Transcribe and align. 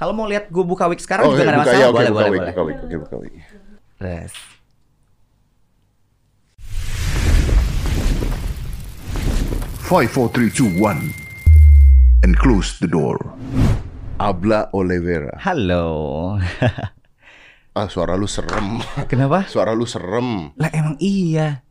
Kalau 0.00 0.16
mau 0.16 0.24
lihat 0.24 0.48
gue 0.48 0.64
buka 0.64 0.88
wig 0.88 0.96
sekarang 0.96 1.28
juga 1.28 1.44
iya, 1.44 1.44
nggak 1.44 1.52
ada 1.52 1.60
masalah. 1.60 1.76
ya, 1.76 1.86
oke, 1.92 1.92
boleh, 1.92 2.08
buka 2.08 2.16
boleh, 2.16 2.32
wig, 2.32 2.40
boleh. 2.40 2.48
buka 2.48 2.62
wig, 2.64 2.78
oke, 2.80 2.96
buka 3.04 3.16
wig. 3.20 3.34
Yes. 4.00 4.32
Five, 9.84 10.08
four, 10.08 10.32
three, 10.32 10.48
two, 10.48 10.72
one, 10.80 11.12
and 12.24 12.32
close 12.40 12.80
the 12.80 12.88
door. 12.88 13.20
Abla 14.16 14.72
Oliveira. 14.72 15.36
Halo. 15.36 16.40
Ah, 17.70 17.86
suara 17.86 18.16
lu 18.16 18.24
serem. 18.26 18.80
Kenapa? 19.06 19.46
Suara 19.46 19.76
lu 19.76 19.84
serem. 19.84 20.56
Lah 20.58 20.70
emang 20.72 20.96
iya. 20.98 21.62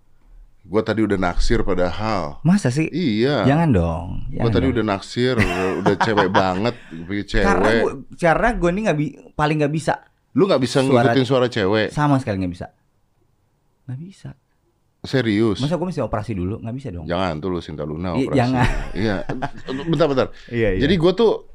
Gua 0.69 0.85
tadi 0.85 1.01
udah 1.01 1.17
naksir 1.17 1.65
padahal. 1.65 2.37
Masa 2.45 2.69
sih? 2.69 2.85
Iya. 2.87 3.41
Jangan 3.41 3.69
dong. 3.73 4.07
Jangan 4.29 4.53
tadi 4.53 4.65
dong. 4.69 4.73
udah 4.77 4.83
naksir, 4.85 5.35
udah, 5.81 5.95
cewek 5.97 6.29
banget, 6.29 6.75
pilih 7.09 7.25
cewek. 7.25 7.41
Karena 7.43 7.69
gue, 7.73 7.91
karena 8.13 8.49
gue 8.53 8.69
ini 8.69 8.81
nggak 8.85 8.97
bi 8.97 9.05
paling 9.33 9.57
nggak 9.59 9.73
bisa 9.73 9.93
Lu 10.37 10.45
nggak 10.45 10.61
bisa 10.61 10.85
Suara- 10.85 11.09
ngikutin 11.09 11.25
suara 11.25 11.47
cewek. 11.49 11.89
sama 11.89 12.21
sekali 12.21 12.37
nggak 12.37 12.53
bisa. 12.53 12.67
Nggak 13.89 13.99
bisa. 13.99 14.29
Serius. 14.99 15.57
Masa 15.57 15.73
gue 15.73 15.87
mesti 15.87 16.03
operasi 16.03 16.37
dulu? 16.37 16.61
Nggak 16.61 16.75
bisa 16.77 16.87
dong. 16.93 17.09
Jangan 17.09 17.33
tuh 17.39 17.49
lu 17.49 17.59
Sinta 17.65 17.81
Luna 17.81 18.13
operasi. 18.13 18.37
jangan. 18.37 18.67
Iya. 18.93 19.15
Bentar 19.89 20.05
bentar. 20.05 20.27
Iya, 20.53 20.77
iya. 20.77 20.81
Jadi 20.85 20.93
gua 21.01 21.11
tuh 21.17 21.49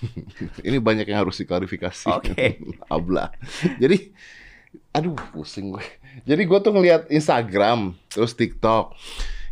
ini 0.68 0.80
banyak 0.80 1.04
yang 1.04 1.20
harus 1.20 1.36
diklarifikasi. 1.36 2.08
Oke. 2.08 2.64
Abla. 2.88 3.28
Jadi 3.76 4.08
aduh 4.90 5.12
pusing 5.36 5.74
gue. 5.74 5.84
Jadi 6.22 6.42
gua 6.46 6.62
tuh 6.62 6.78
ngelihat 6.78 7.10
Instagram 7.10 7.98
terus 8.06 8.38
TikTok 8.38 8.94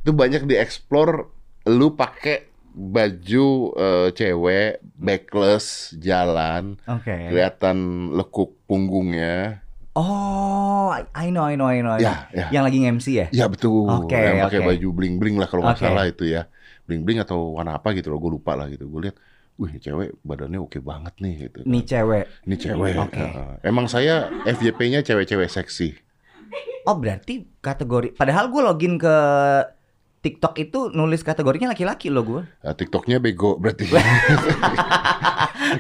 itu 0.03 0.11
banyak 0.15 0.47
dieksplor 0.47 1.27
lu 1.67 1.95
pakai 1.95 2.51
baju 2.73 3.47
eh, 3.77 4.09
cewek 4.17 4.81
backless 4.97 5.95
jalan 6.01 6.79
Oke. 6.89 7.31
kelihatan 7.31 8.11
lekuk 8.17 8.57
punggungnya 8.65 9.63
Oh, 9.93 10.89
I 11.13 11.29
know, 11.29 11.45
I 11.45 11.53
know, 11.53 11.69
I 11.69 11.85
know. 11.85 12.01
Ya, 12.01 12.25
ya. 12.33 12.49
Yang 12.49 12.63
lagi 12.65 12.79
MC 12.81 13.07
ya? 13.13 13.27
Ya 13.29 13.45
betul. 13.45 13.85
Oke, 13.85 14.17
yang 14.17 14.41
pakai 14.41 14.65
oke. 14.65 14.69
baju 14.73 14.89
bling 14.97 15.21
bling 15.21 15.37
lah 15.37 15.45
kalau 15.45 15.69
nggak 15.69 15.77
Oke. 15.77 15.85
salah 15.85 16.05
itu 16.09 16.25
ya. 16.33 16.49
Bling 16.89 17.05
bling 17.05 17.21
atau 17.21 17.61
warna 17.61 17.77
apa 17.77 17.93
gitu 17.93 18.09
loh, 18.09 18.17
gue 18.17 18.41
lupa 18.41 18.57
lah 18.57 18.73
gitu. 18.73 18.89
Gue 18.89 19.05
lihat, 19.05 19.21
wih 19.61 19.77
cewek 19.77 20.17
badannya 20.25 20.65
oke 20.65 20.81
banget 20.81 21.13
nih 21.21 21.35
gitu. 21.45 21.59
Nih 21.69 21.85
cewek. 21.85 22.25
Ini 22.49 22.57
cewek. 22.57 22.95
Oke. 23.05 23.21
Heeh. 23.21 23.53
emang 23.69 23.85
saya 23.85 24.33
FYP-nya 24.49 25.05
cewek-cewek 25.05 25.53
seksi. 25.53 25.93
Oh 26.83 26.99
berarti 26.99 27.47
kategori. 27.63 28.19
Padahal 28.19 28.51
gue 28.51 28.63
login 28.63 28.99
ke 28.99 29.15
TikTok 30.23 30.55
itu 30.55 30.79
nulis 30.95 31.27
kategorinya 31.27 31.75
laki-laki 31.75 32.07
loh 32.07 32.23
gue. 32.23 32.43
Nah, 32.63 32.75
TikToknya 32.75 33.19
bego 33.19 33.59
berarti. 33.59 33.91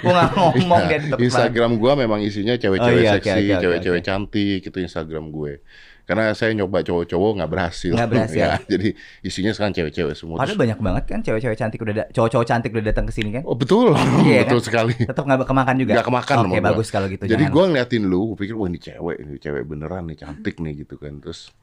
gue 0.02 0.10
ngomong 0.10 0.82
Iya, 0.82 0.88
dia 0.88 0.98
TikTok. 0.98 1.18
Instagram 1.22 1.70
gua 1.78 1.92
memang 1.94 2.18
isinya 2.22 2.54
cewek-cewek 2.58 3.02
Oh, 3.02 3.02
iya, 3.02 3.18
seksi, 3.18 3.54
cewek-cewek 3.58 4.00
oke. 4.02 4.06
cantik 4.06 4.60
itu 4.66 4.78
Instagram 4.82 5.30
gue. 5.30 5.62
Karena 6.02 6.34
saya 6.34 6.50
nyoba 6.52 6.82
cowok-cowok 6.82 7.30
nggak 7.38 7.50
berhasil. 7.50 7.94
Nggak 7.94 8.10
berhasil. 8.10 8.42
ya, 8.42 8.50
jadi 8.64 8.88
isinya 9.22 9.52
sekarang 9.54 9.70
cewek-cewek 9.72 10.14
semua. 10.14 10.36
Padahal 10.36 10.58
banyak 10.58 10.78
banget 10.78 11.04
kan 11.06 11.20
cewek-cewek 11.20 11.54
cantik 11.54 11.80
udah 11.80 11.94
da- 11.96 12.10
cowok-cowok 12.10 12.46
cantik 12.46 12.70
udah 12.70 12.84
datang 12.84 13.06
ke 13.06 13.12
sini 13.12 13.30
kan. 13.30 13.42
Oh 13.46 13.54
betul, 13.54 13.94
Iya, 14.22 14.42
betul 14.44 14.58
kan? 14.58 14.66
sekali. 14.66 14.94
Tetap 14.98 15.22
nggak 15.22 15.46
kemakan 15.46 15.74
juga. 15.78 15.92
Gak 15.96 16.06
kemakan 16.06 16.36
Oke 16.42 16.48
gua. 16.52 16.68
bagus 16.68 16.88
kalau 16.88 17.06
gitu. 17.06 17.22
Jadi 17.22 17.44
gue 17.46 17.64
ngeliatin 17.64 18.02
lu, 18.04 18.34
gue 18.34 18.38
pikir 18.40 18.54
wah 18.54 18.66
ini 18.66 18.78
cewek, 18.78 19.16
ini 19.20 19.34
cewek 19.38 19.62
beneran 19.62 20.02
nih, 20.06 20.18
cantik 20.18 20.58
nih 20.58 20.82
gitu 20.82 20.98
kan. 20.98 21.16
Terus 21.18 21.54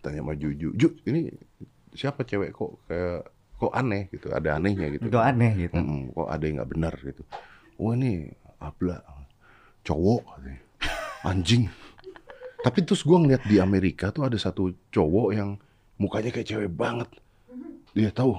tanya 0.00 0.20
sama 0.20 0.36
Juju, 0.36 0.72
Ju 0.72 0.88
ini 1.04 1.32
siapa 1.90 2.22
cewek 2.22 2.52
kok 2.52 2.84
kayak 2.84 3.24
kok 3.56 3.72
aneh 3.72 4.08
gitu, 4.08 4.28
ada 4.28 4.56
anehnya 4.56 4.88
gitu. 4.90 5.08
Itu 5.08 5.18
aneh 5.18 5.52
gitu. 5.58 5.76
Mm-mm, 5.76 6.12
kok 6.12 6.28
ada 6.28 6.44
yang 6.44 6.56
nggak 6.56 6.70
benar 6.70 6.94
gitu. 6.96 7.22
Oh 7.76 7.92
ini 7.92 8.28
abla, 8.56 9.00
cowok, 9.82 10.22
anjing. 11.30 11.68
Tapi 12.60 12.78
terus 12.82 13.00
gue 13.00 13.16
ngeliat 13.16 13.42
di 13.42 13.56
Amerika 13.56 14.08
tuh 14.08 14.24
ada 14.24 14.36
satu 14.36 14.62
cowok 14.88 15.28
yang 15.32 15.56
mukanya 15.96 16.28
kayak 16.28 16.46
cewek 16.46 16.70
banget. 16.70 17.08
Dia 17.92 18.10
tahu. 18.10 18.36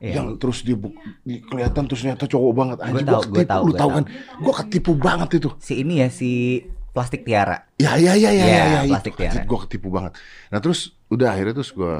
Iya. 0.00 0.16
Yang 0.16 0.26
terus 0.40 0.58
dia 0.62 0.74
bu- 0.74 0.96
kelihatan 1.22 1.84
terus 1.84 2.00
ternyata 2.00 2.24
cowok 2.24 2.52
banget. 2.52 2.76
Gua 2.80 3.02
gua 3.02 3.20
ketipu, 3.20 3.44
tahu, 3.44 3.62
lu 3.62 3.72
tahu 3.74 3.90
kan? 3.92 4.04
Gue 4.40 4.54
ketipu 4.64 4.92
banget 4.94 5.28
itu. 5.36 5.48
Si 5.58 5.74
ini 5.76 6.00
ya 6.00 6.08
si 6.08 6.62
plastik 6.90 7.22
tiara. 7.22 7.68
Ya 7.76 7.94
ya 7.94 8.16
ya 8.16 8.30
ya 8.30 8.32
Iya, 8.32 8.48
ya, 8.48 8.64
ya 8.80 8.80
plastik 8.88 9.12
itu 9.12 9.20
tiara. 9.20 9.44
gue 9.44 9.58
ketipu 9.68 9.88
banget. 9.88 10.16
Nah 10.48 10.58
terus 10.58 10.80
udah 11.06 11.28
akhirnya 11.30 11.54
terus 11.54 11.70
gue 11.70 11.92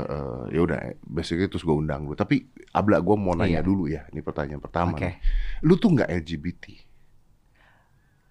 ya 0.48 0.60
udah 0.60 0.78
basically 1.02 1.46
terus 1.46 1.60
gue 1.60 1.76
undang 1.76 2.08
lu. 2.08 2.16
Tapi 2.16 2.40
abla 2.72 2.98
gue 2.98 3.16
mau 3.16 3.36
nanya 3.36 3.60
Iya. 3.60 3.62
dulu 3.62 3.84
ya. 3.84 4.08
Ini 4.08 4.20
pertanyaan 4.20 4.58
pertama. 4.58 4.96
Nih. 4.96 5.20
Lu 5.60 5.76
tuh 5.76 5.92
nggak 5.92 6.08
LGBT? 6.08 6.64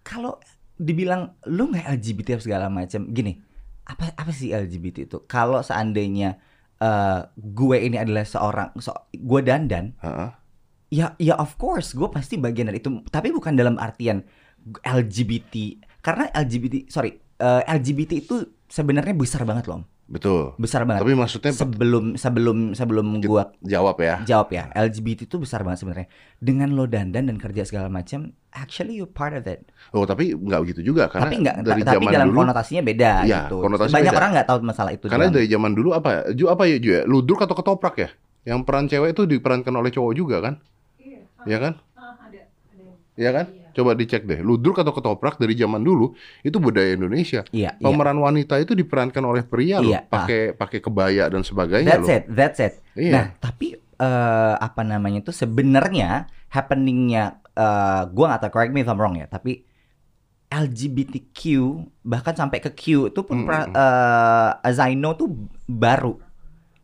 Kalau 0.01 0.41
dibilang 0.79 1.35
lu 1.51 1.69
nggak 1.69 1.99
LGBT 1.99 2.39
apa 2.39 2.43
segala 2.43 2.65
macam, 2.71 3.11
gini, 3.11 3.35
apa 3.83 4.15
apa 4.15 4.31
sih 4.31 4.55
LGBT 4.55 5.11
itu? 5.11 5.17
Kalau 5.27 5.59
seandainya 5.59 6.39
eh, 6.79 7.19
gue 7.35 7.77
ini 7.77 7.99
adalah 7.99 8.23
seorang, 8.23 8.71
so, 8.79 8.95
gue 9.11 9.39
dandan, 9.43 9.93
Heeh. 9.99 10.31
ya 10.89 11.13
ya 11.19 11.35
of 11.37 11.59
course 11.59 11.93
gue 11.93 12.07
pasti 12.07 12.39
bagian 12.39 12.71
dari 12.71 12.79
itu. 12.79 13.03
Tapi 13.11 13.35
bukan 13.35 13.59
dalam 13.59 13.75
artian 13.75 14.23
LGBT, 14.81 15.83
karena 15.99 16.31
LGBT, 16.31 16.87
sorry, 16.87 17.19
eh, 17.19 17.61
LGBT 17.67 18.23
itu 18.23 18.35
sebenarnya 18.71 19.13
besar 19.13 19.43
banget 19.43 19.67
loh. 19.67 19.83
Betul. 20.09 20.57
besar 20.57 20.83
banget. 20.83 21.05
Tapi 21.05 21.13
maksudnya 21.13 21.53
sebelum 21.53 22.17
sebelum 22.17 22.73
sebelum 22.73 23.21
gua 23.21 23.53
jawab 23.61 23.93
ya. 23.97 24.25
jawab 24.25 24.49
ya 24.49 24.65
LGBT 24.73 25.23
itu 25.23 25.37
besar 25.37 25.61
banget 25.61 25.85
sebenarnya 25.85 26.09
dengan 26.35 26.73
lo 26.73 26.83
dandan 26.83 27.25
dan 27.25 27.37
kerja 27.37 27.61
segala 27.61 27.87
macam 27.87 28.33
actually 28.51 28.95
you 28.95 29.05
part 29.05 29.31
of 29.31 29.45
it 29.45 29.69
Oh 29.89 30.03
tapi 30.03 30.33
nggak 30.33 30.59
begitu 30.59 30.81
juga 30.83 31.05
karena 31.07 31.23
tapi 31.23 31.35
nggak 31.39 31.55
dari 31.61 31.81
tapi 31.83 31.95
zaman 32.01 32.09
dalam 32.11 32.27
dulu. 32.27 32.39
konotasinya 32.41 32.81
beda 32.81 33.11
Iya, 33.21 33.39
gitu 33.45 33.55
konotasinya 33.61 33.95
banyak 33.95 34.09
beda. 34.09 34.17
orang 34.17 34.31
nggak 34.33 34.47
tahu 34.47 34.57
masalah 34.63 34.91
itu 34.91 35.05
Karena 35.05 35.23
doang. 35.23 35.35
dari 35.35 35.47
zaman 35.47 35.71
dulu 35.71 35.89
apa? 35.91 36.09
Ju 36.33 36.45
apa 36.47 36.63
ya 36.65 36.77
Ju 36.77 36.89
ya? 36.89 37.01
Ludruk 37.05 37.39
atau 37.39 37.53
ketoprak 37.53 37.95
ya? 37.95 38.09
Yang 38.45 38.59
peran 38.65 38.85
cewek 38.87 39.09
itu 39.13 39.21
diperankan 39.27 39.73
oleh 39.73 39.91
cowok 39.91 40.13
juga 40.13 40.37
kan? 40.41 40.53
Iya 41.45 41.57
kan? 41.61 41.73
Iya 43.15 43.29
kan? 43.31 43.45
Coba 43.79 43.91
dicek 43.93 44.23
deh. 44.23 44.39
Ludruk 44.39 44.75
atau 44.75 44.91
ketoprak 44.91 45.35
dari 45.35 45.55
zaman 45.55 45.79
dulu 45.79 46.11
itu 46.41 46.57
budaya 46.57 46.91
Indonesia. 46.91 47.47
iya 47.49 47.73
iya 47.73 47.85
Pemeran 47.85 48.19
wanita 48.19 48.57
itu 48.57 48.71
diperankan 48.73 49.23
oleh 49.23 49.41
pria 49.41 49.79
loh, 49.79 49.87
Iya, 49.87 50.03
ah. 50.03 50.11
pakai 50.11 50.41
pakai 50.51 50.79
kebaya 50.79 51.23
dan 51.25 51.41
sebaganya 51.41 51.87
that's 51.89 52.03
loh. 52.03 52.11
it 52.11 52.23
that's 52.29 52.59
it 52.59 52.73
Iya. 52.93 53.13
nah 53.13 53.25
tapi 53.39 53.67
eh, 53.77 54.55
apa 54.59 54.81
namanya 54.83 55.21
itu 55.21 55.31
sebenarnya 55.31 56.27
happeningnya 56.47 57.23
eh 57.51 58.03
gua 58.07 58.25
nggak 58.29 58.41
tahu 58.41 58.51
correct 58.51 58.71
me 58.71 58.81
if 58.81 58.87
I'm 58.87 58.95
wrong 58.95 59.15
ya 59.15 59.25
tapi 59.25 59.63
LGBTQ 60.49 61.39
bahkan 62.01 62.33
sampai 62.33 62.57
ke 62.59 62.71
Q 62.71 62.83
itu 63.07 63.21
pun 63.21 63.45
as 64.59 64.77
I 64.77 64.93
know 64.93 65.13
tuh 65.13 65.29
baru 65.63 66.17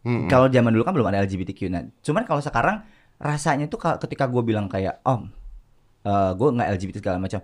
Mm-mm. 0.05 0.29
Kalau 0.29 0.45
zaman 0.45 0.69
dulu 0.69 0.85
kan 0.85 0.93
belum 0.93 1.09
ada 1.09 1.25
LGBTQ. 1.25 1.65
Nah, 1.65 1.81
cuman 1.97 2.23
kalau 2.23 2.37
sekarang 2.37 2.85
rasanya 3.17 3.65
tuh 3.65 3.81
ka- 3.81 3.97
ketika 3.97 4.29
gue 4.29 4.37
bilang 4.45 4.69
kayak, 4.69 5.01
om, 5.01 5.33
eh 6.05 6.31
gue 6.37 6.49
nggak 6.53 6.69
LGBT 6.77 6.95
segala 7.01 7.17
macam. 7.17 7.41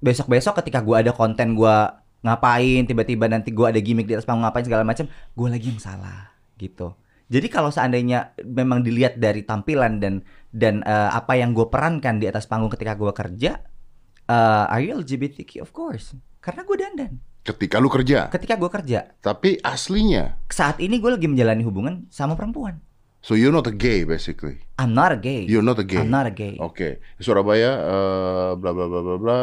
Besok-besok 0.00 0.64
ketika 0.64 0.80
gue 0.80 0.96
ada 0.96 1.12
konten 1.12 1.52
gue 1.52 1.76
ngapain, 2.24 2.82
tiba-tiba 2.88 3.28
nanti 3.28 3.52
gue 3.52 3.66
ada 3.68 3.80
gimmick 3.80 4.08
di 4.08 4.16
atas 4.16 4.24
panggung 4.24 4.48
ngapain 4.48 4.64
segala 4.64 4.82
macam, 4.82 5.04
gue 5.08 5.48
lagi 5.48 5.68
yang 5.68 5.80
salah 5.80 6.32
gitu. 6.56 6.96
Jadi 7.28 7.48
kalau 7.48 7.72
seandainya 7.72 8.36
memang 8.44 8.84
dilihat 8.84 9.16
dari 9.16 9.44
tampilan 9.44 10.00
dan 10.00 10.24
dan 10.52 10.80
eh, 10.84 11.10
apa 11.12 11.36
yang 11.36 11.52
gue 11.52 11.68
perankan 11.68 12.20
di 12.20 12.28
atas 12.28 12.48
panggung 12.48 12.72
ketika 12.72 12.96
gue 12.96 13.12
kerja, 13.12 13.60
eh 14.28 14.64
are 14.72 14.80
you 14.80 14.96
LGBTQ? 14.96 15.64
Of 15.64 15.72
course, 15.76 16.16
karena 16.40 16.64
gue 16.64 16.76
dandan. 16.76 17.12
Ketika 17.44 17.76
lu 17.76 17.92
kerja, 17.92 18.32
Ketika 18.32 18.56
gue 18.56 18.72
kerja, 18.72 19.12
tapi 19.20 19.60
aslinya, 19.60 20.40
saat 20.48 20.80
ini 20.80 20.96
gue 20.96 21.12
lagi 21.12 21.28
menjalani 21.28 21.60
hubungan 21.60 22.08
sama 22.08 22.40
perempuan. 22.40 22.80
So 23.24 23.32
you're 23.32 23.48
not 23.50 23.64
a 23.64 23.72
gay 23.72 24.04
basically. 24.04 24.60
I'm 24.76 24.92
not 24.92 25.08
a 25.08 25.16
gay. 25.16 25.48
You're 25.48 25.64
not 25.64 25.80
a 25.80 25.86
gay. 25.86 26.04
I'm 26.04 26.12
not 26.12 26.28
a 26.28 26.34
gay. 26.34 26.60
Oke, 26.60 27.00
Di 27.16 27.22
Surabaya, 27.24 27.72
eh, 27.80 28.50
bla 28.60 28.70
bla 28.76 28.84
bla 28.84 29.00
bla 29.00 29.16
bla. 29.16 29.40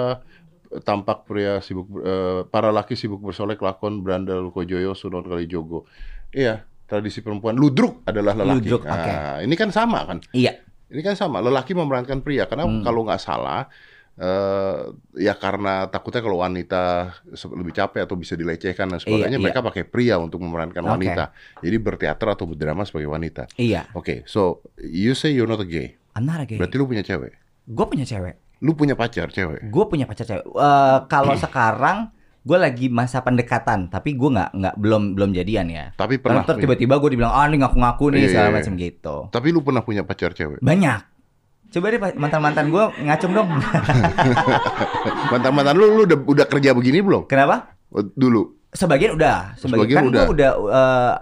Tampak 0.71 1.25
pria 1.25 1.57
sibuk, 1.59 1.89
eh, 1.99 2.45
para 2.47 2.69
laki 2.69 2.93
sibuk 2.93 3.19
bersolek 3.19 3.59
lakon 3.59 4.05
berandal 4.05 4.53
Kojoyo 4.53 4.93
Sunan 4.93 5.25
Kalijogo. 5.25 5.89
Iya, 6.31 6.63
tradisi 6.85 7.19
perempuan. 7.19 7.57
Ludruk 7.57 8.05
adalah 8.05 8.31
lelaki. 8.31 8.69
Ludruk, 8.69 8.83
Nah, 8.85 8.95
oke. 8.95 9.13
Ini 9.49 9.55
kan 9.57 9.69
sama 9.73 9.99
kan? 10.07 10.23
Iya. 10.31 10.63
Ini 10.91 11.01
kan 11.03 11.15
sama. 11.15 11.39
Lelaki 11.39 11.75
memerankan 11.75 12.23
pria. 12.23 12.47
Karena 12.47 12.67
Hmm. 12.67 12.83
kalau 12.83 13.03
nggak 13.03 13.19
salah, 13.19 13.67
eh, 14.19 14.79
ya 15.19 15.33
karena 15.39 15.87
takutnya 15.87 16.21
kalau 16.23 16.43
wanita 16.43 17.13
lebih 17.55 17.73
capek 17.75 18.03
atau 18.03 18.15
bisa 18.19 18.35
dilecehkan 18.35 18.91
dan 18.91 18.99
sebagainya, 18.99 19.39
Iya, 19.39 19.43
mereka 19.43 19.63
pakai 19.63 19.83
pria 19.87 20.19
untuk 20.19 20.43
memerankan 20.43 20.83
Oke. 20.83 20.91
wanita. 20.99 21.31
Jadi 21.63 21.77
berteater 21.79 22.27
atau 22.35 22.45
berdrama 22.49 22.83
sebagai 22.83 23.07
wanita. 23.07 23.47
Iya. 23.55 23.87
Oke, 23.95 24.27
so 24.27 24.65
you 24.79 25.15
say 25.15 25.31
you're 25.31 25.49
not 25.49 25.61
a 25.63 25.67
gay. 25.67 25.95
I'm 26.17 26.27
not 26.27 26.43
a 26.43 26.47
gay. 26.47 26.59
Berarti 26.59 26.75
lu 26.75 26.87
punya 26.87 27.05
cewek. 27.05 27.31
Gue 27.71 27.85
punya 27.87 28.03
cewek. 28.03 28.35
Lu 28.61 28.77
punya 28.77 28.93
pacar 28.93 29.31
cewek. 29.31 29.71
Gue 29.71 29.85
punya 29.87 30.05
pacar 30.05 30.27
cewek. 30.27 30.45
Eh, 30.45 30.97
kalau 31.07 31.33
sekarang 31.39 32.11
gue 32.41 32.57
lagi 32.57 32.89
masa 32.89 33.21
pendekatan, 33.21 33.93
tapi 33.93 34.17
gue 34.17 34.29
nggak 34.33 34.49
nggak 34.57 34.75
belum 34.81 35.13
belum 35.13 35.29
jadian 35.29 35.69
ya. 35.69 35.85
Tapi 35.93 36.17
pernah 36.17 36.41
tiba-tiba 36.41 36.97
gue 36.97 37.09
dibilang 37.13 37.29
ah 37.29 37.45
ini 37.45 37.61
ngaku-ngaku 37.61 38.17
nih 38.17 38.19
Iya, 38.25 38.29
segala 38.33 38.49
iya, 38.49 38.55
macam 38.57 38.73
gitu. 38.81 39.15
Tapi 39.29 39.47
lu 39.53 39.61
pernah 39.61 39.85
punya 39.85 40.01
pacar 40.01 40.33
cewek. 40.33 40.57
Banyak. 40.61 41.01
Coba 41.71 41.87
deh 41.87 41.99
mantan-mantan 42.19 42.67
gue 42.67 42.83
ngacung 43.07 43.31
dong. 43.31 43.47
Mantan-mantan 45.31 45.75
lu 45.79 45.87
lu 45.95 46.03
udah 46.03 46.19
udah 46.19 46.45
kerja 46.51 46.75
begini 46.75 46.99
belum? 46.99 47.31
Kenapa? 47.31 47.79
Oh, 47.95 48.03
Dulu. 48.03 48.59
Sebagian 48.71 49.15
udah, 49.19 49.55
sebagian, 49.59 49.79
Sebagian 49.83 49.95
kan 49.99 50.05
udah. 50.07 50.23
gue 50.27 50.35
udah 50.35 50.51
eh, 50.67 51.15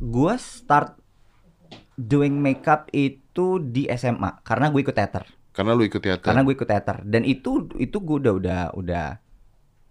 gue 0.00 0.34
start 0.40 0.96
doing 1.96 2.36
makeup 2.36 2.88
itu 2.92 3.60
di 3.60 3.88
SMA 3.92 4.40
karena 4.44 4.68
gue 4.68 4.80
ikut 4.84 4.96
teater. 4.96 5.24
Karena 5.52 5.72
lu 5.72 5.84
ikut 5.84 6.00
teater. 6.00 6.24
Karena 6.24 6.44
gue 6.44 6.54
ikut 6.54 6.68
teater 6.68 6.96
dan 7.04 7.24
itu 7.24 7.68
itu 7.76 7.96
gue 8.00 8.16
udah 8.24 8.34
udah 8.36 8.60
udah 8.76 9.06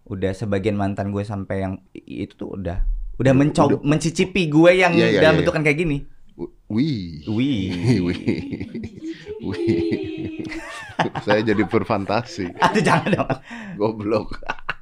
udah 0.08 0.32
sebagian 0.32 0.80
mantan 0.80 1.12
gue 1.12 1.22
sampai 1.22 1.68
yang 1.68 1.74
itu 1.94 2.34
tuh 2.34 2.56
udah 2.56 2.82
udah 3.18 3.34
mencoba 3.34 3.82
mencicipi 3.82 4.48
gue 4.48 4.72
yang 4.78 4.94
Iya, 4.94 5.20
iya, 5.20 5.20
dalam 5.26 5.38
iya, 5.38 5.40
bentukan 5.42 5.62
kayak 5.66 5.78
gini. 5.78 5.98
Wih. 6.38 7.26
Wih. 7.26 7.98
Wih. 7.98 8.22
Wih. 9.48 10.46
Saya 11.26 11.42
jadi 11.42 11.64
berfantasi. 11.64 12.54
Aduh 12.58 12.82
jangan 12.82 13.10
dong. 13.12 13.30
Goblok. 13.76 14.38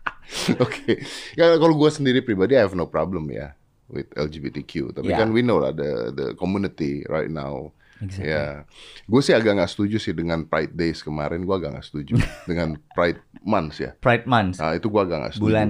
Oke. 0.63 0.99
Ya 1.33 1.55
kalau 1.55 1.75
gue 1.75 1.89
sendiri 1.89 2.19
pribadi 2.19 2.55
I 2.55 2.65
have 2.65 2.75
no 2.75 2.85
problem 2.85 3.31
ya 3.31 3.55
with 3.87 4.11
LGBTQ. 4.11 4.99
Tapi 4.99 5.09
Ya. 5.09 5.21
kan 5.21 5.31
we 5.31 5.39
know 5.39 5.57
lah 5.57 5.71
the 5.71 6.11
the 6.11 6.27
community 6.35 7.07
right 7.07 7.29
now. 7.29 7.71
Exactly. 7.95 8.27
Ya, 8.27 8.67
gue 9.07 9.21
sih 9.23 9.31
agak 9.31 9.55
nggak 9.55 9.71
setuju 9.71 9.95
sih 9.95 10.11
dengan 10.11 10.43
Pride 10.43 10.75
Days 10.75 10.99
kemarin. 10.99 11.47
Gue 11.47 11.55
agak 11.55 11.79
nggak 11.79 11.87
setuju 11.87 12.19
dengan 12.49 12.75
Pride 12.91 13.23
Months 13.39 13.79
ya. 13.79 13.95
Pride 13.95 14.27
Month 14.27 14.59
Nah 14.59 14.75
itu 14.75 14.91
gue 14.91 14.99
agak 15.01 15.17
nggak 15.23 15.33
setuju. 15.33 15.47
bulan 15.47 15.69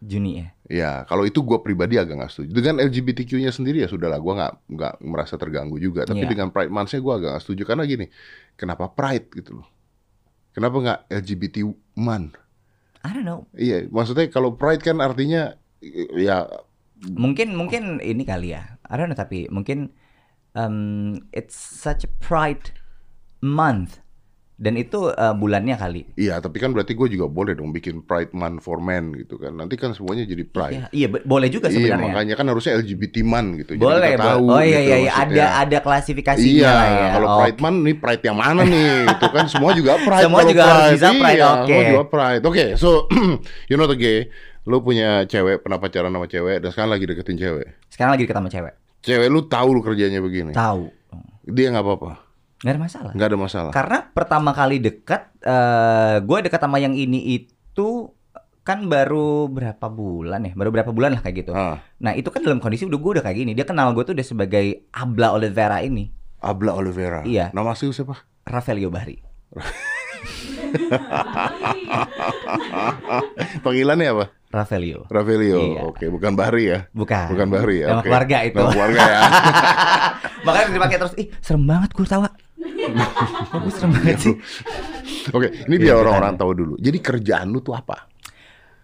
Juni 0.00 0.32
ya. 0.40 0.48
Ya, 0.66 1.06
kalau 1.06 1.22
itu 1.22 1.46
gue 1.46 1.58
pribadi 1.62 1.94
agak 1.94 2.18
nggak 2.18 2.32
setuju. 2.34 2.50
Dengan 2.50 2.82
LGBTQ-nya 2.82 3.54
sendiri 3.54 3.86
ya 3.86 3.88
sudahlah, 3.88 4.18
gue 4.18 4.34
nggak 4.34 4.52
nggak 4.66 4.94
merasa 5.06 5.38
terganggu 5.38 5.78
juga. 5.78 6.02
Tapi 6.02 6.26
Iya. 6.26 6.30
dengan 6.34 6.50
Pride 6.50 6.74
Month-nya 6.74 6.98
gue 6.98 7.12
agak 7.14 7.28
nggak 7.38 7.44
setuju 7.46 7.62
karena 7.62 7.82
gini, 7.86 8.06
kenapa 8.58 8.90
Pride 8.90 9.30
gitu 9.30 9.62
loh? 9.62 9.68
Kenapa 10.50 10.76
nggak 10.82 11.00
LGBT 11.22 11.56
Month? 11.94 12.34
I 13.06 13.14
don't 13.14 13.22
know. 13.22 13.46
Iya, 13.54 13.86
maksudnya 13.94 14.26
kalau 14.26 14.58
Pride 14.58 14.82
kan 14.82 14.98
artinya 14.98 15.54
ya 16.18 16.50
Mungkin 16.96 17.52
mungkin 17.54 18.00
ini 18.00 18.24
kali 18.24 18.56
ya. 18.56 18.80
I 18.88 18.96
don't 18.96 19.12
know 19.12 19.18
tapi 19.18 19.46
mungkin 19.52 19.92
um, 20.56 21.20
it's 21.30 21.54
such 21.54 22.02
a 22.02 22.10
pride 22.18 22.72
month 23.44 24.00
dan 24.56 24.72
itu 24.74 25.06
uh, 25.06 25.32
bulannya 25.32 25.74
kali. 25.74 26.08
iya, 26.14 26.40
tapi 26.40 26.56
kan 26.56 26.72
berarti 26.72 26.92
gue 26.92 27.08
juga 27.10 27.28
boleh 27.28 27.52
dong 27.52 27.70
bikin 27.70 28.00
Pride 28.00 28.32
Month 28.32 28.60
for 28.60 28.80
Men 28.80 29.12
gitu 29.14 29.36
kan. 29.36 29.52
Nanti 29.52 29.76
kan 29.76 29.92
semuanya 29.92 30.24
jadi 30.24 30.42
Pride. 30.42 30.72
Iya, 30.72 30.84
iya 30.90 31.06
boleh 31.12 31.48
juga 31.48 31.68
Iya, 31.68 31.76
sebenarnya. 31.76 32.08
makanya 32.08 32.34
kan 32.34 32.46
harusnya 32.46 32.72
LGBT 32.74 33.20
Month 33.20 33.50
gitu. 33.58 33.70
Jadi 33.74 33.84
boleh, 33.84 34.10
kita 34.10 34.16
bo- 34.16 34.28
tahu 34.32 34.44
Oh 34.48 34.62
iya 34.62 34.78
gitu 34.78 34.88
iya, 34.88 34.96
iya. 34.98 35.12
ada 35.14 35.44
ada 35.60 35.78
klasifikasinya 35.78 36.56
Iya, 36.56 36.72
lah 36.72 36.86
ya. 36.88 37.06
kalau 37.12 37.26
Oh, 37.26 37.38
Pride 37.38 37.60
Month 37.60 37.78
nih 37.82 37.94
Pride 37.94 38.22
yang 38.24 38.38
mana 38.38 38.62
nih? 38.62 38.92
Itu 39.12 39.26
kan 39.28 39.44
semua 39.46 39.70
juga 39.72 39.92
Pride. 39.98 40.24
Semua 40.24 40.40
juga 40.42 40.62
harus 40.64 40.88
bisa 40.94 41.08
Pride, 41.12 41.36
Iya, 41.36 41.46
oke. 41.52 41.68
Semua 41.68 41.84
juga 41.86 42.04
Pride. 42.08 42.42
Oke, 42.42 42.64
so 42.74 42.88
you 43.68 43.76
know 43.76 43.84
the 43.84 43.94
gay, 43.94 44.32
lu 44.64 44.80
punya 44.80 45.22
cewek 45.24 45.60
pernah 45.60 45.76
pacaran 45.76 46.08
sama 46.08 46.24
cewek 46.24 46.56
dan 46.58 46.68
sekarang 46.70 46.90
lagi 46.90 47.04
deketin 47.04 47.36
cewek. 47.36 47.68
Sekarang 47.86 48.12
lagi 48.12 48.24
deket 48.24 48.34
sama 48.34 48.48
cewek. 48.48 48.72
Cewek 48.98 49.28
lu 49.28 49.44
tahu 49.44 49.68
lu 49.70 49.80
kerjanya 49.80 50.18
begini. 50.18 50.50
Tahu. 50.50 50.88
Dia 51.46 51.70
nggak 51.70 51.84
apa-apa, 51.84 52.25
Nggak 52.66 52.74
ada 52.74 52.82
masalah. 52.82 53.12
nggak 53.14 53.28
ada 53.30 53.38
masalah. 53.38 53.70
Karena 53.70 53.98
pertama 54.10 54.50
kali 54.50 54.82
dekat, 54.82 55.30
eh 55.38 56.18
gue 56.18 56.38
dekat 56.42 56.58
sama 56.58 56.82
yang 56.82 56.92
ini 56.92 57.38
itu 57.38 58.10
kan 58.60 58.90
baru 58.90 59.46
berapa 59.46 59.86
bulan 59.86 60.42
ya? 60.42 60.52
Baru 60.58 60.74
berapa 60.74 60.90
bulan 60.90 61.14
lah 61.14 61.22
kayak 61.22 61.46
gitu. 61.46 61.52
Ah, 61.54 61.78
Nah 62.02 62.12
itu 62.12 62.26
kan 62.34 62.42
dalam 62.42 62.58
kondisi 62.58 62.82
udah 62.82 62.98
gue 62.98 63.10
udah 63.14 63.22
kayak 63.22 63.38
gini. 63.38 63.54
Dia 63.54 63.62
kenal 63.62 63.94
gue 63.94 64.02
tuh 64.02 64.18
udah 64.18 64.26
sebagai 64.26 64.90
Abla 64.90 65.30
Oliveira 65.30 65.78
ini, 65.78 66.10
Abla 66.42 66.74
Oliveira. 66.74 67.22
Iya. 67.22 67.54
Nama 67.54 67.70
asli 67.70 67.94
siapa? 67.94 68.18
Rafaelio 68.42 68.90
Bahri. 68.90 69.22
Panggilannya 73.62 74.08
apa? 74.10 74.24
Rafaelio. 74.46 75.00
Ravelio. 75.10 75.58
Iya. 75.60 75.80
Oke, 75.86 76.06
bukan 76.08 76.32
Bahri 76.34 76.64
ya. 76.70 76.78
Bukan. 76.94 77.28
Bukan 77.34 77.48
Bahri 77.50 77.82
ya. 77.82 77.86
Nama 77.92 78.00
oke. 78.00 78.06
keluarga 78.08 78.38
itu. 78.46 78.56
Nama 78.56 78.70
keluarga 78.72 79.02
ya. 79.04 79.20
Makanya 80.46 80.66
dipakai 80.72 80.96
terus. 80.98 81.14
Ih 81.18 81.26
serem 81.42 81.64
banget 81.66 81.90
gue 81.92 82.06
tawa. 82.06 82.28
Gue 82.88 83.72
serem 83.72 83.90
banget 83.92 84.18
sih. 84.18 84.34
Oke, 85.30 85.50
ini 85.66 85.74
Iya, 85.74 85.80
biar 85.80 85.94
kita 85.94 86.02
orang-orang 86.02 86.34
tahu 86.34 86.50
dulu. 86.52 86.74
Jadi 86.78 86.98
kerjaan 86.98 87.50
lu 87.50 87.60
tuh 87.60 87.74
apa? 87.74 88.06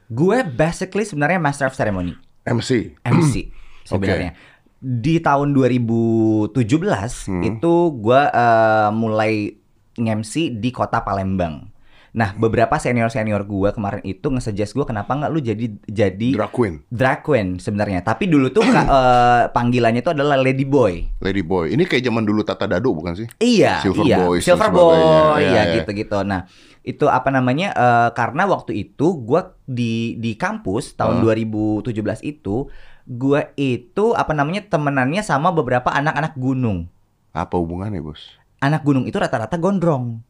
Gue 0.07 0.45
basically 0.45 1.03
sebenarnya 1.03 1.39
master 1.39 1.67
of 1.67 1.75
ceremony. 1.75 2.13
MC. 2.43 2.99
MC 3.01 3.49
sebenarnya. 3.83 4.35
Di 4.77 5.19
tahun 5.19 5.55
2017 5.55 7.31
Hmm. 7.31 7.43
itu 7.43 7.75
gua 7.95 8.29
eh, 8.29 8.91
mulai 8.91 9.55
nge-MC 9.95 10.59
di 10.59 10.71
kota 10.71 11.01
Palembang. 11.01 11.72
Nah, 12.13 12.37
beberapa 12.37 12.77
senior-senior 12.77 13.41
gua 13.43 13.73
kemarin 13.73 14.05
itu 14.05 14.29
nge-suggest 14.29 14.77
gua 14.77 14.85
kenapa 14.85 15.17
nggak 15.17 15.33
lu 15.33 15.41
jadi 15.41 15.65
jadi 15.83 16.29
Drag 16.37 16.53
queen, 16.53 16.85
drag 16.87 17.25
queen 17.25 17.57
sebenarnya. 17.57 18.05
Tapi 18.05 18.29
dulu 18.29 18.53
tuh 18.53 18.61
ka- 18.63 18.85
eh, 19.01 19.43
panggilannya 19.49 20.01
itu 20.01 20.13
adalah 20.13 20.37
lady 20.37 20.63
boy. 20.63 21.09
lady 21.19 21.41
boy. 21.41 21.73
Ini 21.73 21.81
kayak 21.83 22.05
zaman 22.05 22.23
dulu 22.23 22.45
Tata 22.45 22.69
Dado 22.69 22.93
bukan 22.93 23.17
sih? 23.17 23.27
Iya, 23.39 23.81
Silver 23.81 24.05
iya. 24.05 24.17
Dan 24.21 24.45
Silver. 24.45 24.69
Boy, 24.69 25.01
Iya, 25.41 25.41
ya 25.41 25.63
iya. 25.65 25.75
gitu-gitu. 25.75 26.21
Nah, 26.21 26.45
itu 26.83 27.09
apa 27.09 27.33
namanya? 27.33 27.73
eh, 27.73 28.09
karena 28.13 28.45
waktu 28.45 28.77
itu 28.83 29.17
gua 29.17 29.57
di 29.65 30.13
di 30.15 30.37
kampus 30.37 30.93
tahun 30.93 31.25
Ah. 31.25 31.33
2017 31.33 31.89
itu 32.21 32.69
gua 33.03 33.57
itu 33.57 34.13
apa 34.13 34.31
namanya 34.31 34.61
temenannya 34.63 35.25
sama 35.25 35.49
beberapa 35.49 35.89
anak-anak 35.89 36.37
gunung. 36.37 36.93
Apa 37.33 37.57
hubungannya, 37.57 38.05
Bos? 38.05 38.37
Anak 38.61 38.85
gunung 38.85 39.09
itu 39.09 39.17
rata-rata 39.17 39.57
gondrong. 39.57 40.21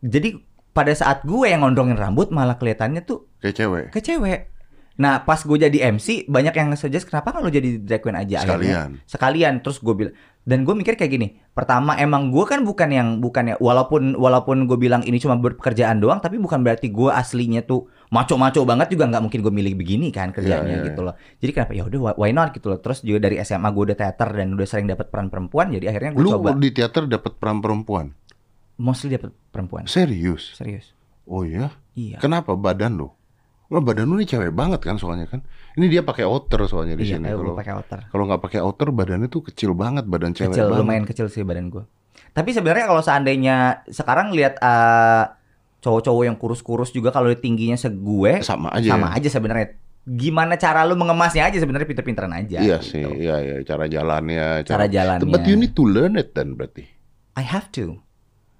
Jadi 0.00 0.40
pada 0.70 0.92
saat 0.92 1.22
gue 1.22 1.44
yang 1.44 1.60
ngondrongin 1.60 1.94
rambut 1.94 2.28
malah 2.28 2.54
kelihatannya 2.54 3.02
tuh 3.02 3.26
Kayak 3.38 3.54
cewek. 3.56 3.84
ke 3.90 4.00
cewek. 4.00 4.40
Nah 4.96 5.22
pas 5.22 5.38
gue 5.38 5.58
jadi 5.60 5.78
MC 5.88 6.26
banyak 6.26 6.50
yang 6.52 6.68
nge-suggest 6.70 7.06
kenapa 7.06 7.30
nggak 7.30 7.42
lo 7.42 7.50
jadi 7.50 7.68
drag 7.78 8.00
queen 8.00 8.16
aja 8.16 8.36
akhirnya? 8.40 8.50
Sekalian. 8.50 8.90
sekalian 9.04 9.54
terus 9.60 9.78
gue 9.78 9.94
bilang 9.94 10.14
dan 10.42 10.64
gue 10.64 10.72
mikir 10.72 10.96
kayak 10.96 11.12
gini 11.12 11.28
pertama 11.52 11.92
emang 11.94 12.32
gue 12.32 12.40
kan 12.42 12.64
bukan 12.64 12.88
yang 12.88 13.08
bukan 13.20 13.52
ya 13.52 13.56
walaupun 13.58 14.16
walaupun 14.16 14.64
gue 14.64 14.74
bilang 14.74 15.04
ini 15.04 15.20
cuma 15.20 15.36
pekerjaan 15.36 16.00
doang 16.00 16.18
tapi 16.18 16.40
bukan 16.40 16.64
berarti 16.64 16.88
gue 16.88 17.10
aslinya 17.12 17.62
tuh 17.62 17.84
maco-maco 18.08 18.64
banget 18.64 18.90
juga 18.90 19.06
nggak 19.06 19.20
mungkin 19.20 19.38
gue 19.38 19.52
milih 19.52 19.74
begini 19.76 20.08
kan 20.08 20.32
kerjanya 20.32 20.64
Iya, 20.64 20.78
iya, 20.80 20.86
gitu 20.88 21.00
loh 21.04 21.14
jadi 21.36 21.50
kenapa 21.52 21.72
ya 21.74 21.84
udah 21.84 22.16
why 22.16 22.32
not 22.32 22.50
gitu 22.50 22.66
loh 22.66 22.80
terus 22.80 23.04
juga 23.04 23.28
dari 23.28 23.36
SMA 23.38 23.68
gue 23.68 23.92
udah 23.92 23.98
teater 23.98 24.28
dan 24.32 24.48
udah 24.50 24.66
sering 24.66 24.88
dapat 24.88 25.06
peran 25.06 25.28
perempuan 25.28 25.68
jadi 25.68 25.84
akhirnya 25.86 26.10
gue 26.10 26.22
Lu 26.22 26.30
coba 26.32 26.56
di 26.56 26.70
teater 26.72 27.04
dapat 27.04 27.32
peran 27.36 27.60
perempuan. 27.60 28.06
Mostly 28.78 29.12
dapat 29.12 29.34
perempuan 29.50 29.84
Serius? 29.84 30.54
serius 30.54 30.94
Oh 31.26 31.44
iya? 31.44 31.68
iya 31.92 32.16
Kenapa 32.16 32.56
badan 32.56 32.96
lu? 32.96 33.12
Lu 33.68 33.84
badan 33.84 34.08
lu 34.08 34.16
nih 34.16 34.24
cewek 34.26 34.48
banget 34.48 34.80
kan 34.80 34.96
soalnya 34.96 35.28
kan. 35.28 35.44
Ini 35.76 35.86
dia 35.86 36.00
pakai 36.00 36.24
outer 36.24 36.64
soalnya 36.64 36.96
di 36.96 37.04
iya 37.04 37.20
sini. 37.20 37.28
Kalau 37.28 37.52
pakai 37.52 37.72
outer 37.76 37.98
kalau 38.08 38.24
nggak 38.24 38.40
pakai 38.40 38.60
outer 38.64 38.88
badannya 38.88 39.28
tuh 39.28 39.44
kecil 39.44 39.76
banget 39.76 40.08
badan 40.08 40.32
cewek 40.32 40.56
kecil 40.56 40.72
banget. 40.72 40.80
lumayan 40.80 41.04
kecil 41.04 41.28
sih 41.28 41.44
badan 41.44 41.68
gue 41.68 41.84
tapi 42.28 42.50
sebenarnya 42.50 42.86
kalau 42.86 43.02
seandainya 43.02 43.56
sekarang 43.84 44.32
lihat 44.32 44.56
eh, 44.56 45.24
cowok-cowok 45.78 46.22
yang 46.24 46.36
kurus-kurus 46.36 46.90
juga 46.90 47.12
kalau 47.12 47.28
tingginya 47.30 47.76
segue 47.76 48.40
Sama 48.40 48.72
aja. 48.72 48.88
sama 48.88 49.12
aja 49.12 49.28
sebenarnya 49.28 49.76
gimana 50.02 50.56
cara 50.56 50.82
lu 50.82 50.96
mengemasnya 50.96 51.44
aja 51.44 51.60
sebenarnya 51.60 51.84
pinter-pinteran 51.84 52.32
aja 52.32 52.58
Iya 52.58 52.80
gitu. 52.80 52.88
sih, 52.88 53.04
iya 53.20 53.36
iya 53.38 53.56
cara 53.60 53.84
jalannya, 53.84 54.64
cara 54.64 54.88
jalannya 54.88 55.28
But 55.28 55.44
you 55.44 55.54
need 55.54 55.76
to 55.76 55.84
learn 55.84 56.16
it 56.16 56.32
then 56.32 56.56
berarti. 56.56 56.88
I 57.36 57.44
have 57.44 57.68
to 57.76 58.00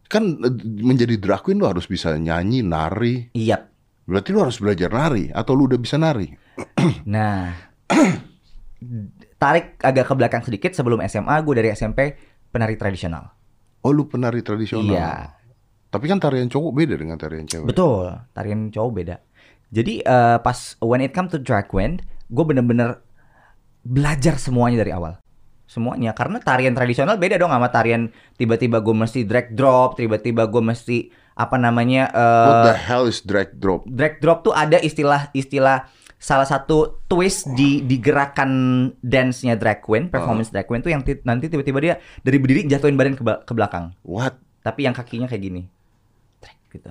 Kan 0.08 0.40
eh, 0.40 0.52
menjadi 0.82 1.20
drag 1.20 1.44
queen 1.44 1.60
lu 1.60 1.68
harus 1.68 1.84
bisa 1.84 2.16
nyanyi, 2.16 2.64
nari. 2.64 3.28
iya 3.32 3.60
Berarti 4.08 4.32
lu 4.32 4.40
harus 4.40 4.56
belajar 4.56 4.88
nari 4.88 5.28
atau 5.28 5.52
lu 5.52 5.68
udah 5.68 5.76
bisa 5.76 6.00
nari? 6.00 6.32
nah 7.04 7.52
tarik 9.42 9.78
agak 9.78 10.08
ke 10.08 10.14
belakang 10.14 10.42
sedikit 10.42 10.72
sebelum 10.72 11.04
SMA 11.04 11.36
gue 11.42 11.54
dari 11.54 11.68
SMP 11.70 12.16
penari 12.48 12.74
tradisional 12.74 13.36
Oh, 13.78 13.94
lu 13.94 14.10
penari 14.10 14.42
tradisional. 14.42 14.90
iya 14.90 15.30
Tapi 15.88 16.04
kan 16.04 16.18
tarian 16.18 16.50
cowok 16.50 16.72
beda 16.74 16.94
dengan 16.98 17.14
tarian 17.16 17.46
cewek. 17.46 17.64
Betul, 17.64 18.10
tarian 18.34 18.68
cowok 18.68 18.90
beda. 18.92 19.16
Jadi 19.70 20.02
eh, 20.02 20.36
pas 20.42 20.58
when 20.82 21.00
it 21.00 21.14
come 21.14 21.30
to 21.30 21.38
drag 21.38 21.64
queen, 21.64 21.96
gue 22.28 22.44
bener-bener 22.44 23.00
belajar 23.80 24.36
semuanya 24.36 24.82
dari 24.82 24.92
awal. 24.92 25.16
Semuanya, 25.68 26.16
karena 26.16 26.40
tarian 26.40 26.72
tradisional 26.72 27.20
beda 27.20 27.36
dong 27.36 27.52
sama 27.52 27.68
tarian 27.68 28.08
tiba-tiba 28.34 28.80
gue 28.80 28.96
mesti 28.96 29.22
drag 29.22 29.52
drop, 29.52 29.94
tiba-tiba 29.94 30.48
gue 30.48 30.62
mesti 30.64 30.98
apa 31.36 31.54
namanya 31.54 32.08
eh, 32.08 32.48
What 32.48 32.64
the 32.66 32.74
hell 32.74 33.04
is 33.04 33.20
drag 33.20 33.52
drop? 33.54 33.84
drag 33.84 34.16
drop 34.18 34.42
tuh 34.42 34.56
ada 34.56 34.80
istilah-istilah 34.80 35.86
salah 36.16 36.42
satu 36.42 37.04
twist 37.06 37.46
di 37.52 37.78
di 37.80 38.00
gerakan 38.00 38.50
dance-nya 38.98 39.54
drag 39.54 39.78
queen, 39.78 40.08
performance 40.08 40.48
drag 40.48 40.64
queen 40.64 40.80
tuh 40.80 40.90
yang 40.90 41.04
ti- 41.04 41.20
nanti 41.22 41.46
tiba-tiba 41.46 41.78
dia 41.78 41.94
dari 42.18 42.40
berdiri 42.40 42.66
jatuhin 42.66 42.96
badan 42.96 43.14
ke, 43.14 43.22
ke 43.22 43.52
belakang, 43.52 43.92
What? 44.02 44.40
tapi 44.58 44.82
yang 44.82 44.96
kakinya 44.96 45.28
kayak 45.28 45.42
gini, 45.42 45.62
Trek, 46.40 46.58
gitu. 46.72 46.90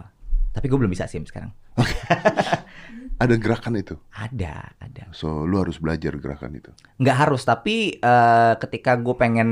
Tapi 0.53 0.65
gue 0.65 0.77
belum 0.79 0.88
bisa 0.88 1.05
sih 1.05 1.19
sekarang. 1.19 1.50
Ada 3.18 3.36
gerakan 3.36 3.74
itu. 3.75 3.96
Ada, 4.12 4.77
ada. 4.77 5.04
So, 5.12 5.44
lu 5.44 5.58
harus 5.58 5.77
belajar 5.77 6.13
gerakan 6.13 6.54
itu. 6.54 6.70
Nggak 6.98 7.18
harus, 7.20 7.42
tapi 7.42 7.75
eh, 7.96 8.54
ketika 8.58 8.94
gue 8.96 9.13
pengen 9.13 9.50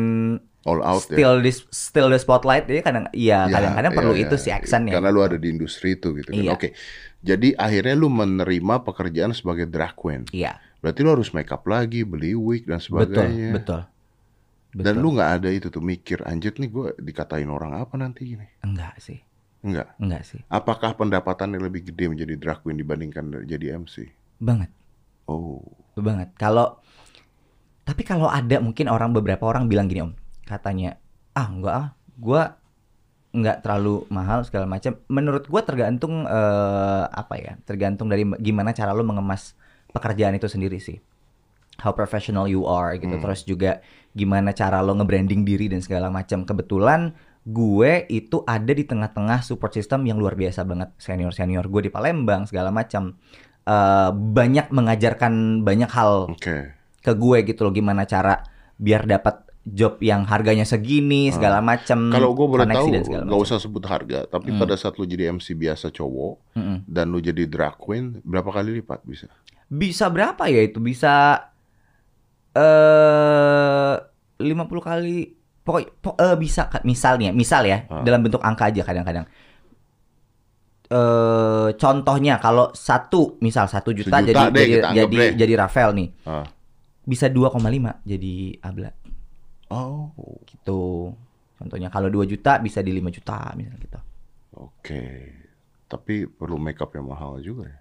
all 0.63 0.81
out 0.81 1.05
ya. 1.05 1.13
still 1.13 1.35
di 1.39 1.51
still 1.69 2.09
the 2.09 2.17
spotlight 2.17 2.65
dia 2.65 2.81
kadang 2.81 3.05
iya 3.11 3.45
Ya, 3.45 3.53
kadang-kadang 3.53 3.93
ya, 3.93 3.97
perlu 3.97 4.13
ya. 4.13 4.21
itu 4.25 4.35
si 4.35 4.49
action 4.49 4.89
ya 4.89 4.97
Karena 4.97 5.09
lu 5.09 5.21
ada 5.21 5.37
di 5.37 5.47
industri 5.47 5.93
itu 5.93 6.09
gitu 6.13 6.29
kan. 6.29 6.41
Iya. 6.41 6.51
Oke. 6.51 6.73
Jadi 7.21 7.53
akhirnya 7.53 7.93
lu 7.93 8.09
menerima 8.09 8.75
pekerjaan 8.81 9.29
sebagai 9.31 9.65
drag 9.65 9.93
queen. 9.93 10.25
iya 10.31 10.57
Berarti 10.81 11.01
lu 11.01 11.09
harus 11.11 11.29
make 11.31 11.49
up 11.49 11.65
lagi, 11.65 12.01
beli 12.01 12.33
wig 12.33 12.65
dan 12.65 12.77
betul 12.77 12.85
sebagainya. 13.01 13.49
betul 13.53 13.81
Dan 14.71 14.93
Betul. 14.93 15.01
lu 15.01 15.09
nggak 15.15 15.31
ada 15.35 15.49
itu 15.49 15.67
tuh 15.69 15.79
mikir 15.79 16.19
anjir 16.21 16.51
nih 16.53 16.67
gue 16.67 16.87
dikatain 16.99 17.47
orang 17.47 17.73
apa 17.75 17.95
nanti 17.95 18.25
gini. 18.27 18.45
enggak 18.59 18.97
sih 18.97 19.21
Enggak. 19.65 19.97
enggak 19.97 20.21
sih. 20.21 20.41
Apakah 20.45 20.93
pendapatannya 20.93 21.57
lebih 21.57 21.89
gede 21.89 22.05
menjadi 22.13 22.37
drag 22.37 22.61
queen 22.61 22.77
dibandingkan 22.77 23.33
jadi 23.49 23.81
MC? 23.81 24.13
banget. 24.39 24.71
Oh. 25.25 25.63
banget. 25.95 26.35
Kalau 26.35 26.83
tapi 27.85 28.01
kalau 28.01 28.27
ada 28.27 28.57
mungkin 28.59 28.89
orang 28.89 29.13
beberapa 29.13 29.45
orang 29.45 29.69
bilang 29.69 29.85
gini 29.85 30.09
om 30.09 30.13
katanya 30.45 30.97
ah 31.37 31.47
enggak 31.49 31.75
ah 31.75 31.87
gua 32.17 32.57
nggak 33.35 33.61
terlalu 33.65 34.05
mahal 34.11 34.43
segala 34.43 34.67
macam. 34.67 34.99
Menurut 35.07 35.47
gua 35.47 35.61
tergantung 35.63 36.27
eh, 36.27 37.03
apa 37.07 37.35
ya 37.39 37.53
tergantung 37.63 38.11
dari 38.11 38.27
gimana 38.41 38.75
cara 38.75 38.91
lo 38.91 39.03
mengemas 39.05 39.55
pekerjaan 39.95 40.35
itu 40.35 40.49
sendiri 40.51 40.77
sih. 40.81 40.99
How 41.79 41.91
professional 41.91 42.47
you 42.47 42.63
are 42.67 42.95
gitu. 42.95 43.19
Terus 43.19 43.43
juga 43.43 43.83
gimana 44.15 44.55
cara 44.55 44.79
lo 44.79 44.95
nge-branding 44.95 45.43
diri 45.43 45.67
dan 45.67 45.83
segala 45.83 46.07
macam. 46.07 46.47
Kebetulan 46.47 47.11
gue 47.45 48.09
itu 48.09 48.41
ada 48.41 48.73
di 48.73 48.83
tengah-tengah 48.83 49.39
support 49.39 49.69
system 49.71 50.01
yang 50.03 50.17
luar 50.17 50.33
biasa 50.33 50.65
banget 50.65 50.89
senior 50.97 51.29
senior 51.29 51.69
gue 51.69 51.87
di 51.87 51.91
Palembang 51.93 52.45
segala 52.45 52.69
macam 52.69 53.15
Eh, 53.65 54.09
banyak 54.13 54.69
mengajarkan 54.69 55.65
banyak 55.65 55.89
hal 55.89 56.29
Oke. 56.29 56.77
ke 57.01 57.11
gue 57.17 57.37
gitu 57.49 57.65
loh 57.65 57.73
gimana 57.73 58.05
cara 58.05 58.45
biar 58.77 59.09
dapat 59.09 59.41
job 59.65 59.97
yang 60.05 60.21
harganya 60.29 60.61
segini 60.61 61.33
segala 61.33 61.65
macam 61.65 62.13
Kalau 62.13 62.37
gue 62.37 62.45
boleh 62.45 62.69
Hmm, 62.69 62.77
tahu, 62.77 62.93
nggak 63.25 63.41
usah 63.41 63.57
sebut 63.57 63.81
harga. 63.89 64.29
Tapi 64.29 64.53
Hmm. 64.53 64.61
pada 64.61 64.77
saat 64.77 65.01
lu 65.01 65.09
jadi 65.09 65.33
MC 65.33 65.57
biasa 65.57 65.89
cowok 65.89 66.53
Mm-mm. 66.53 66.85
dan 66.85 67.09
lu 67.09 67.17
jadi 67.17 67.49
drag 67.49 67.73
queen, 67.81 68.21
berapa 68.21 68.53
kali 68.53 68.77
lipat 68.77 69.01
bisa? 69.01 69.33
bisa 69.65 70.13
berapa 70.13 70.45
ya 70.45 70.61
itu 70.61 70.77
bisa 70.77 71.41
eh 72.53 73.95
50 74.37 74.45
kali 74.79 75.17
pokok 75.65 75.81
po- 75.97 76.15
eh, 76.15 76.37
bisa 76.37 76.69
misalnya 76.83 77.33
misal 77.33 77.65
ya 77.65 77.89
Ah. 77.89 78.05
dalam 78.05 78.21
bentuk 78.21 78.39
angka 78.39 78.69
aja 78.69 78.85
kadang-kadang 78.85 79.25
eh 80.85 81.69
contohnya 81.75 82.37
kalau 82.37 82.69
satu 82.71 83.41
misal 83.41 83.65
satu 83.65 83.89
juta, 83.89 84.21
Sejuta 84.21 84.21
jadi 84.21 84.43
deh, 84.53 84.65
jadi 84.69 84.93
jadi, 84.93 85.17
deh. 85.17 85.31
jadi 85.35 85.53
Rafael 85.57 85.91
nih 85.91 86.09
Ah. 86.23 86.45
bisa 87.01 87.25
2,5 87.27 87.97
jadi 88.05 88.33
Abla 88.61 88.93
Oh, 89.65 90.13
gitu 90.45 91.09
contohnya 91.57 91.89
kalau 91.89 92.07
2 92.07 92.23
juta 92.23 92.61
bisa 92.61 92.79
di 92.79 92.93
5 92.93 93.09
juta 93.09 93.49
misalnya 93.51 93.81
gitu 93.81 93.99
oke. 94.55 95.03
Tapi 95.85 96.25
perlu 96.27 96.57
make 96.57 96.77
up 96.79 96.93
yang 96.93 97.05
mahal 97.05 97.37
juga 97.39 97.65
ya. 97.65 97.77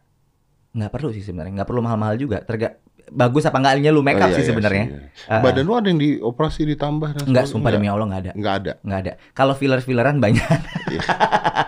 nggak 0.74 0.90
perlu 0.90 1.08
sih 1.10 1.20
sebenarnya 1.20 1.52
nggak 1.54 1.68
perlu 1.68 1.80
mahal-mahal 1.80 2.16
juga 2.16 2.40
terga 2.40 2.80
bagus 3.06 3.44
apa 3.44 3.56
enggaknya 3.56 3.88
lu 3.88 4.00
make 4.00 4.16
Oh, 4.16 4.24
iya, 4.24 4.32
sih 4.32 4.40
iya 4.40 4.48
sebenarnya 4.48 4.84
iya. 4.86 4.98
Ah, 5.26 5.40
Badan 5.40 5.62
lu 5.62 5.72
ada 5.72 5.86
yang 5.86 5.98
dioperasi 5.98 6.64
ditambah 6.66 7.08
dan 7.10 7.24
nggak 7.24 7.44
sebagainya? 7.44 7.50
sumpah 7.50 7.70
demi 7.70 7.86
Allah 7.86 8.06
nggak 8.06 8.22
ada 8.22 8.32
Nggak 8.32 8.54
ada. 8.54 8.72
nggak 8.80 9.00
ada 9.00 9.12
kalau 9.30 9.52
filler 9.52 9.80
filleran 9.80 10.16
banyak 10.18 10.44
Iya. 10.88 11.00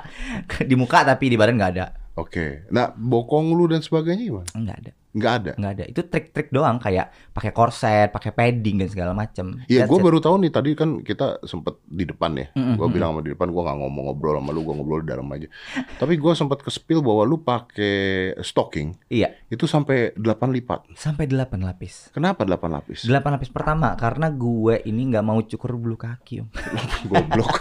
di 0.69 0.75
muka 0.75 1.03
tapi 1.03 1.29
di 1.29 1.37
badan 1.37 1.57
nggak 1.57 1.73
ada 1.73 1.87
Oke. 2.17 2.65
Nah, 2.73 2.89
bokong 2.91 3.53
lu 3.53 3.69
dan 3.69 3.81
sebagainya 3.81 4.25
gimana? 4.25 4.49
nggak 4.49 4.77
ada 4.79 4.93
Nggak 5.17 5.33
ada. 5.35 5.53
nggak 5.57 5.73
ada 5.73 5.85
itu 5.87 6.01
trik-trik 6.05 6.49
doang 6.51 6.77
kayak 6.77 7.09
pakai 7.33 7.49
korset 7.51 8.09
pakai 8.09 8.31
padding 8.31 8.77
dan 8.77 8.89
segala 8.89 9.13
macam 9.13 9.57
Iya, 9.65 9.85
gue 9.85 9.99
baru 9.99 10.21
tahu 10.21 10.37
nih 10.39 10.53
tadi 10.53 10.71
kan 10.73 11.01
kita 11.01 11.41
sempet 11.43 11.81
di 11.83 12.05
depan 12.05 12.37
ya. 12.37 12.53
Mm-mm, 12.53 12.77
Gue 12.77 12.89
bilang 12.91 13.17
sama 13.17 13.21
di 13.21 13.33
depan 13.33 13.49
gue 13.49 13.59
nggak 13.59 13.79
ngomong 13.79 14.05
ngobrol 14.07 14.37
sama 14.37 14.51
lu, 14.51 14.61
gue 14.61 14.75
ngobrol 14.75 15.01
di 15.01 15.09
dalam 15.09 15.25
aja. 15.29 15.49
Tapi 15.97 16.15
gue 16.15 16.33
sempat 16.33 16.61
ke 16.61 16.69
spill 16.69 17.01
bahwa 17.01 17.25
lu 17.25 17.41
pakai 17.41 17.97
stocking 18.41 18.93
iya 19.09 19.33
itu 19.49 19.65
sampai 19.65 20.13
8 20.13 20.23
lipat. 20.53 20.93
sampai 20.93 21.25
8 21.25 21.57
lapis 21.59 22.13
Kenapa 22.13 22.45
8 22.45 22.61
lapis? 22.69 22.99
8 23.03 23.17
lapis 23.33 23.49
pertama 23.49 23.97
karena 23.97 24.29
gue 24.29 24.85
ini 24.85 25.09
nggak 25.09 25.25
mau 25.25 25.41
cukur 25.41 25.75
bulu 25.75 25.97
kaki 25.97 26.45
om 26.45 26.49
Goblok. 27.09 27.57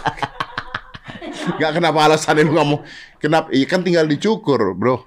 Gak 1.56 1.72
kenapa 1.72 2.04
alasannya 2.04 2.42
lu 2.42 2.52
nggak 2.52 2.68
mau? 2.68 2.80
Kenapa? 3.16 3.48
Iya 3.48 3.64
kan 3.64 3.80
tinggal 3.80 4.04
dicukur, 4.04 4.74
bro. 4.74 5.06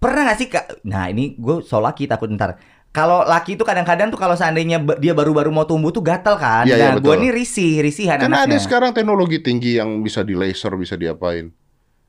Pernah 0.00 0.22
gak 0.24 0.38
sih 0.38 0.48
kak 0.48 0.80
nah 0.82 1.06
ini 1.06 1.36
gue 1.36 1.60
so 1.60 1.76
laki 1.76 2.04
takut 2.04 2.26
ntar 2.30 2.56
kalau 2.90 3.22
laki 3.22 3.54
itu 3.54 3.62
kadang-kadang 3.62 4.08
tuh 4.08 4.16
kalau 4.16 4.32
seandainya 4.32 4.80
dia 4.96 5.12
baru-baru 5.12 5.48
mau 5.48 5.62
tumbuh 5.62 5.88
tuh 5.88 6.00
gatal 6.00 6.34
kan 6.34 6.64
Iya, 6.64 6.74
iya, 6.74 6.86
nah 6.88 6.92
gue 6.94 7.06
betul. 7.06 7.20
ini 7.20 7.28
risih 7.30 7.72
risihan 7.78 8.16
Kan 8.16 8.26
ada 8.28 8.42
anaknya 8.42 8.58
sekarang 8.58 8.90
teknologi 8.90 9.38
tinggi 9.38 9.76
yang 9.76 10.00
bisa 10.00 10.20
di 10.20 10.32
laser, 10.32 10.74
bisa 10.74 10.96
diapain. 10.96 11.52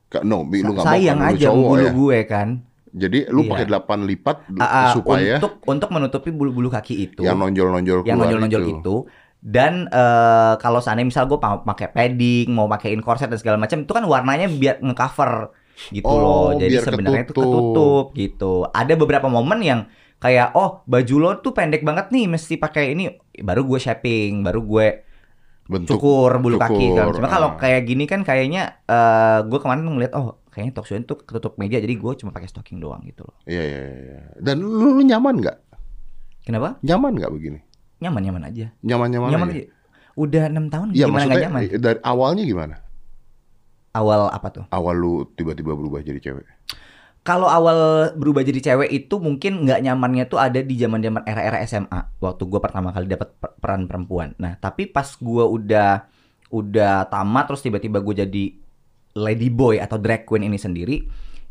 Kak, 0.07 0.23
no, 0.23 0.41
Bi, 0.43 0.59
lu 0.59 0.73
nggak 0.73 0.81
mau 0.81 0.89
sayang 0.89 1.17
kan 1.17 1.27
lu 1.27 1.35
aja 1.35 1.45
cowok 1.45 1.67
bulu 1.69 1.79
ya. 1.79 1.91
gue 1.93 2.19
kan 2.25 2.47
Jadi 2.91 3.19
lu 3.27 3.41
Iya. 3.41 3.49
pakai 3.53 3.65
8 3.69 3.99
lipat 4.05 4.35
Ah, 4.53 4.63
ah, 4.63 4.89
supaya 4.91 5.35
untuk 5.37 5.53
untuk 5.63 5.89
menutupi 5.89 6.29
bulu-bulu 6.29 6.67
kaki 6.67 6.95
itu 7.05 7.21
yang 7.21 7.37
nonjol-nonjol 7.37 8.03
yang 8.03 8.17
nonjol-nonjol 8.17 8.63
itu. 8.73 8.95
dan 9.39 9.85
eh, 9.87 10.53
kalau 10.57 10.79
seandainya 10.79 11.07
misal 11.07 11.23
gue 11.25 11.37
pa- 11.37 11.61
pakai 11.61 11.87
padding 11.87 12.49
mau 12.49 12.67
pakein 12.67 12.99
korset 12.99 13.27
dan 13.27 13.37
segala 13.37 13.55
macam 13.55 13.79
itu 13.79 13.89
kan 13.89 14.03
warnanya 14.03 14.47
biar 14.47 14.81
ngecover 14.81 15.55
gitu 15.89 16.03
Oh, 16.03 16.17
loh 16.17 16.47
jadi 16.55 16.79
sebenarnya 16.79 17.23
itu 17.23 17.33
ketutup. 17.33 18.05
gitu 18.13 18.53
ada 18.67 18.93
beberapa 18.93 19.25
momen 19.25 19.59
yang 19.59 19.81
kayak 20.17 20.53
oh 20.53 20.85
baju 20.85 21.15
lo 21.17 21.31
tuh 21.37 21.51
pendek 21.51 21.81
banget 21.81 22.09
nih 22.09 22.27
mesti 22.27 22.55
pakai 22.55 22.93
ini 22.93 23.09
baru 23.37 23.63
gue 23.63 23.77
shaping 23.77 24.41
baru 24.41 24.61
gue 24.61 24.87
Bentuk 25.63 25.97
cukur 25.97 26.35
bulu 26.37 26.59
kaki 26.59 26.91
kan 26.91 27.07
cukur, 27.07 27.15
cuma 27.17 27.27
kalau 27.27 27.49
ah. 27.49 27.57
kayak 27.57 27.81
gini 27.85 28.03
kan 28.03 28.21
kayaknya 28.21 28.81
eh 28.83 29.39
gue 29.41 29.55
kemarin 29.55 29.81
ngeliat 29.81 30.11
oh 30.13 30.37
kayaknya 30.47 30.73
talk 30.73 30.83
show 30.83 30.93
itu 30.93 31.15
ketutup 31.15 31.55
meja 31.55 31.79
jadi 31.79 31.95
gue 31.95 32.11
cuma 32.17 32.29
pakai 32.29 32.45
stocking 32.45 32.77
doang 32.77 32.99
gitu 33.01 33.23
loh 33.23 33.33
Iya, 33.45 33.63
iya, 33.63 33.81
iya. 33.87 34.19
Dan 34.37 34.59
lu, 34.59 34.99
lu 34.99 35.01
nyaman 35.01 35.39
nggak? 35.39 35.57
kenapa 36.41 36.75
Nyaman 36.81 37.11
nggak 37.15 37.31
begini? 37.31 37.59
nyaman 37.97 38.21
nyaman 38.21 38.43
aja 38.43 38.67
Nyaman-nyaman 38.81 39.29
nyaman 39.29 39.47
aja? 39.47 39.57
aja 39.57 39.65
udah 40.11 40.43
enam 40.45 40.65
tahun 40.67 40.87
Iya, 40.91 41.05
gimana 41.07 41.23
nggak 41.23 41.41
nyaman 41.47 41.61
eh, 41.63 41.79
dari 41.79 41.99
awalnya 42.03 42.43
gimana? 42.43 42.75
Awal 43.91 44.31
apa 44.31 44.47
tuh 44.51 44.63
Awal 44.71 44.95
lu 44.97 45.13
tiba-tiba 45.35 45.75
berubah 45.75 45.99
jadi 46.03 46.19
cewek. 46.19 46.45
Kalau 47.21 47.45
awal 47.45 48.09
berubah 48.17 48.41
jadi 48.41 48.73
cewek 48.73 48.89
itu 48.89 49.21
mungkin 49.21 49.61
nggak 49.67 49.85
nyamannya 49.85 50.25
tuh 50.25 50.41
ada 50.41 50.57
di 50.65 50.73
zaman-zaman 50.73 51.21
era-era 51.21 51.61
SMA 51.69 52.17
waktu 52.17 52.43
gue 52.49 52.57
pertama 52.57 52.89
kali 52.89 53.05
dapat 53.05 53.29
per- 53.37 53.55
peran 53.61 53.85
perempuan. 53.85 54.33
Nah 54.41 54.57
tapi 54.57 54.89
pas 54.89 55.05
gue 55.05 55.45
udah 55.45 56.09
udah 56.49 57.05
tamat 57.07 57.45
terus 57.47 57.61
tiba-tiba 57.61 58.01
gue 58.01 58.15
jadi 58.25 58.43
lady 59.21 59.53
boy 59.53 59.77
atau 59.77 60.01
drag 60.01 60.25
queen 60.25 60.49
ini 60.49 60.57
sendiri 60.57 60.97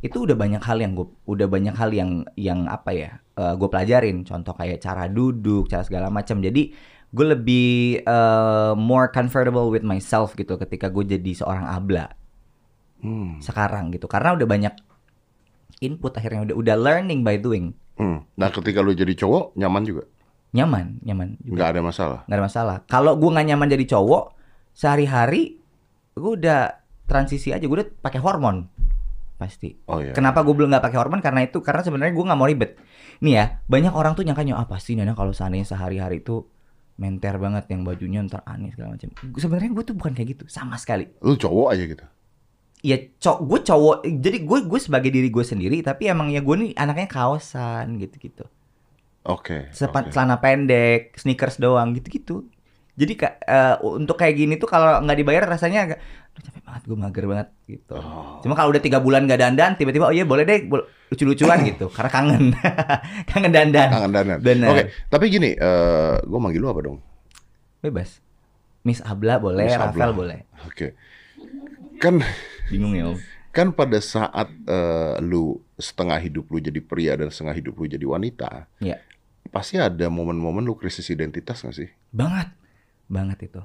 itu 0.01 0.17
udah 0.25 0.33
banyak 0.33 0.65
hal 0.65 0.81
yang 0.81 0.97
gue 0.97 1.07
udah 1.29 1.45
banyak 1.45 1.77
hal 1.77 1.93
yang 1.93 2.25
yang 2.37 2.65
apa 2.69 2.91
ya 2.93 3.11
gue 3.37 3.69
pelajarin 3.69 4.25
contoh 4.25 4.53
kayak 4.57 4.81
cara 4.81 5.09
duduk 5.09 5.69
cara 5.69 5.85
segala 5.85 6.09
macam 6.13 6.41
jadi 6.41 6.73
gue 7.11 7.27
lebih 7.27 7.69
eh, 8.05 8.73
more 8.77 9.11
comfortable 9.11 9.69
with 9.69 9.85
myself 9.85 10.33
gitu 10.39 10.55
ketika 10.57 10.89
gue 10.93 11.05
jadi 11.17 11.33
seorang 11.37 11.67
abla 11.67 12.13
Hmm. 13.01 13.41
sekarang 13.41 13.91
gitu. 13.93 14.07
Karena 14.07 14.37
udah 14.37 14.47
banyak 14.47 14.75
input 15.81 16.13
akhirnya 16.15 16.53
udah 16.53 16.57
udah 16.57 16.77
learning 16.77 17.21
by 17.25 17.41
doing. 17.41 17.73
Hmm. 17.97 18.25
Nah, 18.37 18.49
ketika 18.49 18.81
lu 18.81 18.97
jadi 18.97 19.13
cowok 19.13 19.57
nyaman 19.57 19.83
juga, 19.85 20.05
nyaman 20.57 21.01
nyaman 21.05 21.29
juga. 21.41 21.57
Nggak 21.57 21.69
ada 21.69 21.81
masalah. 21.81 22.21
nggak 22.27 22.37
ada 22.37 22.45
masalah. 22.45 22.77
Kalau 22.87 23.13
gue 23.17 23.31
nggak 23.31 23.47
nyaman 23.55 23.69
jadi 23.69 23.85
cowok 23.97 24.25
sehari-hari 24.73 25.61
gue 26.17 26.33
udah 26.37 26.63
transisi 27.07 27.53
aja. 27.55 27.65
Gue 27.65 27.85
udah 27.85 27.89
pakai 28.01 28.21
hormon. 28.21 28.69
Pasti. 29.41 29.73
Oh 29.89 30.05
iya. 30.05 30.13
kenapa 30.13 30.45
gue 30.45 30.53
belum 30.53 30.69
nggak 30.69 30.85
pakai 30.85 30.99
hormon? 31.01 31.21
Karena 31.25 31.41
itu 31.45 31.65
karena 31.65 31.81
sebenarnya 31.81 32.13
gue 32.13 32.25
nggak 32.29 32.39
mau 32.39 32.49
ribet. 32.49 32.77
Nih 33.25 33.35
ya 33.41 33.45
banyak 33.65 33.93
orang 33.97 34.13
tuh 34.13 34.25
nyangkanya 34.25 34.61
apa 34.61 34.77
sih 34.77 34.97
Nana 34.97 35.17
kalau 35.17 35.33
seandainya 35.33 35.65
sehari-hari 35.65 36.21
itu 36.21 36.45
menter 37.01 37.41
banget 37.41 37.65
yang 37.73 37.81
bajunya 37.81 38.21
ntar 38.29 38.45
aneh 38.45 38.69
segala 38.77 39.01
macam. 39.01 39.09
Sebenarnya 39.17 39.71
gue 39.73 39.85
tuh 39.89 39.97
bukan 39.97 40.13
kayak 40.13 40.29
gitu. 40.37 40.45
Sama 40.53 40.77
sekali. 40.77 41.09
Lu 41.25 41.41
cowok 41.41 41.69
aja 41.73 41.85
gitu. 41.89 42.05
Ya 42.81 42.97
cowok 42.97 43.41
gue 43.45 43.59
cowok 43.61 43.97
jadi 44.09 44.39
gue 44.41 44.59
gue 44.65 44.81
sebagai 44.81 45.11
diri 45.13 45.29
gue 45.29 45.45
sendiri 45.45 45.85
tapi 45.85 46.09
emang 46.09 46.33
ya 46.33 46.41
gue 46.41 46.57
nih 46.57 46.71
anaknya 46.75 47.07
kaosan 47.07 48.01
gitu 48.01 48.17
gitu 48.19 48.45
Oke. 49.21 49.69
Sepan, 49.71 50.09
oke. 50.09 50.17
celana 50.17 50.41
pendek 50.41 51.13
sneakers 51.13 51.61
doang 51.61 51.93
gitu 51.93 52.09
gitu 52.09 52.35
jadi 52.97 53.13
eh, 53.45 53.77
untuk 53.85 54.17
kayak 54.17 54.33
gini 54.35 54.57
tuh 54.57 54.65
kalau 54.65 54.97
nggak 55.01 55.19
dibayar 55.19 55.45
rasanya 55.45 55.81
agak 55.89 55.99
Aduh, 56.31 56.43
capek 56.47 56.63
banget 56.65 56.83
gue 56.89 56.97
mager 56.97 57.25
banget 57.29 57.49
gitu 57.69 57.95
Oh. 58.01 58.41
cuma 58.41 58.57
kalau 58.57 58.73
udah 58.73 58.81
tiga 58.81 58.97
bulan 58.97 59.29
gak 59.29 59.41
dandan 59.41 59.77
tiba-tiba 59.77 60.09
oh 60.09 60.15
iya 60.15 60.25
boleh 60.25 60.49
deh 60.49 60.65
lucu-lucuan 61.13 61.61
gitu 61.69 61.91
karena 61.97 62.09
kangen 62.09 62.45
kangen 63.31 63.53
dandan 63.53 63.89
Kangen. 63.93 64.41
Bener. 64.41 64.69
Oke, 64.73 64.83
tapi 65.13 65.29
gini, 65.29 65.53
eh 65.53 66.17
gue 66.17 66.39
manggil 66.41 66.61
lu 66.65 66.71
apa 66.73 66.81
dong? 66.81 66.97
bebas 67.81 68.25
Miss 68.85 69.05
Abla 69.05 69.37
boleh 69.37 69.69
Miss 69.69 69.77
Rafael 69.77 70.13
Abla. 70.13 70.17
boleh 70.17 70.39
Oke. 70.65 70.97
Kan 72.01 72.25
bingung 72.71 72.95
ya 72.95 73.11
om 73.11 73.19
kan 73.51 73.75
pada 73.75 73.99
saat 73.99 74.47
eh, 74.47 75.15
lu 75.21 75.59
setengah 75.75 76.23
hidup 76.23 76.47
lu 76.55 76.63
jadi 76.63 76.79
pria 76.79 77.19
dan 77.19 77.35
setengah 77.35 77.59
hidup 77.59 77.75
lu 77.83 77.91
jadi 77.91 78.07
wanita, 78.07 78.71
Iya 78.79 79.03
pasti 79.51 79.77
ada 79.77 80.07
momen-momen 80.07 80.63
lu 80.63 80.79
krisis 80.79 81.11
identitas 81.11 81.67
gak 81.67 81.75
sih? 81.75 81.91
banget 82.15 82.55
banget 83.11 83.51
itu. 83.51 83.63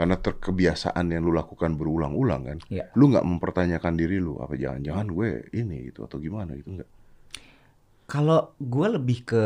Karena 0.00 0.16
terkebiasaan 0.16 1.12
yang 1.12 1.28
lu 1.28 1.36
lakukan 1.36 1.76
berulang-ulang 1.76 2.42
kan. 2.48 2.58
Iya. 2.72 2.88
Lu 2.96 3.12
nggak 3.12 3.20
mempertanyakan 3.20 4.00
diri 4.00 4.16
lu 4.16 4.40
apa 4.40 4.56
jangan-jangan 4.56 5.12
gue 5.12 5.52
ini 5.52 5.92
gitu 5.92 6.08
atau 6.08 6.16
gimana 6.16 6.56
gitu 6.56 6.72
enggak. 6.72 6.88
Kalau 8.08 8.56
gue 8.56 8.86
lebih 8.96 9.28
ke 9.28 9.44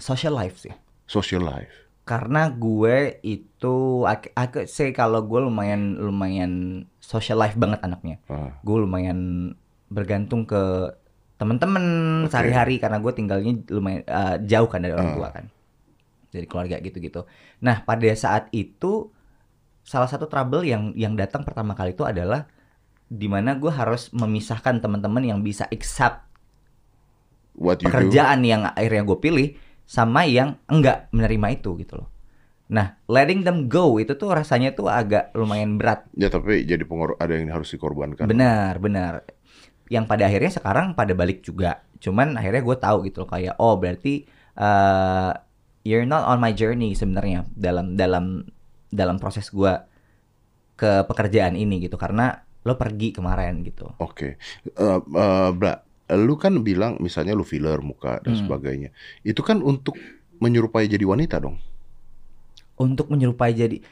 social 0.00 0.32
life 0.32 0.64
sih. 0.64 0.72
Social 1.04 1.44
life. 1.44 1.87
Karena 2.08 2.48
gue 2.48 3.20
itu, 3.20 3.76
I 4.08 4.46
could 4.48 4.64
say 4.66 4.90
kalau 4.90 5.20
gue 5.22 5.44
lumayan 5.44 6.00
lumayan 6.00 6.52
social 6.98 7.36
life 7.36 7.52
banget 7.54 7.84
anaknya. 7.84 8.16
Ah, 8.26 8.56
Gue 8.64 8.80
lumayan 8.80 9.52
bergantung 9.86 10.42
ke 10.42 10.88
temen-temen 11.36 11.84
Oke. 12.24 12.32
sehari-hari 12.32 12.80
karena 12.80 12.96
gue 12.96 13.12
tinggalnya 13.12 13.52
lumayan 13.68 14.02
eh, 14.02 14.36
jauh 14.42 14.66
kan 14.66 14.80
dari 14.80 14.96
orang 14.96 15.12
Ah. 15.12 15.16
tua 15.16 15.28
kan, 15.30 15.44
dari 16.28 16.46
keluarga 16.48 16.80
gitu-gitu. 16.80 17.28
Nah 17.60 17.84
pada 17.84 18.08
saat 18.16 18.48
itu 18.50 19.12
salah 19.84 20.08
satu 20.08 20.26
trouble 20.26 20.64
yang 20.64 20.92
yang 20.92 21.12
datang 21.12 21.44
pertama 21.44 21.72
kali 21.72 21.92
itu 21.92 22.02
adalah 22.02 22.48
di 23.04 23.24
mana 23.24 23.54
gue 23.54 23.70
harus 23.70 24.12
memisahkan 24.12 24.80
teman-teman 24.80 25.24
yang 25.24 25.40
bisa 25.40 25.64
accept 25.68 26.24
what 27.54 27.80
you 27.80 27.86
do. 27.86 27.88
pekerjaan 27.88 28.40
yang 28.42 28.66
akhirnya 28.66 29.02
gue 29.02 29.18
pilih 29.18 29.48
sama 29.88 30.28
yang 30.28 30.60
enggak 30.68 31.08
menerima 31.16 31.48
itu 31.56 31.72
gitu 31.80 32.04
loh. 32.04 32.08
Nah, 32.68 33.00
letting 33.08 33.40
them 33.40 33.72
go 33.72 33.96
itu 33.96 34.12
tuh 34.20 34.28
rasanya 34.36 34.76
tuh 34.76 34.92
agak 34.92 35.32
lumayan 35.32 35.80
berat. 35.80 36.04
Ya 36.12 36.28
tapi 36.28 36.68
jadi 36.68 36.84
pengor 36.84 37.16
ada 37.16 37.32
yang 37.32 37.48
harus 37.48 37.72
dikorbankan. 37.72 38.28
Benar, 38.28 38.76
benar. 38.76 39.24
Yang 39.88 40.04
pada 40.04 40.28
akhirnya 40.28 40.52
sekarang 40.52 40.92
pada 40.92 41.16
balik 41.16 41.40
juga. 41.40 41.80
Cuman 41.96 42.36
akhirnya 42.36 42.60
gue 42.60 42.76
tahu 42.76 42.96
gitu 43.08 43.24
loh 43.24 43.30
kayak 43.32 43.56
oh 43.56 43.80
berarti 43.80 44.28
uh, 44.60 45.32
you're 45.88 46.04
not 46.04 46.28
on 46.28 46.36
my 46.36 46.52
journey 46.52 46.92
sebenarnya 46.92 47.48
dalam 47.56 47.96
dalam 47.96 48.44
dalam 48.92 49.16
proses 49.16 49.48
gue 49.48 49.72
ke 50.76 51.08
pekerjaan 51.08 51.56
ini 51.56 51.80
gitu 51.80 51.96
karena 51.96 52.44
lo 52.68 52.76
pergi 52.76 53.16
kemarin 53.16 53.64
gitu. 53.64 53.88
Oke. 53.96 54.36
Eh, 54.68 55.00
eh, 55.00 55.50
Bla, 55.56 55.72
lu 56.10 56.34
kan 56.34 56.56
bilang 56.60 56.96
misalnya 56.98 57.36
lu 57.36 57.42
filler 57.42 57.80
muka 57.80 58.22
dan 58.22 58.32
Hmm. 58.32 58.40
sebagainya. 58.40 58.90
Itu 59.20 59.40
kan 59.40 59.60
untuk 59.60 59.98
menyerupai 60.38 60.86
jadi 60.86 61.04
wanita 61.04 61.36
dong. 61.38 61.60
Untuk 62.78 63.10
menyerupai 63.10 63.52
jadi 63.52 63.82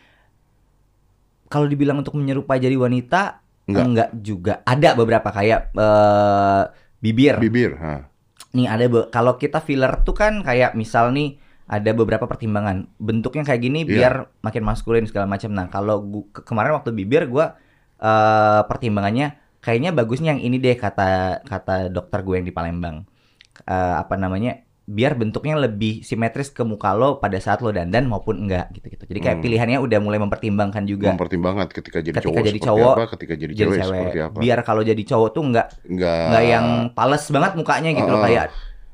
kalau 1.47 1.67
dibilang 1.67 2.01
untuk 2.01 2.15
menyerupai 2.15 2.59
jadi 2.59 2.75
wanita 2.75 3.43
Enggak. 3.67 3.85
enggak, 3.87 4.09
juga. 4.17 4.55
Ada 4.63 4.95
beberapa 4.95 5.29
kayak 5.29 5.75
eh, 5.75 6.63
bibir. 6.99 7.39
Bibir, 7.39 7.75
ha. 7.79 8.07
Nih 8.55 8.67
ada 8.67 8.87
kalau 9.11 9.37
kita 9.37 9.61
filler 9.61 10.01
tuh 10.03 10.15
kan 10.15 10.41
kayak 10.41 10.73
misal 10.73 11.11
nih 11.11 11.37
ada 11.67 11.91
beberapa 11.93 12.25
pertimbangan. 12.25 12.87
Bentuknya 12.97 13.43
kayak 13.43 13.61
gini 13.61 13.83
Iya. 13.83 13.91
biar 13.91 14.15
makin 14.41 14.63
maskulin 14.63 15.05
segala 15.05 15.27
macam. 15.27 15.51
Nah, 15.51 15.67
kalau 15.67 16.03
ke- 16.31 16.47
kemarin 16.47 16.79
waktu 16.79 16.95
bibir 16.95 17.27
gua 17.27 17.59
eh 17.97 18.63
pertimbangannya 18.65 19.35
kayaknya 19.59 19.91
bagusnya 19.91 20.33
yang 20.33 20.41
ini 20.41 20.57
deh 20.57 20.75
kata 20.75 21.41
kata 21.43 21.89
dokter 21.89 22.21
gue 22.21 22.35
yang 22.37 22.47
di 22.47 22.51
Palembang. 22.51 23.05
Eh, 23.63 23.95
apa 23.97 24.15
namanya? 24.15 24.61
Biar 24.87 25.19
bentuknya 25.19 25.59
lebih 25.59 26.01
simetris 26.01 26.47
ke 26.49 26.63
muka 26.63 26.95
lo 26.95 27.19
pada 27.19 27.35
saat 27.37 27.59
lo 27.59 27.75
dandan 27.75 28.07
maupun 28.07 28.39
enggak 28.39 28.71
gitu-gitu. 28.71 29.03
Jadi 29.03 29.19
kayak 29.19 29.37
Hmm. 29.39 29.45
pilihannya 29.45 29.79
udah 29.83 29.99
mulai 29.99 30.19
mempertimbangkan 30.19 30.87
juga 30.87 31.11
Mempertimbangkan 31.11 31.67
ketika 31.69 31.99
jadi 31.99 32.15
Ketika 32.15 32.31
cowok 32.31 32.39
jadi 32.41 32.51
seperti 32.55 32.69
cowok, 32.71 32.95
apa, 32.95 33.05
ketika 33.11 33.35
jadi, 33.35 33.53
jadi 33.53 33.59
cewek, 33.67 33.79
cewek. 33.83 33.99
seperti 33.99 34.19
apa. 34.23 34.37
Biar 34.39 34.59
kalau 34.63 34.83
jadi 34.83 35.03
cowok 35.03 35.29
tuh 35.31 35.43
enggak 35.43 35.67
Enggak. 35.85 36.23
enggak 36.31 36.45
yang 36.47 36.67
pales 36.95 37.25
banget 37.27 37.53
mukanya 37.59 37.91
gitu 37.93 38.07
loh 38.07 38.21
Ah. 38.23 38.25
kayak 38.25 38.47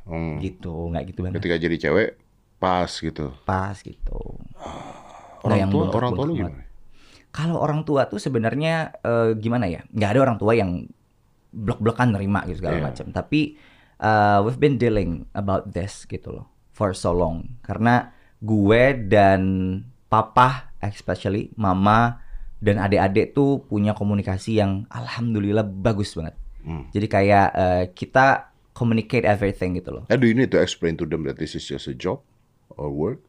Hmm. 0.02 0.35
gitu, 0.40 0.75
enggak 0.88 1.04
gitu 1.12 1.19
banget. 1.21 1.37
Ketika 1.38 1.57
jadi 1.61 1.76
cewek 1.78 2.09
pas 2.57 2.88
gitu. 2.88 3.26
Pas 3.45 3.76
gitu. 3.76 4.21
Orang 5.42 5.59
yang 5.59 5.69
tua, 5.69 5.85
orang 5.90 6.11
tua 6.14 6.25
lu 6.25 6.35
gimana? 6.38 6.62
Kalau 7.33 7.57
orang 7.57 7.83
tua 7.83 8.05
tuh 8.07 8.21
sebenarnya 8.21 8.93
eh, 9.01 9.33
gimana 9.37 9.65
ya? 9.67 9.81
Nggak 9.89 10.11
ada 10.12 10.21
orang 10.21 10.37
tua 10.37 10.53
yang 10.53 10.85
blok-blokan 11.53 12.12
nerima 12.12 12.45
gitu 12.45 12.61
segala 12.65 12.77
Iya. 12.81 12.85
macam. 12.89 13.07
Tapi 13.11 13.41
eh, 13.99 14.39
we've 14.45 14.61
been 14.61 14.77
dealing 14.77 15.25
about 15.33 15.73
this 15.73 16.05
gitu 16.05 16.29
loh 16.33 16.47
for 16.71 16.92
so 16.92 17.12
long. 17.12 17.57
Karena 17.64 18.12
gue 18.45 18.83
dan 19.09 19.42
papa 20.07 20.73
especially 20.85 21.49
mama 21.57 22.21
dan 22.61 22.79
adik-adik 22.79 23.33
tuh 23.33 23.64
punya 23.64 23.97
komunikasi 23.97 24.61
yang 24.61 24.85
alhamdulillah 24.92 25.64
bagus 25.64 26.14
banget. 26.14 26.37
Hmm. 26.62 26.87
Jadi 26.92 27.07
kayak 27.09 27.49
eh, 27.57 27.85
kita 27.90 28.53
communicate 28.73 29.25
everything 29.25 29.77
gitu 29.77 29.92
loh. 29.92 30.05
And 30.09 30.21
do 30.21 30.29
you 30.29 30.37
need 30.37 30.53
to 30.53 30.61
explain 30.61 30.97
to 31.01 31.05
them 31.09 31.25
that 31.25 31.37
this 31.37 31.57
is 31.57 31.64
just 31.64 31.88
a 31.88 31.97
job 31.97 32.21
or 32.73 32.92
work? 32.92 33.21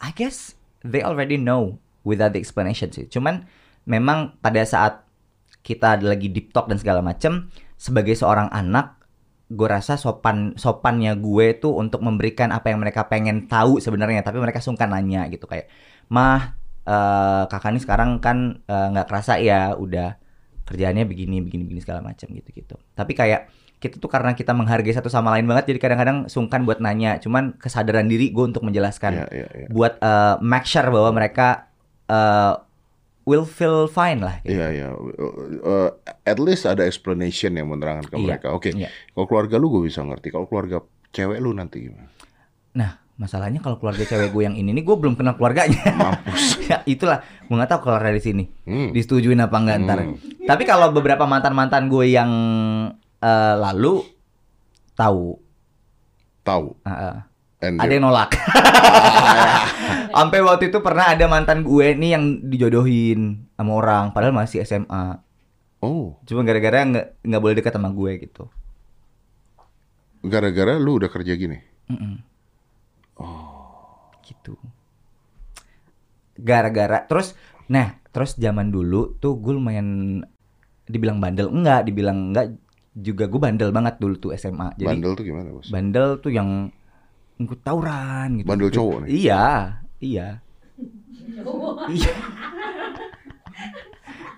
I 0.00 0.12
guess 0.12 0.56
they 0.80 1.04
already 1.04 1.36
know 1.36 1.76
without 2.06 2.32
the 2.32 2.40
explanation 2.40 2.88
sih. 2.92 3.06
Cuman 3.08 3.44
memang 3.88 4.38
pada 4.40 4.62
saat 4.64 5.04
kita 5.60 6.00
lagi 6.00 6.32
deep 6.32 6.56
talk 6.56 6.68
dan 6.72 6.80
segala 6.80 7.04
macem, 7.04 7.52
sebagai 7.76 8.16
seorang 8.16 8.48
anak, 8.48 8.96
gue 9.50 9.68
rasa 9.68 9.98
sopan 9.98 10.54
sopannya 10.56 11.18
gue 11.18 11.58
tuh 11.58 11.74
untuk 11.76 12.00
memberikan 12.00 12.54
apa 12.54 12.70
yang 12.72 12.80
mereka 12.80 13.10
pengen 13.10 13.50
tahu 13.50 13.82
sebenarnya, 13.82 14.24
tapi 14.24 14.40
mereka 14.40 14.62
sungkan 14.64 14.88
nanya 14.88 15.28
gitu 15.28 15.44
kayak, 15.44 15.68
mah 16.08 16.56
eh, 16.88 17.44
kakak 17.50 17.76
ini 17.76 17.80
sekarang 17.82 18.10
kan 18.24 18.64
eh, 18.64 18.86
nggak 18.94 19.06
kerasa 19.10 19.36
ya, 19.36 19.76
udah 19.76 20.16
kerjaannya 20.64 21.02
begini 21.02 21.42
begini 21.42 21.66
begini 21.66 21.80
segala 21.82 22.00
macam 22.00 22.30
gitu 22.30 22.48
gitu. 22.54 22.78
Tapi 22.94 23.12
kayak 23.12 23.50
kita 23.80 23.96
tuh 23.96 24.12
karena 24.12 24.36
kita 24.36 24.52
menghargai 24.52 24.92
satu 24.92 25.08
sama 25.08 25.32
lain 25.34 25.48
banget, 25.48 25.72
jadi 25.72 25.78
kadang-kadang 25.80 26.18
sungkan 26.28 26.68
buat 26.68 26.84
nanya. 26.84 27.16
Cuman 27.16 27.56
kesadaran 27.56 28.06
diri 28.06 28.28
gue 28.28 28.44
untuk 28.44 28.60
menjelaskan 28.60 29.24
Iya, 29.24 29.26
iya, 29.32 29.46
iya. 29.56 29.68
buat 29.72 29.96
uh, 30.04 30.36
make 30.44 30.68
sure 30.68 30.84
bahwa 30.92 31.10
mereka 31.16 31.69
uh, 32.10 32.58
will 33.22 33.46
feel 33.46 33.86
fine 33.86 34.18
lah. 34.18 34.42
Gitu. 34.42 34.58
Iya, 34.58 34.66
iya. 34.74 34.88
Uh, 35.62 35.94
at 36.26 36.42
least 36.42 36.66
ada 36.66 36.82
explanation 36.82 37.54
yang 37.54 37.70
menerangkan 37.70 38.10
ke 38.10 38.16
Iya, 38.18 38.26
mereka. 38.26 38.46
Oke. 38.50 38.74
iya. 38.74 38.90
Kalau 39.14 39.26
keluarga 39.30 39.54
lu 39.56 39.70
gue 39.70 39.86
bisa 39.86 40.02
ngerti. 40.02 40.34
Kalau 40.34 40.50
keluarga 40.50 40.82
cewek 41.10 41.38
lu 41.38 41.54
nanti 41.54 41.86
gimana? 41.86 42.10
Nah, 42.74 42.90
masalahnya 43.14 43.62
kalau 43.62 43.78
keluarga 43.78 44.02
cewek 44.02 44.34
gue 44.34 44.42
yang 44.42 44.56
ini 44.58 44.74
nih 44.74 44.82
gue 44.82 44.96
belum 44.98 45.14
kenal 45.14 45.38
keluarganya. 45.38 45.78
Mampus. 45.94 46.58
ya, 46.70 46.82
itulah, 46.84 47.22
gue 47.22 47.54
nggak 47.54 47.70
tahu 47.70 47.80
keluar 47.86 48.02
dari 48.02 48.18
sini. 48.18 48.44
Hmm. 48.66 48.90
Disetujuin 48.90 49.38
apa 49.38 49.56
enggak 49.58 49.76
ntar. 49.86 49.98
Hmm. 50.02 50.16
Tapi 50.42 50.62
kalau 50.66 50.90
beberapa 50.90 51.22
mantan-mantan 51.24 51.86
gue 51.86 52.10
yang 52.10 52.30
uh, 53.22 53.54
lalu 53.60 54.02
tahu, 54.98 55.38
Tahu. 56.40 56.66
uh, 56.82 56.90
uh, 56.90 57.16
And 57.60 57.76
ada 57.76 57.92
yang 57.92 58.08
nolak. 58.08 58.32
Sampai 60.16 60.40
waktu 60.40 60.72
itu 60.72 60.80
pernah 60.80 61.12
ada 61.12 61.28
mantan 61.28 61.60
gue 61.60 61.92
nih 61.92 62.10
yang 62.16 62.24
dijodohin 62.48 63.46
sama 63.54 63.72
orang, 63.76 64.04
padahal 64.16 64.32
masih 64.32 64.64
SMA. 64.64 65.20
Oh, 65.80 66.16
Cuma 66.24 66.44
gara-gara 66.44 66.84
nggak 66.84 67.06
nggak 67.24 67.40
boleh 67.40 67.54
dekat 67.56 67.72
sama 67.76 67.92
gue 67.92 68.12
gitu. 68.28 68.48
gara-gara 70.20 70.76
lu 70.76 71.00
udah 71.00 71.08
kerja 71.08 71.32
gini. 71.32 71.56
Mm-mm. 71.88 72.20
gitu 74.30 74.54
gara-gara 76.40 77.04
terus 77.04 77.36
nah 77.66 77.98
terus 78.14 78.38
zaman 78.38 78.70
dulu 78.70 79.18
tuh 79.18 79.36
gue 79.38 79.52
lumayan 79.54 80.22
dibilang 80.86 81.18
bandel 81.18 81.50
enggak 81.50 81.86
dibilang 81.86 82.32
enggak 82.32 82.54
juga 82.94 83.30
gue 83.30 83.40
bandel 83.42 83.70
banget 83.70 83.98
dulu 84.02 84.18
tuh 84.18 84.30
SMA 84.34 84.74
jadi 84.74 84.98
bandel, 84.98 85.12
Bandel 85.14 85.18
tuh 85.18 85.24
gimana, 85.26 85.48
Bos? 85.54 85.68
tuh 86.22 86.30
yang 86.32 86.48
ikut 87.40 87.60
tawuran 87.64 88.28
gitu. 88.40 88.46
Bandel 88.48 88.70
cowok 88.72 88.96
nih? 89.04 89.08
iya 89.24 89.44
iya. 90.00 90.28
Iya. 91.88 92.12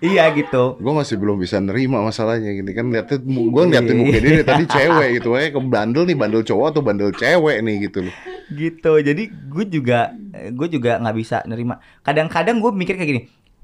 Iya 0.03 0.35
gitu. 0.35 0.75
Gue 0.83 0.93
masih 0.93 1.15
belum 1.15 1.39
bisa 1.39 1.63
nerima 1.63 2.03
masalahnya 2.03 2.51
gini. 2.51 2.75
Kan 2.75 2.91
liatin 2.91 3.23
gue 3.23 3.61
ngeliatin 3.63 3.95
muka 3.95 4.19
dia 4.19 4.31
dari 4.35 4.43
tadi 4.43 4.63
cewek 4.67 5.09
gitu. 5.23 5.31
Eh 5.39 5.55
ke 5.55 5.59
bandel 5.63 6.03
nih 6.03 6.17
bandel 6.19 6.43
cowok 6.43 6.75
atau 6.75 6.81
bandel 6.83 7.15
cewek 7.15 7.63
nih 7.63 7.87
gitu 7.87 8.03
loh. 8.03 8.15
gitu. 8.51 8.91
Jadi 8.99 9.23
gue 9.31 9.65
juga 9.71 10.11
gue 10.51 10.67
juga 10.67 10.99
nggak 10.99 11.15
bisa 11.15 11.47
nerima. 11.47 11.79
Kadang-kadang 12.03 12.59
gue 12.59 12.71
mikir 12.75 12.99
kayak 12.99 13.09
gini 13.15 13.21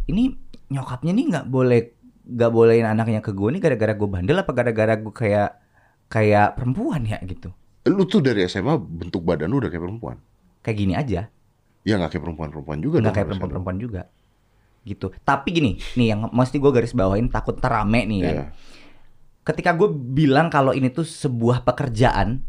ini 0.07 0.31
nyokapnya 0.71 1.11
nih 1.11 1.25
nggak 1.27 1.45
boleh 1.51 1.81
nggak 2.23 2.51
bolehin 2.55 2.87
anaknya 2.87 3.19
ke 3.19 3.35
gue 3.35 3.49
nih 3.51 3.59
gara-gara 3.59 3.93
gue 3.99 4.07
bandel 4.07 4.39
apa 4.39 4.51
gara-gara 4.55 4.95
gue 4.95 5.11
kayak 5.11 5.59
kayak 6.07 6.55
perempuan 6.55 7.03
ya? 7.03 7.19
Gitu 7.19 7.51
Lu 7.89 8.05
tuh 8.05 8.21
dari 8.21 8.45
SMA 8.45 8.77
bentuk 8.77 9.21
badan 9.21 9.49
lu 9.49 9.57
udah 9.57 9.67
kayak 9.67 9.83
perempuan. 9.83 10.17
kayak 10.59 10.77
gini 10.77 10.93
aja. 10.93 11.31
Ya 11.81 11.95
nggak 11.95 12.11
kayak 12.13 12.23
perempuan-perempuan 12.27 12.79
juga 12.79 12.99
nggak 12.99 13.15
kayak 13.15 13.27
perempuan-perempuan 13.31 13.77
juga. 13.79 14.01
Gitu. 14.83 15.09
Tapi 15.23 15.47
gini 15.49 15.71
nih 15.95 16.07
yang 16.11 16.29
mesti 16.29 16.59
gue 16.59 16.71
garis 16.71 16.91
bawain 16.91 17.27
takut 17.27 17.57
terame 17.57 18.05
nih 18.05 18.19
kan 18.21 18.35
Iya. 18.35 18.45
ketika 19.41 19.73
gue 19.73 19.89
bilang 19.89 20.51
kalau 20.51 20.75
ini 20.75 20.91
tuh 20.91 21.01
sebuah 21.01 21.63
pekerjaan 21.63 22.43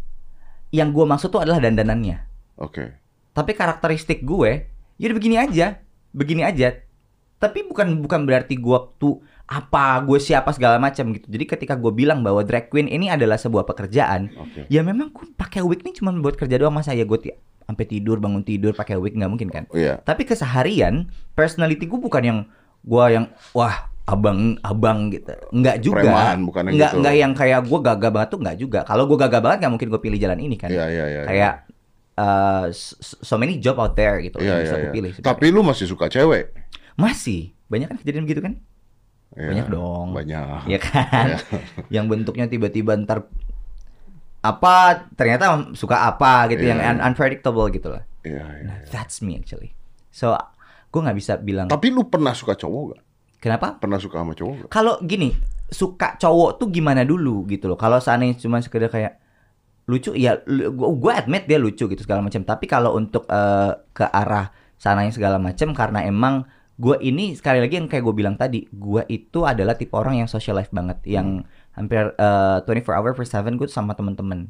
yang 0.68 0.92
gue 0.92 1.04
maksud 1.06 1.32
tuh 1.32 1.40
adalah 1.40 1.58
dandanannya. 1.58 2.26
Oke. 2.60 3.00
tapi 3.30 3.54
karakteristik 3.54 4.20
gue 4.20 4.68
ya 4.98 5.06
begini 5.08 5.38
aja. 5.38 5.80
Begini 6.10 6.42
aja 6.42 6.74
tapi 7.40 7.64
bukan 7.64 8.04
bukan 8.04 8.28
berarti 8.28 8.60
gue 8.60 8.78
tuh 9.00 9.24
apa 9.50 10.04
gue 10.04 10.20
siapa 10.20 10.52
segala 10.52 10.76
macam 10.76 11.10
gitu 11.16 11.26
jadi 11.26 11.44
ketika 11.56 11.74
gue 11.74 11.90
bilang 11.90 12.20
bahwa 12.20 12.44
drag 12.44 12.68
queen 12.70 12.86
ini 12.86 13.08
adalah 13.10 13.40
sebuah 13.40 13.64
pekerjaan 13.66 14.30
Oke. 14.36 14.68
ya 14.68 14.84
memang 14.84 15.10
gue 15.10 15.26
pakai 15.34 15.64
wig 15.64 15.82
nih 15.82 15.98
cuma 15.98 16.12
buat 16.14 16.36
kerja 16.36 16.60
doang 16.60 16.76
masa 16.76 16.92
ya 16.94 17.02
gue 17.02 17.18
sampai 17.70 17.86
tidur 17.86 18.18
bangun 18.18 18.42
tidur 18.42 18.74
pakai 18.74 18.98
wig 18.98 19.14
nggak 19.14 19.30
mungkin 19.30 19.46
kan. 19.46 19.64
Iya. 19.70 20.02
Tapi 20.02 20.26
keseharian 20.26 21.06
personality 21.38 21.86
gue 21.86 22.00
bukan 22.02 22.22
yang 22.26 22.38
gue 22.82 23.04
yang 23.14 23.30
wah 23.54 23.86
abang 24.10 24.58
abang 24.66 25.14
gitu. 25.14 25.30
Nggak 25.54 25.76
juga. 25.78 26.02
Preman, 26.02 26.38
bukan 26.50 26.62
yang 26.66 26.74
nggak 26.74 26.90
gitu. 26.90 27.00
nggak 27.00 27.14
yang 27.14 27.32
kayak 27.38 27.60
gue 27.62 27.78
gagah 27.78 28.10
banget 28.10 28.28
tuh 28.34 28.40
nggak 28.42 28.56
juga. 28.58 28.80
Kalau 28.82 29.06
gue 29.06 29.14
gagah 29.14 29.38
banget 29.38 29.58
nggak 29.62 29.72
mungkin 29.78 29.88
gue 29.94 30.00
pilih 30.02 30.18
jalan 30.18 30.38
ini 30.42 30.58
kan. 30.58 30.66
Iya, 30.74 30.84
iya, 30.90 31.04
iya. 31.06 31.22
Kayak 31.30 31.54
uh, 32.18 32.66
so 33.22 33.38
many 33.38 33.62
job 33.62 33.78
out 33.78 33.94
there 33.94 34.18
gitu 34.18 34.42
Iya, 34.42 34.50
yang 34.50 34.58
iya, 34.58 34.64
bisa 34.66 34.74
gue 34.74 34.90
iya. 34.90 34.94
pilih. 34.98 35.10
Tapi 35.22 35.46
lu 35.54 35.62
masih 35.62 35.86
suka 35.86 36.10
cewek? 36.10 36.50
Masih 37.00 37.40
banyak 37.66 37.88
kan 37.88 37.96
kejadian 37.96 38.24
begitu 38.28 38.42
kan? 38.44 38.54
Iya, 39.32 39.46
Banyak 39.48 39.66
dong. 39.70 40.06
Banyak. 40.12 40.60
Ya 40.66 40.78
kan? 40.78 41.38
yang 41.94 42.06
bentuknya 42.06 42.44
tiba-tiba 42.44 42.98
ntar 43.00 43.30
apa 44.40 45.04
ternyata 45.14 45.68
suka 45.76 46.08
apa 46.08 46.48
gitu 46.48 46.64
Iya, 46.64 46.70
yang 46.76 46.80
iya. 46.80 46.90
un- 46.96 47.02
unpredictable 47.06 47.68
gitu 47.68 47.92
lah. 47.92 48.02
Iya, 48.24 48.44
iya. 48.56 48.64
Nah, 48.64 48.78
that's 48.88 49.20
me 49.20 49.36
actually. 49.36 49.76
So 50.08 50.32
gue 50.90 51.00
nggak 51.00 51.14
bisa 51.14 51.38
bilang 51.38 51.68
Tapi 51.68 51.92
lu 51.92 52.08
pernah 52.08 52.34
suka 52.34 52.56
cowok 52.56 52.82
gak? 52.90 53.00
kenapa. 53.38 53.76
Pernah 53.78 54.00
suka 54.00 54.20
sama 54.20 54.32
cowok 54.32 54.54
gak? 54.64 54.68
Kalau 54.72 54.98
gini 55.00 55.36
suka 55.70 56.18
cowok 56.18 56.58
tuh 56.58 56.68
gimana 56.68 57.04
dulu 57.04 57.44
gitu 57.46 57.68
loh. 57.68 57.78
Kalau 57.78 58.00
seandainya 58.00 58.34
cuma 58.36 58.58
sekedar 58.58 58.90
kayak 58.90 59.20
lucu 59.86 60.14
ya 60.14 60.38
gue 60.70 61.12
admit 61.12 61.44
dia 61.46 61.60
lucu 61.60 61.84
gitu 61.84 62.00
segala 62.00 62.24
macam. 62.24 62.40
Tapi 62.42 62.64
kalau 62.64 62.96
untuk 62.96 63.28
eh, 63.28 63.72
ke 63.92 64.02
arah 64.04 64.50
sananya 64.80 65.12
segala 65.12 65.36
macam 65.36 65.70
karena 65.70 66.00
emang 66.02 66.48
gue 66.80 66.96
ini 67.02 67.36
sekali 67.36 67.60
lagi 67.60 67.76
yang 67.76 67.86
kayak 67.86 68.00
gue 68.00 68.14
bilang 68.14 68.34
tadi, 68.34 68.64
gue 68.64 69.02
itu 69.06 69.44
adalah 69.44 69.76
tipe 69.76 69.92
orang 69.92 70.16
yang 70.16 70.26
social 70.26 70.56
life 70.56 70.70
banget, 70.70 70.96
yang 71.04 71.44
hampir 71.70 72.10
eh, 72.10 72.58
24 72.62 72.88
hour 72.90 73.12
per 73.12 73.22
7 73.22 73.52
gue 73.52 73.68
sama 73.68 73.92
temen-temen. 73.92 74.48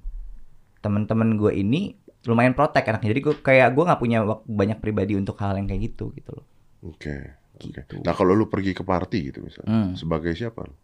Temen-temen 0.79 1.37
gue 1.37 1.53
ini 1.53 1.99
lumayan 2.23 2.55
protek 2.55 2.87
anaknya. 2.87 3.11
Jadi 3.11 3.21
gue 3.21 3.35
kayak 3.37 3.69
gue 3.71 3.83
nggak 3.83 3.99
punya 3.99 4.19
wak- 4.23 4.47
banyak 4.47 4.79
pribadi 4.79 5.13
untuk 5.15 5.35
hal 5.37 5.57
yang 5.57 5.67
kayak 5.67 5.91
gitu 5.91 6.15
gitu 6.15 6.31
loh. 6.33 6.47
Oke. 6.87 7.35
oke. 7.53 7.67
Gitu. 7.67 7.95
Nah 8.01 8.15
kalau 8.15 8.33
lu 8.33 8.47
pergi 8.47 8.73
ke 8.73 8.81
party 8.81 9.19
gitu 9.27 9.43
misalnya, 9.43 9.69
Hmm. 9.69 9.93
sebagai 9.93 10.33
siapa? 10.33 10.63
lu? 10.63 10.75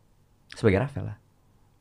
Sebagai 0.51 0.83
Rafael 0.83 1.07
lah. 1.07 1.17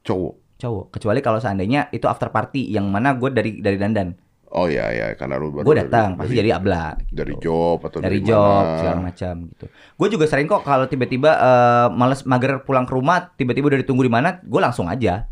Cowok. 0.01 0.36
cowok 0.56 0.88
kecuali 0.89 1.19
kalau 1.19 1.36
seandainya 1.36 1.91
itu 1.91 2.08
after 2.08 2.32
party 2.32 2.63
yang 2.65 2.88
mana 2.88 3.12
gue 3.13 3.28
dari 3.28 3.60
dari 3.60 3.75
dandan 3.75 4.15
Oh 4.56 4.72
iya 4.72 4.88
iya 4.96 5.08
karena 5.20 5.36
lu 5.36 5.52
baru 5.52 5.68
gue 5.68 5.76
datang 5.84 6.15
pasti 6.15 6.32
dari, 6.32 6.39
jadi 6.48 6.50
abla 6.56 6.96
gitu. 7.04 7.12
dari 7.12 7.34
job 7.44 7.78
atau 7.84 8.00
dari 8.00 8.24
dari, 8.24 8.30
job 8.32 8.63
mana. 8.63 8.78
segala 8.80 9.00
macam 9.04 9.34
gitu 9.52 9.65
gue 9.72 10.08
juga 10.15 10.26
sering 10.32 10.48
kok 10.48 10.63
kalau 10.63 10.88
tiba-tiba 10.88 11.32
eh, 11.36 11.88
males 11.91 12.24
mager 12.24 12.63
pulang 12.63 12.88
ke 12.88 12.94
rumah 12.96 13.36
tiba-tiba 13.36 13.76
udah 13.76 13.80
ditunggu 13.84 14.08
di 14.08 14.13
mana 14.15 14.39
gue 14.39 14.62
langsung 14.63 14.88
aja 14.88 15.28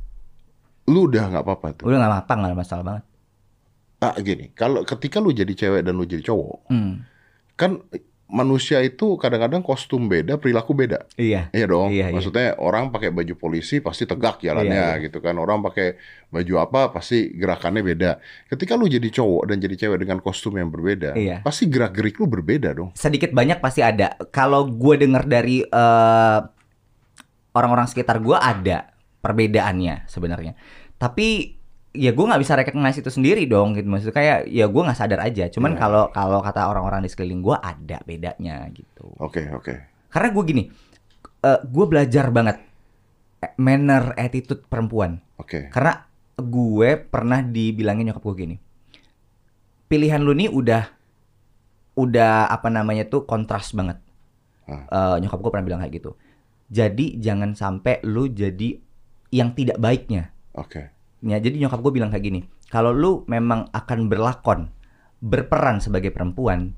Lu 0.91 1.07
udah 1.07 1.31
nggak 1.31 1.43
apa-apa 1.47 1.67
tuh. 1.79 1.87
udah 1.87 1.95
nggak 2.03 2.27
apa 2.27 2.33
nggak 2.35 2.49
ada 2.51 2.59
masalah 2.59 2.83
banget 2.83 3.03
Ah 4.03 4.19
gini, 4.19 4.51
kalau 4.51 4.83
ketika 4.83 5.23
lu 5.23 5.31
jadi 5.31 5.55
cewek 5.55 5.87
dan 5.87 5.95
lu 5.95 6.03
jadi 6.03 6.19
cowok, 6.19 6.67
hmm. 6.67 6.93
kan 7.55 7.79
manusia 8.33 8.81
itu 8.81 9.13
kadang-kadang 9.15 9.61
kostum 9.61 10.09
beda, 10.09 10.41
perilaku 10.41 10.73
beda. 10.73 11.05
iya 11.15 11.53
Iya 11.53 11.65
dong. 11.69 11.93
Iya, 11.93 12.09
iya. 12.09 12.15
Maksudnya 12.17 12.57
orang 12.57 12.89
pakai 12.89 13.13
baju 13.13 13.33
polisi 13.37 13.77
pasti 13.77 14.09
tegak 14.09 14.41
jalannya 14.41 14.73
Iya, 14.73 14.97
iya. 14.97 15.03
gitu 15.05 15.21
kan. 15.21 15.37
Orang 15.37 15.61
pakai 15.61 16.01
baju 16.33 16.53
apa 16.57 16.89
pasti 16.89 17.29
gerakannya 17.29 17.85
beda. 17.85 18.11
Ketika 18.49 18.73
lu 18.73 18.89
jadi 18.89 19.05
cowok 19.05 19.53
dan 19.53 19.61
jadi 19.61 19.75
cewek 19.77 20.01
dengan 20.01 20.17
kostum 20.17 20.57
yang 20.57 20.73
berbeda, 20.73 21.13
Iya. 21.13 21.45
pasti 21.45 21.69
gerak-gerik 21.69 22.17
lu 22.17 22.25
berbeda 22.25 22.73
dong. 22.73 22.89
sedikit 22.97 23.29
banyak 23.29 23.61
pasti 23.61 23.85
ada 23.85 24.17
kalau 24.33 24.65
gue 24.65 24.95
dengar 24.97 25.29
dari 25.29 25.61
eh, 25.61 26.39
orang-orang 27.53 27.85
sekitar 27.85 28.17
gue 28.17 28.33
ada 28.33 28.89
perbedaannya 29.21 30.09
sebenarnya 30.09 30.57
tapi 30.97 31.57
ya 31.93 32.09
gue 32.09 32.25
nggak 32.25 32.41
bisa 32.41 32.53
recognize 32.53 32.97
itu 32.97 33.07
sendiri 33.07 33.45
dong 33.45 33.73
gitu 33.73 33.85
maksudnya 33.85 34.11
kayak 34.11 34.37
ya 34.47 34.65
gue 34.65 34.81
nggak 34.81 34.97
sadar 34.97 35.21
aja 35.21 35.45
cuman 35.47 35.73
Iya. 35.73 35.79
kalau 35.79 36.03
kalau 36.09 36.39
kata 36.41 36.65
orang-orang 36.65 37.01
di 37.01 37.09
sekeliling 37.09 37.39
gue 37.39 37.53
ada 37.53 37.97
bedanya 38.01 38.65
gitu 38.69 39.13
Oke, 39.17 39.45
oke. 39.47 39.73
karena 40.09 40.27
gue 40.29 40.43
gini 40.43 40.63
gue 41.43 41.85
belajar 41.85 42.29
banget 42.29 42.57
eh, 43.39 43.53
manner 43.55 44.15
attitude 44.15 44.65
perempuan 44.65 45.21
Oke. 45.37 45.69
karena 45.69 46.01
gue 46.33 46.89
pernah 46.97 47.39
dibilangin 47.39 48.09
nyokap 48.09 48.25
gue 48.25 48.35
gini 48.39 48.55
pilihan 49.85 50.17
lu 50.17 50.33
nih 50.33 50.49
udah 50.49 50.83
udah 51.93 52.49
apa 52.49 52.67
namanya 52.67 53.05
tuh 53.05 53.23
kontras 53.23 53.69
banget 53.71 54.01
Ah. 54.63 54.87
Eh, 54.87 55.15
nyokap 55.19 55.37
gue 55.37 55.51
pernah 55.51 55.67
bilang 55.67 55.79
kayak 55.83 55.93
gitu 55.93 56.15
jadi 56.71 57.19
jangan 57.19 57.51
sampai 57.51 57.99
lu 58.01 58.25
jadi 58.25 58.79
yang 59.29 59.51
tidak 59.51 59.75
baiknya 59.75 60.31
Oke. 60.55 60.87
Ya, 61.23 61.39
jadi 61.39 61.55
nyokap 61.57 61.79
gue 61.79 61.93
bilang 61.93 62.11
kayak 62.11 62.19
gini, 62.21 62.39
kalau 62.67 62.91
lu 62.91 63.23
memang 63.25 63.71
akan 63.71 64.11
berlakon, 64.11 64.67
berperan 65.17 65.79
sebagai 65.79 66.11
perempuan, 66.11 66.75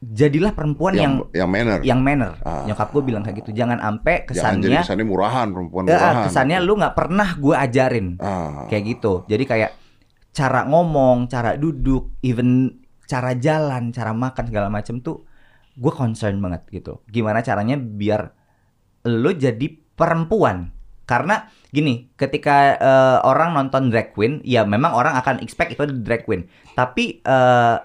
jadilah 0.00 0.50
perempuan 0.50 0.96
yang 0.96 1.12
Yang 1.30 1.36
yang 1.36 1.50
manner. 1.50 1.78
yang 1.84 2.00
manner. 2.00 2.32
Ah. 2.42 2.64
Nyokap 2.64 2.88
gue 2.90 3.02
bilang 3.04 3.22
kayak 3.22 3.44
gitu, 3.44 3.52
jangan 3.52 3.76
sampai 3.76 4.24
Jangan 4.24 4.56
jadi 4.58 4.72
kesannya, 4.72 4.80
kesannya 4.82 5.06
murahan 5.06 5.46
perempuan 5.48 5.82
murahan. 5.86 6.24
kesannya 6.26 6.58
lu 6.58 6.72
nggak 6.74 6.96
pernah 6.96 7.28
gue 7.36 7.54
ajarin 7.54 8.06
Ah. 8.18 8.64
kayak 8.66 8.84
gitu. 8.88 9.12
Jadi 9.28 9.44
kayak 9.44 9.70
cara 10.32 10.64
ngomong, 10.64 11.28
cara 11.28 11.54
duduk, 11.54 12.16
even 12.24 12.72
cara 13.04 13.36
jalan, 13.36 13.92
cara 13.92 14.10
makan 14.10 14.44
segala 14.48 14.72
macem 14.72 14.98
tuh 14.98 15.28
gue 15.72 15.92
concern 15.92 16.40
banget 16.40 16.64
gitu. 16.72 17.04
Gimana 17.06 17.44
caranya 17.44 17.76
biar 17.76 18.32
lo 19.04 19.30
jadi 19.30 19.66
perempuan? 19.92 20.72
Karena 21.02 21.50
gini, 21.68 22.08
ketika 22.14 22.78
eh, 22.78 23.18
orang 23.26 23.58
nonton 23.58 23.90
drag 23.90 24.14
queen, 24.14 24.38
ya 24.46 24.62
memang 24.62 24.94
orang 24.94 25.18
akan 25.18 25.42
expect 25.42 25.74
itu 25.74 25.82
ada 25.82 25.94
drag 25.94 26.22
queen. 26.24 26.46
Tapi 26.78 27.20
eh, 27.20 27.76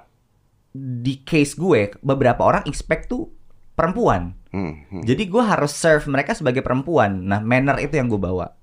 di 0.77 1.25
case 1.25 1.57
gue, 1.57 1.91
beberapa 2.05 2.45
orang 2.45 2.63
expect 2.69 3.09
tuh 3.09 3.29
perempuan. 3.73 4.37
Hmm, 4.53 4.85
hmm. 4.89 5.03
Jadi 5.03 5.23
gue 5.29 5.43
harus 5.43 5.73
serve 5.73 6.05
mereka 6.09 6.37
sebagai 6.37 6.61
perempuan. 6.61 7.25
Nah, 7.25 7.41
manner 7.41 7.81
itu 7.81 7.97
yang 7.97 8.07
gue 8.09 8.21
bawa. 8.21 8.53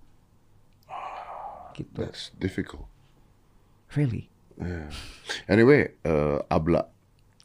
Gitu. 1.74 1.90
That's 1.98 2.30
difficult. 2.38 2.86
Really? 3.98 4.30
Anyway, 5.50 5.98
eh, 6.06 6.38
Abla. 6.46 6.86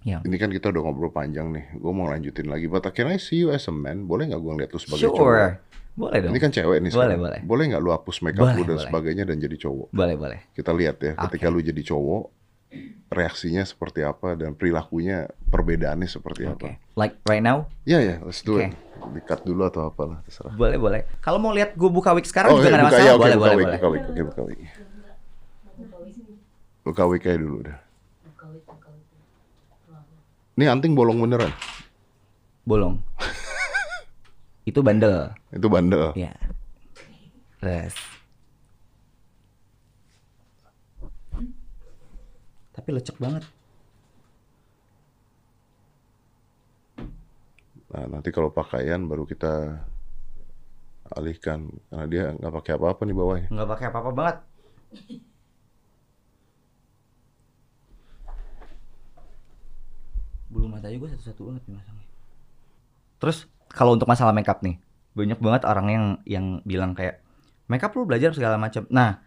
Ya. 0.05 0.23
Ini 0.23 0.37
kan 0.39 0.53
kita 0.53 0.71
udah 0.71 0.81
ngobrol 0.85 1.11
panjang 1.11 1.51
nih. 1.51 1.75
Gue 1.75 1.91
mau 1.91 2.07
lanjutin 2.07 2.47
lagi. 2.47 2.69
But 2.71 2.87
can 2.95 3.11
I 3.11 3.19
see 3.19 3.43
you 3.43 3.51
as 3.51 3.67
a 3.67 3.73
man? 3.73 4.07
Boleh 4.07 4.31
nggak 4.31 4.39
gue 4.39 4.51
ngeliat 4.55 4.71
lu 4.71 4.79
sebagai 4.79 5.11
cowok? 5.11 5.17
Sure. 5.17 5.49
Boleh 5.95 6.19
dong. 6.21 6.31
Ini 6.31 6.39
kan 6.39 6.51
cewek 6.51 6.77
nih 6.79 6.91
Boleh, 6.91 7.15
sekarang. 7.17 7.43
boleh. 7.45 7.67
nggak 7.69 7.81
lu 7.81 7.89
hapus 7.91 8.17
makeup 8.21 8.45
Boleh, 8.45 8.55
lu 8.55 8.63
dan 8.63 8.77
boleh. 8.77 8.85
sebagainya 8.85 9.23
dan 9.27 9.37
jadi 9.37 9.57
cowok? 9.57 9.87
Boleh, 9.91 10.15
boleh. 10.15 10.39
Kita 10.53 10.71
lihat 10.71 10.97
ya, 11.01 11.11
ketika 11.17 11.47
lu 11.49 11.59
jadi 11.59 11.81
cowok, 11.83 12.23
reaksinya 13.09 13.65
seperti 13.65 14.05
apa 14.05 14.37
dan 14.37 14.53
perilakunya 14.53 15.25
perbedaannya 15.49 16.05
seperti 16.05 16.45
Oke. 16.45 16.53
apa? 16.53 16.67
Like 16.93 17.17
right 17.25 17.41
now? 17.41 17.65
Ya 17.83 17.97
ya, 17.99 18.21
let's 18.21 18.45
do 18.45 18.61
Oke. 18.61 18.69
it. 18.69 18.77
Di-cut 18.99 19.41
dulu 19.41 19.65
atau 19.65 19.87
apalah, 19.87 20.21
terserah. 20.21 20.53
Boleh, 20.53 20.77
boleh. 20.77 21.01
Kalau 21.19 21.39
mau 21.41 21.49
lihat 21.49 21.73
gue 21.73 21.89
buka 21.89 22.13
wig 22.13 22.27
sekarang 22.27 22.53
Oh, 22.53 22.61
juga 22.61 22.69
iya, 22.69 22.75
nggak 22.75 22.79
ada 22.79 22.85
buka, 22.85 22.95
masalah. 22.95 23.07
ya, 23.07 23.13
oke, 23.13 23.19
boleh, 23.19 23.35
buka 23.35 23.41
boleh, 23.41 23.55
wig, 23.55 23.65
boleh. 23.65 23.77
buka 23.79 23.87
wig, 23.89 24.03
oke, 24.05 24.21
buka 24.29 24.41
wig. 24.45 24.59
Buka 26.85 27.03
wig 27.07 27.23
aja 27.25 27.37
dulu 27.39 27.55
udah. 27.65 27.77
Ini 30.59 30.65
anting 30.67 30.91
bolong 30.91 31.17
beneran. 31.23 31.51
Bolong. 32.67 32.99
itu 34.67 34.79
bandel. 34.83 35.31
Itu 35.51 35.67
bandel. 35.71 36.11
Ya. 36.15 36.33
Terus. 37.59 37.95
Tapi 42.75 42.89
lecek 42.95 43.19
banget. 43.19 43.43
Nah, 47.89 48.05
nanti 48.05 48.29
kalau 48.29 48.53
pakaian 48.53 49.01
baru 49.09 49.25
kita 49.25 49.81
alihkan 51.09 51.73
karena 51.89 52.05
dia 52.05 52.23
nggak 52.37 52.53
pakai 52.61 52.71
apa-apa 52.77 53.01
nih 53.01 53.17
bawahnya. 53.17 53.47
Nggak 53.49 53.69
pakai 53.73 53.85
apa-apa 53.89 54.11
banget. 54.13 54.37
Bulu 60.53 60.65
mata 60.69 60.89
juga 60.93 61.13
satu-satu 61.13 61.41
banget 61.49 61.63
nih 61.65 61.75
masangnya. 61.81 62.07
Terus 63.17 63.37
kalau 63.69 63.93
untuk 63.93 64.05
masalah 64.05 64.31
makeup 64.31 64.59
nih, 64.59 64.77
banyak 65.11 65.37
banget 65.37 65.61
orang 65.63 65.87
yang 65.87 66.05
yang 66.23 66.45
bilang 66.63 66.91
kayak 66.91 67.21
makeup 67.65 67.93
lu 67.93 68.03
belajar 68.03 68.33
segala 68.33 68.55
macam. 68.55 68.85
Nah, 68.89 69.21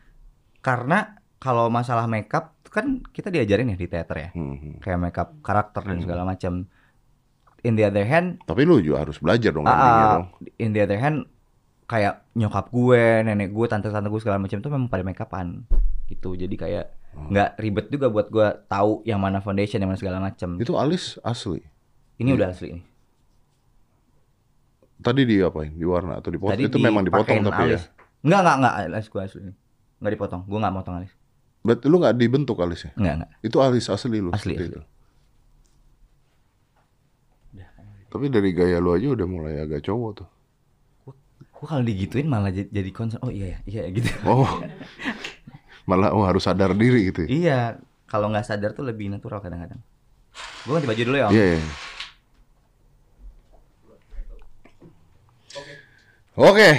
karena 0.59 0.99
kalau 1.37 1.67
masalah 1.67 2.07
makeup 2.07 2.55
kan 2.67 3.05
kita 3.07 3.29
diajarin 3.29 3.69
ya 3.69 3.77
di 3.77 3.87
teater 3.87 4.17
ya, 4.17 4.29
Hmm, 4.33 4.57
hmm. 4.57 4.75
kayak 4.81 4.99
makeup 4.99 5.29
karakter 5.41 5.83
dan 5.83 5.99
segala 6.01 6.23
macam. 6.25 6.67
In 7.63 7.75
the 7.75 7.87
other 7.87 8.03
hand, 8.03 8.43
Tapi 8.43 8.67
lu 8.67 8.83
juga 8.83 9.07
harus 9.07 9.19
belajar 9.19 9.55
dong 9.55 9.63
dong. 9.63 10.27
in 10.57 10.75
the 10.75 10.83
other 10.83 10.99
hand 10.99 11.31
kayak 11.85 12.27
nyokap 12.33 12.67
gue, 12.69 13.23
nenek 13.23 13.53
gue, 13.53 13.67
tante-tante 13.69 14.09
gue 14.09 14.19
segala 14.19 14.41
macam 14.41 14.59
tuh 14.59 14.67
memang 14.67 14.89
pada 14.89 15.05
make 15.05 15.21
upan 15.21 15.63
gitu. 16.09 16.35
Jadi 16.35 16.57
kayak 16.57 16.87
Hmm. 17.13 17.29
nggak 17.29 17.61
ribet 17.61 17.87
juga 17.87 18.09
buat 18.09 18.33
gue 18.33 18.49
tahu 18.67 19.05
yang 19.05 19.21
mana 19.21 19.39
foundation, 19.39 19.77
yang 19.79 19.93
mana 19.93 20.01
segala 20.01 20.17
macam. 20.19 20.57
Itu 20.57 20.75
alis 20.75 21.21
asli. 21.21 21.61
Ini 22.17 22.33
udah 22.33 22.51
asli 22.51 22.73
nih. 22.73 22.85
Tadi 25.03 25.23
di 25.27 25.37
apain? 25.43 25.75
Di 25.75 25.83
warna 25.83 26.23
atau 26.23 26.31
dipotong? 26.31 26.55
Tadi 26.55 26.71
itu 26.71 26.79
memang 26.79 27.03
dipotong 27.03 27.43
tapi 27.43 27.63
alis. 27.75 27.83
ya. 27.83 27.91
Enggak, 28.23 28.41
enggak, 28.41 28.57
enggak, 28.57 28.75
alis 28.79 29.07
gue 29.11 29.21
asli. 29.21 29.41
Enggak 29.99 30.13
dipotong. 30.15 30.43
Gue 30.47 30.59
nggak 30.63 30.75
motong 30.75 30.95
alis. 31.03 31.13
Berarti 31.63 31.85
lu 31.91 31.97
nggak 31.99 32.15
dibentuk 32.15 32.57
alisnya? 32.63 32.95
Enggak, 32.95 33.15
enggak. 33.19 33.31
Itu 33.43 33.57
alis 33.59 33.87
asli 33.91 34.19
lu? 34.23 34.31
Asli, 34.31 34.55
itu? 34.55 34.83
Tapi 38.13 38.29
dari 38.29 38.53
gaya 38.53 38.77
lu 38.77 38.93
aja 38.93 39.09
udah 39.09 39.25
mulai 39.25 39.57
agak 39.65 39.89
cowok 39.89 40.11
tuh. 40.21 40.29
Gue 41.49 41.67
kalau 41.71 41.81
digituin 41.81 42.29
malah 42.29 42.53
jadi, 42.53 42.91
concern. 42.93 43.25
Oh 43.25 43.33
iya 43.33 43.57
ya, 43.57 43.59
iya 43.65 43.83
gitu. 43.89 44.11
Oh, 44.29 44.45
malah 45.89 46.13
oh 46.13 46.21
harus 46.29 46.45
sadar 46.45 46.77
diri 46.77 47.09
gitu. 47.09 47.25
ya? 47.25 47.29
iya, 47.33 47.59
kalau 48.05 48.29
nggak 48.29 48.45
sadar 48.45 48.77
tuh 48.77 48.85
lebih 48.85 49.09
natural 49.09 49.41
kadang-kadang. 49.41 49.81
Gue 50.69 50.73
ganti 50.77 50.89
baju 50.93 51.03
dulu 51.09 51.17
ya, 51.17 51.27
Om. 51.27 51.33
Iya. 51.33 51.45
iya. 51.57 51.61
Oke. 56.37 56.71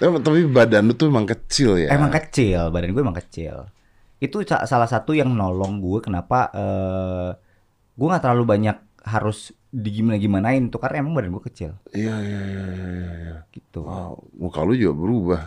tapi, 0.00 0.16
tapi 0.22 0.40
badan 0.48 0.88
lu 0.88 0.94
tuh 0.96 1.10
emang 1.10 1.26
kecil 1.28 1.76
ya. 1.76 1.92
Emang 1.92 2.08
kecil, 2.08 2.70
badan 2.70 2.90
gue 2.90 3.02
emang 3.02 3.16
kecil. 3.16 3.68
Itu 4.20 4.40
sa- 4.44 4.64
salah 4.64 4.88
satu 4.88 5.12
yang 5.12 5.32
nolong 5.32 5.80
gue 5.80 5.98
kenapa 6.00 6.48
eh 6.52 7.30
gue 7.96 8.06
nggak 8.08 8.22
terlalu 8.22 8.44
banyak 8.48 8.76
harus 9.04 9.52
digimana 9.68 10.16
gimanain 10.16 10.68
tuh 10.68 10.80
karena 10.80 11.00
emang 11.00 11.14
badan 11.14 11.30
gue 11.32 11.44
kecil 11.46 11.72
Iya 11.94 12.16
iya 12.20 12.40
iya 12.42 12.64
iya 12.64 12.86
iya. 12.90 13.10
iya. 13.16 13.36
gitu. 13.52 13.84
Wow, 13.84 14.24
muka 14.36 14.60
lu 14.64 14.72
juga 14.72 14.94
berubah. 14.94 15.42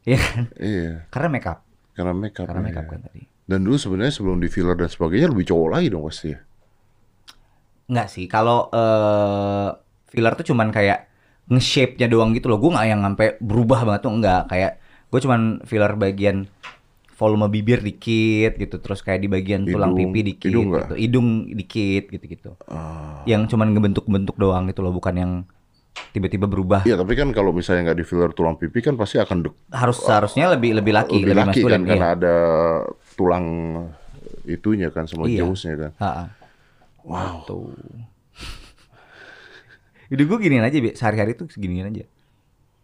Iya 0.00 0.18
kan? 0.18 0.42
Iya, 0.56 0.90
Karena 1.12 1.28
make 1.28 1.46
up, 1.46 1.60
karena 1.92 2.12
makeup. 2.16 2.46
karena 2.48 2.60
make 2.64 2.74
up 2.74 2.86
iya. 2.86 2.90
kan 2.90 3.00
tadi. 3.04 3.22
Dan 3.44 3.60
dulu 3.62 3.76
sebenarnya 3.76 4.14
sebelum 4.14 4.38
di 4.38 4.48
filler 4.48 4.74
dan 4.74 4.88
sebagainya 4.88 5.28
lebih 5.28 5.46
cowok 5.46 5.68
lagi 5.70 5.86
dong 5.90 6.06
pasti 6.06 6.30
ya. 6.32 6.40
Enggak 7.90 8.08
sih, 8.08 8.30
kalau 8.30 8.70
eh 8.70 9.68
filler 10.10 10.34
tuh 10.38 10.54
cuman 10.54 10.70
kayak 10.70 11.10
nge-shape-nya 11.50 12.06
doang 12.06 12.30
gitu 12.30 12.46
loh. 12.46 12.62
Gue 12.62 12.70
nggak 12.70 12.86
yang 12.86 13.02
sampai 13.02 13.34
berubah 13.42 13.82
banget 13.82 14.06
tuh 14.06 14.14
enggak. 14.14 14.42
Kayak 14.46 14.78
gue 15.10 15.20
cuman 15.20 15.40
filler 15.66 15.92
bagian 15.98 16.46
volume 17.18 17.52
bibir 17.52 17.84
dikit 17.84 18.56
gitu, 18.56 18.80
terus 18.80 19.04
kayak 19.04 19.20
di 19.20 19.28
bagian 19.28 19.68
tulang 19.68 19.92
Hidung. 19.92 20.08
pipi 20.08 20.20
dikit 20.24 20.48
Hidung 20.48 20.66
gitu. 20.72 20.94
Hidung 20.96 21.28
dikit 21.52 22.04
gitu-gitu. 22.08 22.50
Ah. 22.64 23.20
Yang 23.28 23.52
cuman 23.52 23.76
ngebentuk-bentuk 23.76 24.40
doang 24.40 24.70
gitu 24.70 24.80
loh, 24.80 24.94
bukan 24.94 25.14
yang 25.18 25.32
tiba-tiba 26.16 26.48
berubah. 26.48 26.80
Iya, 26.88 26.96
tapi 26.96 27.12
kan 27.18 27.28
kalau 27.36 27.52
misalnya 27.52 27.92
nggak 27.92 27.98
di 28.00 28.06
filler 28.08 28.32
tulang 28.32 28.56
pipi 28.56 28.80
kan 28.80 28.96
pasti 28.96 29.20
akan 29.20 29.44
dek- 29.44 29.68
Harus 29.68 30.00
seharusnya 30.00 30.48
lebih 30.48 30.80
lebih 30.80 30.96
laki, 30.96 31.20
lebih 31.20 31.28
lebih, 31.28 31.36
laki 31.36 31.48
maskulin. 31.60 31.72
kan 31.76 31.82
karena 31.84 32.06
iya. 32.08 32.16
ada 32.16 32.36
tulang 33.20 33.46
itunya 34.48 34.88
kan 34.88 35.04
semua 35.04 35.28
Iya. 35.28 35.44
kan. 35.44 35.92
Ha-ha. 36.00 36.24
Wow. 37.04 37.44
Tuh. 37.48 37.72
Udah 40.10 40.24
gue 40.26 40.38
giniin 40.42 40.64
aja, 40.66 40.76
Bi. 40.82 40.90
sehari-hari 40.98 41.38
tuh 41.38 41.46
seginiin 41.46 41.86
aja. 41.86 42.04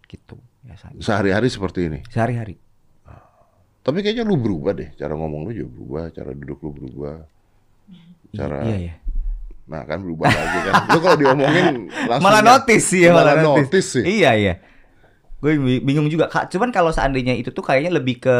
Gitu, 0.06 0.36
biasanya. 0.62 1.02
Sehari-hari 1.02 1.48
seperti 1.50 1.90
ini. 1.90 2.00
Sehari-hari. 2.06 2.56
Tapi 3.86 4.02
kayaknya 4.02 4.26
lu 4.26 4.34
berubah 4.34 4.74
deh, 4.74 4.90
cara 4.98 5.14
ngomong 5.14 5.46
lu 5.46 5.50
juga 5.54 5.70
berubah, 5.78 6.04
cara 6.10 6.30
duduk 6.34 6.58
lu 6.58 6.70
berubah. 6.74 7.16
Cara 8.34 8.66
Iya, 8.66 8.76
iya. 8.82 8.94
Nah, 9.66 9.82
kan 9.86 10.02
berubah 10.02 10.26
lagi 10.26 10.58
kan. 10.58 10.74
Lu 10.90 10.98
kalau 10.98 11.16
diomongin 11.18 11.66
langsung 12.10 12.26
malah 12.26 12.42
notice 12.42 12.86
sih 12.90 13.06
ya, 13.06 13.14
malah, 13.14 13.38
malah, 13.38 13.62
notice 13.62 13.88
sih. 13.98 14.02
Iya 14.02 14.30
iya. 14.34 14.54
Gue 15.38 15.54
bingung 15.82 16.10
juga. 16.10 16.26
Kak, 16.26 16.50
cuman 16.50 16.74
kalau 16.74 16.90
seandainya 16.90 17.38
itu 17.38 17.54
tuh 17.54 17.62
kayaknya 17.62 17.94
lebih 17.94 18.18
ke 18.26 18.36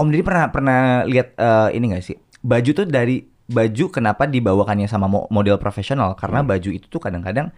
Om 0.00 0.08
Didi 0.08 0.24
pernah 0.24 0.48
pernah 0.48 0.80
lihat 1.04 1.36
eh, 1.36 1.68
ini 1.76 1.92
gak 1.92 2.04
sih? 2.04 2.16
Baju 2.40 2.70
tuh 2.72 2.88
dari 2.88 3.28
baju 3.48 3.84
kenapa 3.90 4.28
dibawakannya 4.28 4.86
sama 4.86 5.06
mo- 5.10 5.26
model 5.32 5.56
profesional? 5.58 6.14
Karena 6.14 6.42
Hmm. 6.44 6.50
baju 6.50 6.70
itu 6.70 6.86
tuh 6.86 7.00
kadang-kadang 7.00 7.50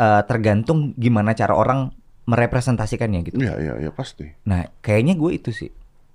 eh, 0.00 0.22
tergantung 0.24 0.96
gimana 0.96 1.36
cara 1.36 1.52
orang 1.52 1.92
merepresentasikannya 2.24 3.20
gitu. 3.26 3.36
Iya, 3.36 3.54
iya, 3.60 3.72
iya 3.84 3.90
pasti. 3.92 4.24
Nah, 4.48 4.64
kayaknya 4.80 5.12
gue 5.12 5.30
itu 5.36 5.50
sih. 5.52 5.70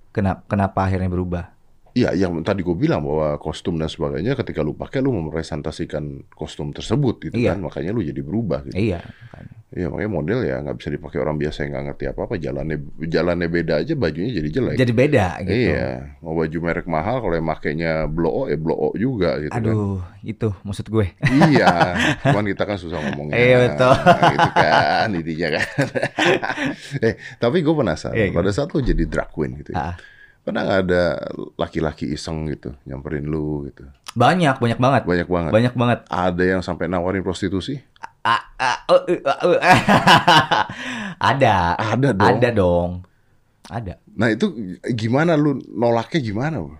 Kenapa 0.09 0.41
kenapa 0.49 0.89
akhirnya 0.89 1.11
berubah? 1.11 1.54
Iya, 1.95 2.11
yang 2.11 2.43
tadi 2.43 2.59
gue 2.59 2.75
bilang 2.75 3.07
bahwa 3.07 3.39
kostum 3.39 3.79
dan 3.79 3.87
sebagainya 3.87 4.35
ketika 4.35 4.59
lu 4.59 4.75
pakai 4.75 4.99
lu 4.99 5.15
merepresentasikan 5.15 6.27
kostum 6.27 6.75
tersebut 6.75 7.23
gitu 7.23 7.39
Iya. 7.39 7.55
kan, 7.55 7.63
makanya 7.63 7.95
lu 7.95 8.03
jadi 8.03 8.19
berubah 8.19 8.67
gitu. 8.67 8.75
Iya, 8.75 8.99
makanya. 8.99 9.55
Iya, 9.75 9.85
makanya 9.87 10.11
model 10.11 10.39
ya 10.43 10.55
nggak 10.59 10.75
bisa 10.75 10.89
dipakai 10.91 11.19
orang 11.19 11.35
biasa 11.35 11.57
yang 11.63 11.71
nggak 11.71 11.85
ngerti 11.87 12.03
apa-apa, 12.07 12.35
jalannya 12.35 12.77
jalannya 12.99 13.47
beda 13.47 13.73
aja, 13.79 13.93
bajunya 13.95 14.31
jadi 14.33 14.49
jelek. 14.51 14.75
Jadi 14.75 14.91
beda 14.91 15.25
gitu. 15.43 15.55
Iya, 15.55 15.87
mau 16.19 16.33
baju 16.35 16.57
merek 16.59 16.87
mahal 16.87 17.15
kalau 17.19 17.35
yang 17.35 17.47
makainya 17.47 17.91
blow 18.07 18.43
ya 18.45 18.55
blow 18.55 18.91
juga 18.95 19.39
gitu 19.39 19.51
kan. 19.51 19.63
Aduh, 19.63 19.99
itu 20.21 20.49
maksud 20.63 20.87
gue. 20.87 21.07
Iya, 21.23 21.71
cuman 22.27 22.43
kita 22.45 22.63
kan 22.63 22.75
susah 22.75 22.99
ngomongnya. 23.03 23.35
Iya, 23.35 23.55
betul. 23.67 23.93
Gitu 24.35 24.49
kan, 24.51 25.07
intinya 25.11 25.47
kan. 25.55 25.65
eh, 27.07 27.13
tapi 27.39 27.57
gue 27.59 27.71
penasaran, 27.73 28.15
Iya, 28.15 28.31
pada 28.31 28.51
saat 28.51 28.67
lu 28.71 28.79
jadi 28.79 29.03
drag 29.07 29.31
queen 29.31 29.55
gitu 29.59 29.71
Ah. 29.71 29.95
Pernah 30.45 30.61
nggak 30.61 30.81
ada 30.85 31.03
laki-laki 31.57 32.13
iseng 32.13 32.45
gitu, 32.53 32.77
nyamperin 32.85 33.25
lu 33.25 33.65
gitu? 33.65 33.81
Banyak, 34.13 34.61
banyak 34.61 34.79
banget. 34.79 35.01
Banyak 35.09 35.27
banget. 35.27 35.51
Banyak 35.51 35.73
banget. 35.73 35.99
Ada 36.07 36.43
yang 36.45 36.61
sampai 36.61 36.85
nawarin 36.85 37.25
prostitusi? 37.25 37.81
Uh, 38.21 38.41
uh, 38.61 38.79
uh, 38.93 39.01
uh. 39.25 39.57
ada. 41.33 41.75
Ada 41.75 42.09
dong. 42.13 42.29
Ada 42.29 42.49
dong. 42.53 42.89
Ada. 43.65 43.93
Nah 44.13 44.29
itu 44.29 44.53
gimana 44.93 45.33
lu 45.33 45.57
nolaknya 45.73 46.21
gimana? 46.21 46.61
bro? 46.61 46.77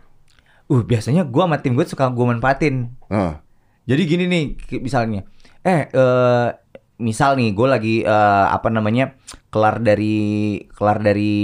Uh, 0.70 0.82
biasanya 0.86 1.26
gua 1.26 1.50
sama 1.50 1.58
tim 1.62 1.74
gue 1.74 1.86
suka 1.86 2.10
gua 2.14 2.32
manfaatin. 2.34 2.94
Ah, 3.10 3.42
Jadi 3.86 4.02
gini 4.10 4.26
nih, 4.26 4.44
misalnya, 4.82 5.30
eh, 5.62 5.86
eh, 5.86 6.48
misal 6.98 7.38
nih, 7.38 7.54
gue 7.54 7.68
lagi 7.70 7.96
eh, 8.02 8.46
apa 8.50 8.74
namanya, 8.74 9.14
kelar 9.54 9.78
dari 9.78 10.58
kelar 10.74 11.06
dari 11.06 11.38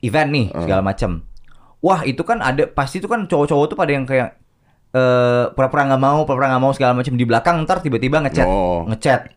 event 0.00 0.28
nih 0.28 0.46
Ah. 0.50 0.62
segala 0.64 0.82
macam. 0.82 1.24
Wah 1.80 2.02
itu 2.02 2.22
kan 2.22 2.40
ada 2.40 2.66
pasti 2.66 2.98
itu 2.98 3.06
kan 3.06 3.24
cowok-cowok 3.24 3.64
tuh 3.68 3.76
pada 3.76 3.92
yang 3.92 4.04
kayak 4.04 4.36
eh 4.90 5.44
pura-pura 5.52 5.84
nggak 5.84 6.00
mau, 6.00 6.24
pura-pura 6.24 6.48
nggak 6.50 6.62
mau 6.62 6.72
segala 6.72 6.96
macam 6.96 7.12
di 7.12 7.24
belakang 7.24 7.62
ntar 7.62 7.80
tiba-tiba 7.80 8.24
ngechat, 8.24 8.48
Oh. 8.48 8.88
ngechat. 8.88 9.28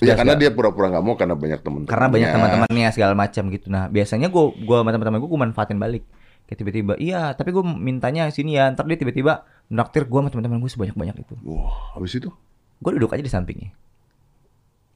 ya 0.00 0.16
karena 0.16 0.32
dia 0.34 0.48
pura-pura 0.48 0.88
nggak 0.88 1.04
mau 1.04 1.14
karena 1.14 1.36
banyak 1.36 1.60
temen-temen. 1.60 1.90
karena 1.92 2.06
banyak 2.08 2.28
teman-temannya 2.32 2.88
segala 2.90 3.12
macam 3.14 3.44
gitu. 3.48 3.68
Nah 3.68 3.86
biasanya 3.86 4.26
gue 4.26 4.44
gua 4.64 4.80
sama 4.80 4.90
teman-teman 4.90 5.20
gue 5.20 5.30
gue 5.30 5.40
manfaatin 5.44 5.78
balik. 5.78 6.04
Kayak 6.48 6.58
tiba-tiba, 6.64 6.92
iya 6.96 7.36
tapi 7.36 7.52
gue 7.52 7.60
mintanya 7.60 8.32
sini 8.32 8.56
ya. 8.56 8.72
Ntar 8.72 8.88
dia 8.88 8.96
tiba-tiba 8.96 9.44
naktir 9.68 10.08
gue 10.08 10.18
sama 10.18 10.32
teman-teman 10.32 10.58
gue 10.58 10.70
sebanyak-banyak 10.72 11.16
itu. 11.20 11.34
Wah, 11.44 11.94
habis 11.94 12.16
itu? 12.16 12.32
gue 12.78 12.90
duduk 12.94 13.10
aja 13.10 13.20
di 13.20 13.28
sampingnya. 13.28 13.70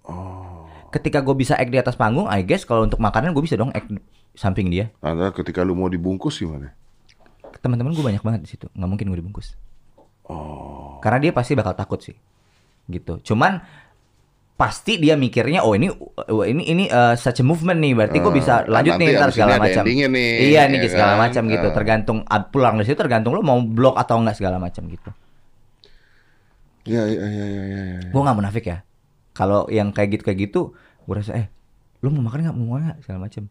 Oh. 0.03 0.67
Ketika 0.91 1.21
gue 1.21 1.35
bisa 1.35 1.55
act 1.55 1.69
di 1.69 1.79
atas 1.79 1.95
panggung, 1.95 2.27
I 2.27 2.43
guess 2.43 2.63
kalau 2.63 2.85
untuk 2.85 2.99
makanan 2.99 3.33
gue 3.33 3.43
bisa 3.43 3.55
dong 3.55 3.71
act 3.71 3.89
samping 4.33 4.73
dia. 4.73 4.89
Nah, 5.01 5.31
ketika 5.31 5.61
lu 5.63 5.77
mau 5.77 5.89
dibungkus 5.89 6.41
gimana? 6.41 6.73
Teman-teman 7.61 7.93
gue 7.93 8.05
banyak 8.05 8.23
banget 8.25 8.41
di 8.43 8.49
situ, 8.51 8.67
nggak 8.73 8.89
mungkin 8.89 9.07
gue 9.13 9.19
dibungkus. 9.21 9.55
Oh. 10.27 10.99
Karena 11.05 11.19
dia 11.21 11.33
pasti 11.35 11.53
bakal 11.53 11.77
takut 11.77 12.01
sih, 12.01 12.17
gitu. 12.89 13.21
Cuman 13.23 13.61
pasti 14.53 14.97
dia 14.97 15.19
mikirnya, 15.19 15.67
oh 15.67 15.75
ini 15.75 15.91
oh, 15.91 16.47
ini 16.47 16.63
ini 16.65 16.85
uh, 16.87 17.19
such 17.19 17.43
a 17.43 17.45
movement 17.45 17.83
nih, 17.83 17.93
berarti 17.99 18.19
gue 18.23 18.33
Eh, 18.33 18.37
bisa 18.39 18.63
kan 18.63 18.71
lanjut 18.71 18.93
nih 18.99 19.07
ntar 19.19 19.31
segala 19.35 19.59
ada 19.59 19.63
macam. 19.67 19.83
nih, 19.85 20.29
Iya 20.55 20.63
nih 20.71 20.79
ya 20.81 20.89
segala 20.91 21.13
kan? 21.15 21.21
macam 21.29 21.43
gitu. 21.51 21.67
Eh. 21.69 21.75
Tergantung 21.75 22.19
ah, 22.31 22.41
pulang 22.47 22.75
dari 22.79 22.87
situ 22.87 22.99
tergantung 22.99 23.35
lo 23.35 23.43
mau 23.43 23.59
blok 23.61 23.99
atau 23.99 24.23
enggak 24.23 24.39
segala 24.39 24.57
macam 24.63 24.87
gitu. 24.87 25.11
Iya, 26.83 27.03
iya, 27.07 27.23
iya, 27.27 27.45
iya, 27.47 27.63
iya. 27.63 27.83
iya. 27.99 28.11
Gue 28.11 28.21
nggak 28.23 28.39
munafik 28.39 28.65
ya. 28.67 28.83
Kalau 29.35 29.67
yang 29.71 29.91
kayak 29.95 30.19
gitu 30.19 30.23
kayak 30.27 30.39
gitu, 30.51 30.61
gue 31.07 31.15
rasa 31.15 31.35
eh, 31.39 31.47
lu 32.03 32.11
mau 32.11 32.27
makan 32.27 32.39
nggak 32.47 32.57
mau 32.59 32.67
makan 32.79 32.85
nggak 32.91 33.01
segala 33.07 33.19
macam. 33.27 33.43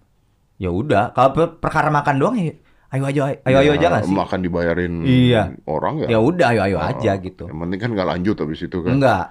Ya 0.62 0.70
udah, 0.70 1.10
kalau 1.12 1.34
per- 1.34 1.58
perkara 1.58 1.90
makan 1.90 2.16
doang 2.16 2.38
ya, 2.38 2.54
ayo 2.92 3.04
ayo 3.04 3.22
ayo 3.26 3.36
ayo, 3.42 3.58
ayo 3.58 3.72
Ya, 3.72 3.74
aja 3.74 3.88
nggak 3.90 4.04
sih. 4.06 4.14
Makan 4.14 4.40
dibayarin 4.40 4.94
Iya. 5.02 5.42
orang 5.66 6.06
ya. 6.06 6.08
Ya 6.08 6.20
udah, 6.20 6.48
ayo 6.48 6.62
ayo 6.64 6.78
Oh, 6.78 6.86
aja 6.86 7.12
gitu. 7.18 7.44
Yang 7.44 7.58
penting 7.60 7.80
kan 7.80 7.90
nggak 7.92 8.08
lanjut 8.08 8.36
habis 8.38 8.62
itu 8.62 8.78
kan. 8.80 8.94
Enggak, 8.94 9.26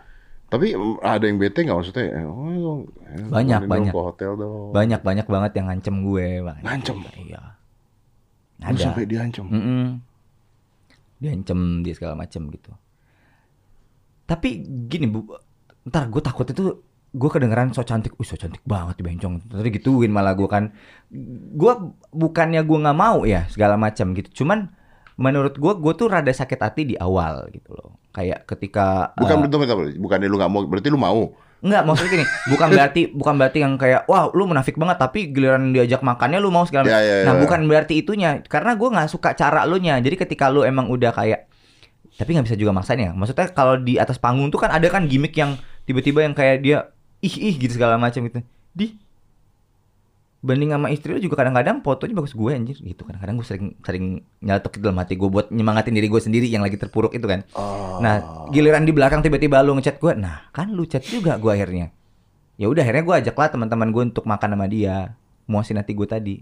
Tapi 0.51 0.75
ada 1.01 1.23
yang 1.23 1.39
bete 1.39 1.63
nggak 1.63 1.79
maksudnya? 1.79 2.11
eh, 2.11 2.27
Oh, 2.27 2.83
eh, 3.07 3.23
Banyak, 3.25 3.63
banyak. 3.65 3.95
ke 3.95 4.01
hotel 4.03 4.35
dong. 4.35 4.75
banyak 4.75 4.99
banyak 4.99 5.23
banget 5.25 5.53
yang 5.55 5.67
ngancem 5.69 5.95
gue. 6.03 6.27
banyak. 6.43 6.65
Ngancem? 6.67 6.97
Iya. 7.21 7.43
Lu 8.59 8.67
Ada. 8.67 8.83
sampai 8.83 9.07
diancam. 9.07 9.47
Mm-mm. 9.47 9.85
Diancem 11.17 11.59
dia 11.81 11.95
segala 11.95 12.19
macem 12.19 12.51
gitu. 12.51 12.75
Tapi 14.27 14.49
gini 14.87 15.07
bu, 15.07 15.23
ntar 15.85 16.07
gue 16.07 16.19
takut 16.19 16.45
itu 16.45 16.83
gue 17.11 17.27
kedengeran 17.29 17.71
so 17.71 17.83
cantik, 17.83 18.15
uh 18.15 18.23
so 18.23 18.35
cantik 18.35 18.63
banget 18.63 18.99
di 18.99 19.05
bencong. 19.05 19.43
Tadi 19.47 19.71
gituin 19.73 20.09
malah 20.09 20.33
gue 20.33 20.47
kan, 20.47 20.71
gue 21.53 21.73
bukannya 22.11 22.63
gue 22.63 22.79
nggak 22.79 22.95
mau 22.95 23.23
ya 23.23 23.51
segala 23.51 23.75
macam 23.75 24.15
gitu. 24.15 24.43
Cuman 24.43 24.71
menurut 25.15 25.59
gue, 25.59 25.73
gue 25.75 25.93
tuh 25.95 26.07
rada 26.07 26.31
sakit 26.31 26.57
hati 26.57 26.83
di 26.85 26.95
awal 26.97 27.51
gitu 27.51 27.75
loh. 27.75 27.99
Kayak 28.11 28.47
ketika 28.47 29.11
Bukan 29.19 29.37
eh, 29.37 29.41
bentuk 29.47 29.59
bukannya 29.99 30.27
lu 30.27 30.37
nggak 30.39 30.51
mau, 30.51 30.63
berarti 30.65 30.89
lu 30.89 30.99
mau. 30.99 31.23
Enggak, 31.61 31.85
maksudnya 31.85 32.11
gini, 32.17 32.25
bukan 32.49 32.69
berarti 32.73 33.01
bukan 33.13 33.35
berarti 33.37 33.59
yang 33.61 33.77
kayak 33.77 34.09
wah 34.09 34.33
lu 34.33 34.49
munafik 34.49 34.81
banget 34.81 34.97
tapi 34.97 35.29
giliran 35.29 35.77
diajak 35.77 36.01
makannya 36.01 36.41
lu 36.41 36.49
mau 36.49 36.65
segala 36.65 36.89
Ya, 36.89 36.97
macam. 36.97 37.05
ya, 37.05 37.17
Nah, 37.29 37.35
ya. 37.37 37.41
bukan 37.45 37.61
berarti 37.69 37.95
itunya. 38.01 38.31
Karena 38.49 38.73
gue 38.81 38.89
nggak 38.89 39.09
suka 39.13 39.37
cara 39.37 39.69
lu 39.69 39.77
nya. 39.77 40.01
Jadi 40.01 40.17
ketika 40.17 40.49
lu 40.49 40.65
emang 40.65 40.89
udah 40.89 41.13
kayak 41.13 41.53
tapi 42.17 42.33
nggak 42.33 42.49
bisa 42.49 42.57
juga 42.57 42.73
maksain 42.73 43.01
ya. 43.01 43.13
Maksudnya 43.13 43.53
kalau 43.53 43.77
di 43.77 44.01
atas 44.01 44.17
panggung 44.17 44.49
tuh 44.49 44.57
kan 44.57 44.73
ada 44.73 44.89
kan 44.89 45.05
gimmick 45.05 45.37
yang 45.37 45.61
tiba-tiba 45.85 46.25
yang 46.25 46.33
kayak 46.33 46.65
dia 46.65 46.79
ih 47.21 47.35
ih 47.53 47.55
gitu 47.61 47.77
segala 47.77 48.01
macam 48.01 48.25
gitu. 48.25 48.41
Di 48.73 48.97
banding 50.41 50.73
sama 50.73 50.89
istri 50.89 51.13
lu 51.13 51.21
juga 51.21 51.45
kadang-kadang 51.45 51.85
fotonya 51.85 52.17
bagus 52.17 52.33
gue 52.33 52.51
anjir. 52.53 52.77
Gitu 52.81 53.05
kadang-kadang 53.05 53.37
gue 53.37 53.47
sering 53.47 53.77
sering 53.85 54.25
nyeletuk 54.41 54.81
dalam 54.81 54.97
hati 54.97 55.21
gue 55.21 55.29
buat 55.29 55.53
nyemangatin 55.53 55.93
diri 55.93 56.09
gue 56.09 56.21
sendiri 56.21 56.49
yang 56.49 56.65
lagi 56.65 56.81
terpuruk 56.81 57.13
itu 57.13 57.29
kan. 57.29 57.45
Oh. 57.53 58.01
nah 58.01 58.49
giliran 58.49 58.89
di 58.89 58.97
belakang 58.97 59.21
tiba-tiba 59.21 59.61
lu 59.61 59.77
ngechat 59.77 60.01
gue 60.01 60.17
nah 60.17 60.49
kan 60.57 60.73
lu 60.73 60.89
chat 60.89 61.05
juga 61.05 61.37
gue 61.37 61.53
akhirnya. 61.53 61.93
Ya 62.57 62.69
udah 62.69 62.85
akhirnya 62.85 63.05
gue 63.05 63.15
ajak 63.25 63.37
lah 63.37 63.49
teman-teman 63.53 63.93
gue 63.93 64.03
untuk 64.13 64.25
makan 64.25 64.57
sama 64.57 64.67
dia. 64.69 65.17
Muasin 65.45 65.77
hati 65.77 65.93
gue 65.93 66.09
tadi. 66.09 66.41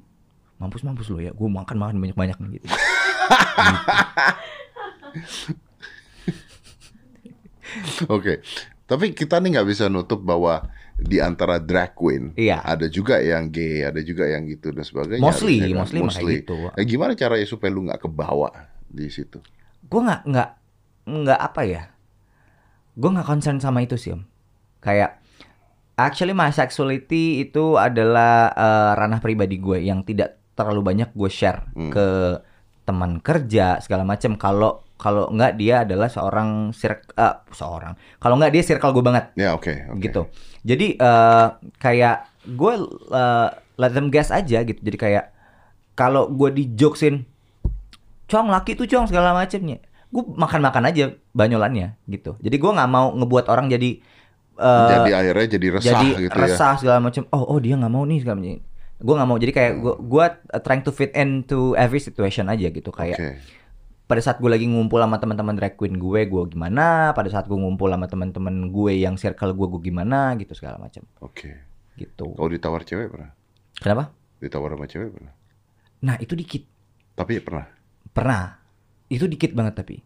Mampus 0.58 0.82
mampus 0.86 1.10
lo 1.10 1.18
ya 1.22 1.34
gue 1.34 1.48
makan 1.50 1.76
makan 1.78 1.98
banyak 1.98 2.14
banyak 2.18 2.38
gitu. 2.58 2.66
Oke. 8.08 8.40
Tapi 8.88 9.12
kita 9.12 9.36
nih 9.36 9.54
nggak 9.54 9.68
bisa 9.68 9.86
nutup 9.86 10.18
bahwa 10.18 10.64
di 10.96 11.20
antara 11.20 11.60
drag 11.60 11.92
queen 11.92 12.32
Iya. 12.34 12.58
ada 12.58 12.88
juga 12.88 13.20
yang 13.20 13.46
gay, 13.46 13.84
ada 13.84 14.00
juga 14.00 14.24
yang 14.24 14.42
gitu 14.44 14.72
dan 14.72 14.82
sebagainya. 14.82 15.20
Mostly, 15.20 15.60
harusnya 15.62 16.00
mostly 16.00 16.24
kayak 16.40 16.40
gitu. 16.42 16.54
Nah, 16.66 16.84
gimana 16.84 17.12
caranya 17.12 17.44
supaya 17.44 17.68
lu 17.68 17.84
nggak 17.84 18.00
kebawa 18.00 18.48
di 18.84 19.06
situ? 19.06 19.38
gue 19.80 20.00
nggak 20.00 20.20
nggak 20.26 20.50
nggak 21.06 21.40
apa 21.42 21.62
ya 21.62 21.82
gue 22.92 23.08
nggak 23.08 23.24
concern 23.24 23.56
sama 23.56 23.80
itu 23.80 23.94
sih 23.94 24.10
om 24.10 24.20
kayak 24.78 25.16
actually 25.94 26.32
my 26.32 26.50
sexuality 26.50 27.40
itu 27.40 27.76
adalah 27.76 28.50
eh, 28.50 28.92
ranah 28.94 29.16
pribadi 29.18 29.56
gue 29.56 29.80
yang 29.80 30.02
tidak 30.02 30.36
terlalu 30.52 30.82
banyak 30.84 31.08
gue 31.10 31.30
share 31.30 31.72
Hmm. 31.72 31.88
ke 31.88 32.06
teman 32.82 33.16
kerja 33.18 33.78
segala 33.78 34.02
macam 34.02 34.34
kalau 34.34 34.84
kalau 34.98 35.30
nggak 35.30 35.54
dia 35.54 35.86
adalah 35.86 36.10
seorang 36.10 36.74
sirk 36.74 37.14
eh, 37.14 37.34
seorang 37.54 37.94
kalau 38.18 38.34
nggak 38.34 38.50
dia 38.50 38.62
circle 38.66 38.90
gue 38.90 39.04
banget 39.06 39.30
Ya 39.38 39.54
oke. 39.54 39.70
oke. 39.94 40.02
gitu. 40.02 40.26
Jadi 40.66 40.98
eh, 40.98 41.46
kayak 41.78 42.16
gue 42.50 42.72
eh, 43.14 43.48
let 43.78 43.94
them 43.94 44.10
guess 44.10 44.34
aja 44.34 44.66
gitu. 44.66 44.82
Jadi 44.82 44.98
kayak 44.98 45.24
kalau 45.94 46.26
gue 46.30 46.50
di 46.50 46.74
jokesin, 46.74 47.22
cong 48.26 48.50
laki 48.50 48.74
tuh 48.74 48.86
cong 48.86 49.06
segala 49.06 49.34
macemnya, 49.34 49.78
gue 50.10 50.22
makan-makan 50.34 50.90
aja 50.90 51.14
banyolannya 51.30 51.94
gitu. 52.06 52.34
Jadi 52.42 52.56
gue 52.58 52.70
nggak 52.74 52.90
mau 52.90 53.14
ngebuat 53.14 53.46
orang 53.46 53.70
jadi 53.70 54.02
eh, 54.58 54.90
jadi 54.98 55.12
akhirnya 55.14 55.46
jadi 55.58 55.66
resah 55.70 55.90
jadi 55.94 56.08
gitu 56.26 56.34
ya. 56.34 56.42
resah 56.42 56.72
segala 56.74 56.98
macam. 56.98 57.22
Oh 57.30 57.54
oh 57.54 57.58
dia 57.62 57.78
nggak 57.78 57.92
mau 57.94 58.02
nih 58.02 58.18
segala 58.26 58.42
macam. 58.42 58.58
Gue 58.98 59.14
nggak 59.14 59.28
mau. 59.30 59.38
Jadi 59.38 59.52
kayak 59.54 59.72
gue 59.78 59.94
gue 59.94 60.24
trying 60.66 60.82
to 60.82 60.90
fit 60.90 61.14
into 61.14 61.78
every 61.78 62.02
situation 62.02 62.50
aja 62.50 62.66
gitu 62.66 62.90
kayak 62.90 63.14
Oke. 63.14 63.30
Pada 64.08 64.24
saat 64.24 64.40
gue 64.40 64.48
lagi 64.48 64.64
ngumpul 64.64 65.04
sama 65.04 65.20
teman-teman 65.20 65.52
drag 65.52 65.76
queen 65.76 66.00
gue, 66.00 66.24
gue 66.24 66.42
gimana? 66.48 67.12
Pada 67.12 67.28
saat 67.28 67.44
gue 67.44 67.54
ngumpul 67.54 67.92
sama 67.92 68.08
teman-teman 68.08 68.72
gue 68.72 68.92
yang 69.04 69.20
circle 69.20 69.52
gue, 69.52 69.66
gue 69.68 69.80
gimana? 69.92 70.32
Gitu 70.40 70.56
segala 70.56 70.80
macam. 70.80 71.04
Oke. 71.20 71.52
Gitu. 71.92 72.24
Kalau 72.32 72.48
ditawar 72.48 72.88
cewek 72.88 73.12
pernah? 73.12 73.36
Kenapa? 73.76 74.08
Ditawar 74.40 74.72
sama 74.72 74.88
cewek 74.88 75.12
pernah? 75.12 75.32
Nah 76.08 76.16
itu 76.16 76.32
dikit. 76.32 76.64
Tapi 77.12 77.44
pernah. 77.44 77.68
Pernah. 78.08 78.56
Itu 79.12 79.28
dikit 79.28 79.52
banget 79.52 79.76
tapi. 79.76 80.00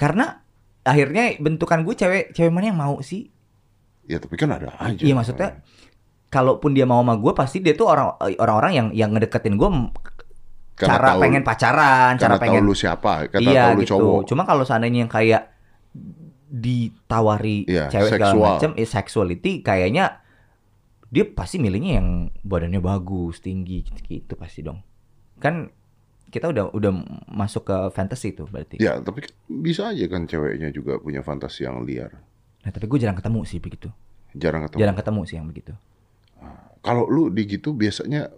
Karena 0.00 0.40
akhirnya 0.80 1.36
bentukan 1.36 1.84
gue 1.84 1.92
cewek 1.92 2.32
cewek 2.32 2.48
mana 2.48 2.72
yang 2.72 2.80
mau 2.80 3.04
sih? 3.04 3.28
Ya 4.08 4.16
tapi 4.16 4.40
kan 4.40 4.48
ada 4.48 4.72
aja. 4.80 5.04
Iya 5.04 5.12
maksudnya 5.12 5.60
kalaupun 6.32 6.72
dia 6.72 6.88
mau 6.88 7.04
sama 7.04 7.18
gue 7.20 7.32
pasti 7.36 7.60
dia 7.60 7.74
tuh 7.76 7.90
orang 7.90 8.16
orang-orang 8.38 8.72
yang 8.72 8.88
yang 8.96 9.10
ngedeketin 9.12 9.58
gue 9.60 9.68
Karena 10.80 10.96
cara 10.96 11.06
tahu- 11.12 11.20
pengen 11.20 11.42
pacaran, 11.44 12.12
karena 12.16 12.16
cara 12.16 12.34
tahu 12.34 12.42
pengen 12.48 12.62
lu 12.64 12.72
siapa, 12.72 13.12
karena 13.28 13.44
iya 13.46 13.62
tahu 13.62 13.74
lu 13.76 13.82
gitu. 13.84 13.90
cowok. 13.92 14.20
Cuma 14.24 14.42
kalau 14.42 14.64
seandainya 14.64 15.04
yang 15.04 15.12
kayak 15.12 15.42
ditawari 16.50 17.62
Iya, 17.64 17.86
cewek 17.88 18.10
segala 18.10 18.32
seksual. 18.32 18.50
macam, 18.56 18.70
eh, 18.74 18.88
sexuality 18.88 19.52
kayaknya 19.60 20.18
dia 21.06 21.24
pasti 21.26 21.58
milihnya 21.58 22.00
yang 22.00 22.08
badannya 22.40 22.80
bagus, 22.80 23.38
tinggi 23.38 23.84
gitu, 23.84 24.34
pasti 24.34 24.62
dong. 24.62 24.80
Kan 25.38 25.70
kita 26.26 26.46
udah 26.46 26.70
udah 26.70 26.92
masuk 27.28 27.66
ke 27.66 27.76
fantasy 27.90 28.32
tuh 28.32 28.46
berarti. 28.46 28.78
Ya, 28.78 28.98
tapi 28.98 29.26
bisa 29.46 29.90
aja 29.90 30.06
kan 30.06 30.24
ceweknya 30.24 30.70
juga 30.70 30.96
punya 30.96 31.20
fantasi 31.20 31.66
yang 31.66 31.82
liar. 31.82 32.14
Nah, 32.60 32.70
tapi 32.70 32.86
gue 32.86 32.98
jarang 32.98 33.18
ketemu 33.18 33.40
sih 33.42 33.58
begitu. 33.58 33.90
Jarang 34.32 34.62
ketemu. 34.64 34.78
Jarang 34.78 34.96
ketemu 34.96 35.20
sih 35.26 35.36
yang 35.36 35.46
begitu. 35.46 35.72
Kalau 36.80 37.04
lu 37.04 37.28
di 37.28 37.44
gitu 37.44 37.74
biasanya 37.74 38.30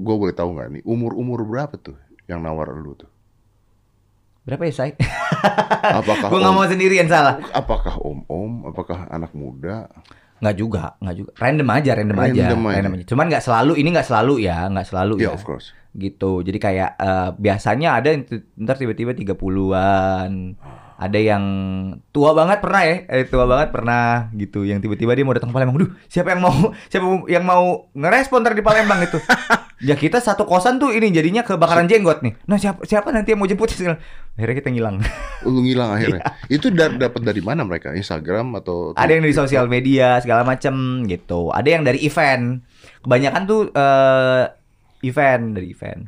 gue 0.00 0.16
boleh 0.16 0.32
tahu 0.32 0.50
nggak 0.52 0.68
nih 0.70 0.82
umur-umur 0.82 1.44
berapa 1.44 1.76
tuh 1.76 1.94
yang 2.24 2.40
nawar 2.40 2.72
lu 2.72 2.96
tuh? 2.96 3.10
Berapa 4.40 4.64
ya, 4.64 4.72
Say? 4.72 4.90
Apakah 6.00 6.26
gue 6.26 6.38
nggak 6.38 6.50
om- 6.50 6.58
mau 6.58 6.66
sendirian 6.66 7.06
salah. 7.06 7.38
apakah 7.50 7.94
om-om, 7.98 8.64
apakah 8.66 9.04
anak 9.06 9.30
muda? 9.32 9.86
Nggak 10.38 10.56
juga, 10.56 10.96
nggak 10.98 11.14
juga. 11.14 11.30
Random 11.36 11.68
aja, 11.70 11.90
random, 11.92 12.16
aja, 12.18 12.32
Random 12.42 12.60
aja. 12.62 12.74
random 12.74 12.92
aja. 12.94 13.04
Cuman 13.06 13.24
nggak 13.28 13.44
selalu, 13.44 13.72
ini 13.76 13.88
nggak 13.90 14.08
selalu 14.08 14.34
ya, 14.40 14.58
nggak 14.66 14.86
selalu 14.86 15.14
Ya, 15.18 15.22
ya. 15.22 15.30
of 15.30 15.44
course. 15.44 15.76
gitu. 15.92 16.40
Jadi 16.40 16.56
kayak 16.56 16.90
eh, 16.96 17.30
biasanya 17.36 17.88
ada 17.94 18.08
yang 18.08 18.22
ntar 18.56 18.76
tiba-tiba 18.76 19.12
30-an. 19.12 20.32
Ada 20.96 21.16
yang 21.16 21.44
tua 22.10 22.32
banget 22.32 22.60
pernah 22.60 22.82
ya, 22.82 22.96
eh, 23.06 23.24
tua 23.24 23.44
banget 23.44 23.68
pernah 23.70 24.28
gitu. 24.32 24.62
Yang 24.62 24.84
tiba-tiba 24.84 25.12
dia 25.12 25.24
mau 25.24 25.32
datang 25.32 25.48
ke 25.48 25.54
Palembang. 25.54 25.76
Duh, 25.78 25.90
siapa 26.06 26.32
yang 26.32 26.40
mau 26.40 26.52
siapa 26.86 27.04
yang 27.26 27.42
mau 27.42 27.64
ngerespon 27.92 28.40
ntar 28.40 28.52
di 28.52 28.60
Palembang 28.60 29.00
itu? 29.02 29.16
ya 29.80 29.96
kita 29.96 30.20
satu 30.20 30.44
kosan 30.44 30.76
tuh 30.76 30.92
ini 30.92 31.08
jadinya 31.08 31.40
kebakaran 31.40 31.88
jenggot 31.88 32.20
nih. 32.20 32.36
Nah, 32.44 32.60
siapa 32.60 32.84
siapa 32.84 33.08
nanti 33.10 33.32
yang 33.32 33.40
mau 33.40 33.48
jemput? 33.48 33.72
Akhirnya 33.72 34.56
kita 34.60 34.68
ngilang. 34.68 35.00
Lu 35.48 35.64
ngilang 35.64 35.96
akhirnya. 35.96 36.22
Itu 36.52 36.68
da- 36.68 36.92
dapat 36.92 37.20
dari 37.24 37.40
mana 37.40 37.64
mereka? 37.64 37.96
Instagram 37.96 38.60
atau? 38.60 38.92
Ada 38.94 39.16
yang 39.16 39.22
dari 39.24 39.36
sosial 39.36 39.66
media 39.66 40.20
segala 40.20 40.44
macem 40.44 41.04
gitu. 41.08 41.48
Ada 41.50 41.68
yang 41.80 41.82
dari 41.82 42.04
event. 42.04 42.60
Kebanyakan 43.00 43.42
tuh 43.48 43.60
eh, 43.72 44.44
event 45.04 45.44
dari 45.56 45.68
event. 45.72 46.02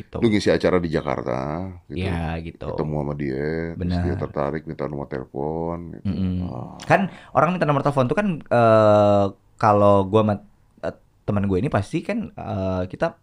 Gitu. 0.00 0.16
Lu 0.16 0.26
ngisi 0.32 0.48
acara 0.48 0.80
di 0.80 0.88
Jakarta, 0.88 1.68
gitu. 1.92 2.08
Iya 2.08 2.40
gitu. 2.40 2.72
Ketemu 2.72 2.94
sama 3.04 3.14
dia, 3.20 3.76
terus 3.76 3.80
Benar. 3.84 4.02
dia 4.08 4.14
tertarik 4.16 4.62
minta 4.64 4.88
nomor 4.88 5.06
telepon. 5.12 5.92
Gitu. 5.92 6.08
Mm-mm. 6.08 6.48
Ah. 6.48 6.80
Kan 6.88 7.12
orang 7.36 7.52
minta 7.52 7.68
nomor 7.68 7.84
telepon 7.84 8.08
tuh 8.08 8.16
kan 8.16 8.40
eh, 8.40 9.24
kalau 9.60 10.08
gua 10.08 10.24
teman 11.30 11.46
gue 11.46 11.58
ini 11.62 11.70
pasti 11.70 12.02
kan 12.02 12.34
eh, 12.34 12.82
kita 12.90 13.14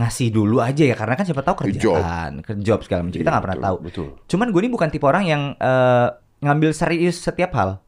ngasih 0.00 0.32
dulu 0.32 0.64
aja 0.64 0.80
ya 0.80 0.96
karena 0.96 1.12
kan 1.12 1.28
siapa 1.28 1.44
tahu 1.44 1.68
kerjaan, 1.68 2.40
ke 2.40 2.56
job 2.64 2.80
segala 2.80 3.04
macam. 3.04 3.20
Kita 3.20 3.28
Iya, 3.28 3.32
nggak 3.36 3.44
pernah 3.44 3.58
betul, 3.60 3.68
tahu. 3.68 3.76
Betul. 3.84 4.08
Cuman 4.32 4.46
gue 4.48 4.60
ini 4.64 4.70
bukan 4.72 4.88
tipe 4.88 5.04
orang 5.04 5.24
yang 5.28 5.42
eh, 5.60 6.08
ngambil 6.40 6.72
serius 6.72 7.20
setiap 7.20 7.52
hal 7.52 7.84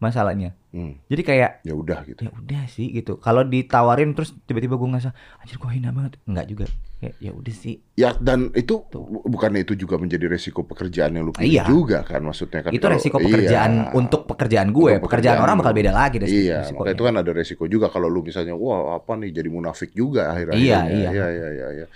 masalahnya. 0.00 0.56
Hmm. 0.72 0.96
Jadi 1.06 1.22
kayak 1.22 1.50
Ya 1.60 1.74
udah 1.74 2.00
gitu. 2.02 2.24
ya 2.24 2.32
udah 2.32 2.62
sih 2.66 2.88
gitu. 2.90 3.18
Kalau 3.18 3.44
ditawarin 3.44 4.16
terus 4.16 4.32
tiba-tiba 4.44 4.74
gue 4.74 4.88
ngerasa 4.88 5.10
anjir 5.36 5.56
gue 5.56 5.70
hina 5.70 5.92
banget. 5.92 6.16
Enggak 6.24 6.46
juga. 6.46 6.64
Ya 6.98 7.10
ya 7.20 7.32
udah 7.32 7.52
sih. 7.52 7.84
Ya 7.94 8.16
dan 8.16 8.48
itu 8.52 8.80
bu- 8.86 9.24
bukannya 9.24 9.60
itu 9.60 9.74
juga 9.74 9.96
menjadi 9.96 10.24
resiko 10.26 10.64
pekerjaan 10.64 11.12
yang 11.12 11.24
lu 11.24 11.32
pilih 11.32 11.52
Iya. 11.52 11.64
juga 11.64 12.00
kan 12.00 12.20
maksudnya 12.20 12.60
kan 12.62 12.72
itu 12.72 12.80
kalau- 12.80 12.96
resiko 12.96 13.16
pekerjaan 13.18 13.72
iya. 13.76 13.92
untuk 13.92 14.20
pekerjaan 14.24 14.68
gue. 14.70 14.92
Untuk 14.96 15.04
pekerjaan, 15.06 15.38
orang 15.38 15.56
lu. 15.56 15.60
bakal 15.60 15.74
beda 15.74 15.92
lagi 15.92 16.16
resiko, 16.18 16.40
Iya, 16.40 16.56
resikonya. 16.58 16.76
makanya 16.80 16.94
itu 16.94 17.04
kan 17.04 17.14
ada 17.16 17.30
resiko 17.30 17.64
juga 17.66 17.86
kalau 17.88 18.08
lu 18.08 18.20
misalnya 18.20 18.54
wah 18.54 18.96
apa 18.96 19.12
nih 19.16 19.30
jadi 19.32 19.48
munafik 19.48 19.92
juga 19.92 20.32
akhir-akhirnya. 20.32 20.64
Iya, 20.64 20.80
iya. 20.88 21.10
Iya, 21.12 21.26
iya, 21.28 21.48
iya, 21.50 21.68
iya. 21.76 21.86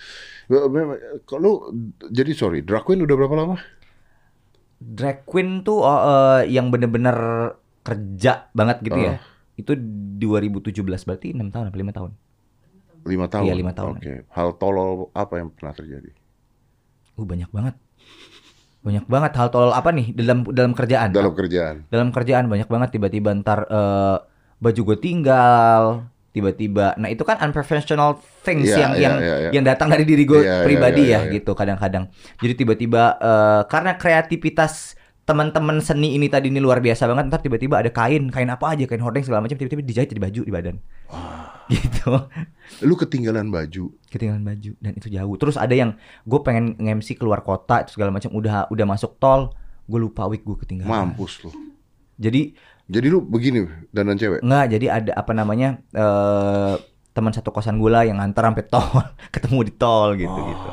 Kalau 1.25 1.73
jadi 2.05 2.31
sorry, 2.33 2.61
drag 2.61 2.85
queen 2.85 3.01
udah 3.01 3.17
berapa 3.17 3.33
lama? 3.35 3.57
drag 4.77 5.25
queen 5.25 5.65
tuh 5.65 5.81
oh, 5.81 6.01
eh, 6.05 6.53
yang 6.53 6.69
bener-bener 6.69 7.17
kerja 7.85 8.49
banget 8.57 8.81
gitu 8.83 8.99
ya. 8.99 9.15
Oh. 9.15 9.19
Itu 9.55 9.73
2017 9.77 10.83
berarti 10.83 11.37
6 11.37 11.55
tahun 11.55 11.71
apa 11.71 11.77
5 11.79 11.93
tahun? 11.95 12.11
Lima 13.05 13.29
tahun. 13.29 13.45
Iya, 13.45 13.55
lima 13.55 13.73
tahun. 13.77 14.01
Oke. 14.01 14.15
Hal 14.33 14.49
tolol 14.57 15.13
apa 15.13 15.37
yang 15.37 15.53
pernah 15.53 15.77
terjadi? 15.77 16.11
Uh 17.21 17.25
banyak 17.29 17.53
banget. 17.53 17.77
Banyak 18.81 19.05
banget 19.09 19.33
hal 19.37 19.49
tolol 19.53 19.73
apa 19.77 19.93
nih 19.93 20.17
dalam 20.17 20.49
dalam 20.49 20.73
kerjaan? 20.73 21.13
Dalam 21.13 21.37
kerjaan. 21.37 21.85
Dalam 21.93 22.09
kerjaan 22.11 22.49
banyak 22.49 22.69
banget 22.69 22.97
tiba-tiba 22.97 23.37
ntar 23.45 23.69
eh, 23.69 24.17
baju 24.57 24.81
gue 24.93 24.99
tinggal, 25.01 26.09
tiba-tiba. 26.33 26.97
Nah, 26.97 27.13
itu 27.13 27.21
kan 27.29 27.37
unprofessional 27.45 28.17
things 28.41 28.73
Iya, 28.73 28.77
yang 28.81 28.93
iya, 28.93 29.03
yang 29.05 29.15
iya, 29.21 29.35
iya. 29.37 29.51
yang 29.53 29.65
datang 29.69 29.93
dari 29.93 30.09
diri 30.09 30.25
gue 30.25 30.41
Iya, 30.41 30.49
iya, 30.49 30.65
pribadi 30.65 31.03
iya, 31.05 31.21
ya 31.21 31.29
iya. 31.29 31.35
gitu 31.37 31.53
kadang-kadang. 31.53 32.09
Jadi 32.41 32.53
tiba-tiba 32.57 33.21
eh, 33.21 33.63
karena 33.69 34.01
kreativitas 34.01 34.97
teman-teman 35.25 35.81
seni 35.81 36.17
ini 36.17 36.29
tadi 36.29 36.53
ini 36.53 36.61
luar 36.61 36.85
biasa 36.85 37.09
banget. 37.09 37.33
Ntar 37.33 37.41
tiba-tiba 37.41 37.81
ada 37.81 37.89
kain 37.89 38.29
kain 38.29 38.49
apa 38.53 38.77
aja 38.77 38.85
kain 38.85 39.01
hordeng 39.01 39.25
segala 39.25 39.41
macam 39.41 39.57
tiba-tiba 39.57 39.81
dijahit 39.81 40.09
jadi 40.13 40.23
baju 40.23 40.41
di 40.45 40.53
badan. 40.53 40.77
Gitu. 41.65 42.13
Lu 42.85 42.95
ketinggalan 42.95 43.49
baju. 43.49 43.89
ketinggalan 44.13 44.45
baju 44.45 44.71
dan 44.85 44.93
itu 44.93 45.09
jauh. 45.09 45.35
Terus 45.41 45.57
ada 45.57 45.73
yang 45.73 45.97
gue 46.29 46.41
pengen 46.45 46.77
nge-MC 46.77 47.17
keluar 47.17 47.41
kota 47.41 47.83
itu 47.89 47.97
segala 47.97 48.13
macam 48.13 48.31
udah 48.37 48.69
udah 48.69 48.87
masuk 48.87 49.17
tol 49.17 49.57
gue 49.89 49.99
lupa 50.01 50.29
wig 50.29 50.45
gue 50.45 50.57
ketinggalan. 50.61 51.17
Mampus 51.17 51.41
lu. 51.45 51.51
jadi 52.21 52.53
Jadi 52.85 53.07
lu 53.09 53.25
begini 53.25 53.65
dandan 53.97 54.21
cewek. 54.21 54.45
nggak 54.45 54.65
jadi 54.77 54.87
ada 54.93 55.13
apa 55.17 55.33
namanya 55.33 55.81
eh 55.97 56.77
teman 57.17 57.33
satu 57.33 57.49
kosan 57.49 57.81
gue 57.81 57.89
lah 57.89 58.05
yang 58.05 58.21
ngantar 58.21 58.45
sampai 58.45 58.67
tol 58.69 58.93
ketemu 59.35 59.59
di 59.65 59.73
tol 59.73 60.09
gitu 60.21 60.41
gitu. 60.53 60.69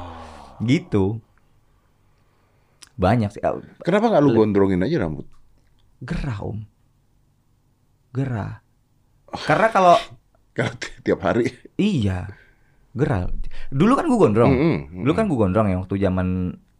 Gitu 0.67 1.03
banyak 3.01 3.33
sih 3.33 3.41
Kenapa 3.81 4.05
nggak 4.07 4.21
lu 4.21 4.29
gondrongin 4.37 4.85
aja 4.85 5.01
rambut? 5.01 5.25
gerah 6.01 6.37
om 6.41 6.61
gerah. 8.11 8.59
Karena 9.47 9.67
kalau 9.69 9.95
Kalau 10.57 10.73
ti- 10.75 10.91
tiap 11.01 11.23
hari. 11.23 11.47
iya 11.75 12.27
gerah. 12.91 13.31
Dulu 13.71 13.93
kan 13.95 14.03
gue 14.03 14.19
gondrong. 14.19 14.51
Mm, 14.51 14.59
mm, 14.91 15.01
Dulu 15.01 15.13
kan 15.15 15.25
gue 15.25 15.37
gondrong 15.37 15.67
ya 15.67 15.79
waktu 15.79 15.95
zaman 15.95 16.27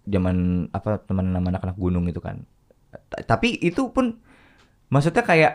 zaman 0.03 0.36
apa 0.69 0.99
teman 1.01 1.32
sama 1.32 1.47
anak-anak 1.49 1.78
gunung 1.78 2.03
itu 2.05 2.19
kan. 2.19 2.43
T- 2.91 3.24
Tapi 3.24 3.55
itu 3.57 3.88
pun 3.89 4.19
maksudnya 4.88 5.24
kayak 5.24 5.53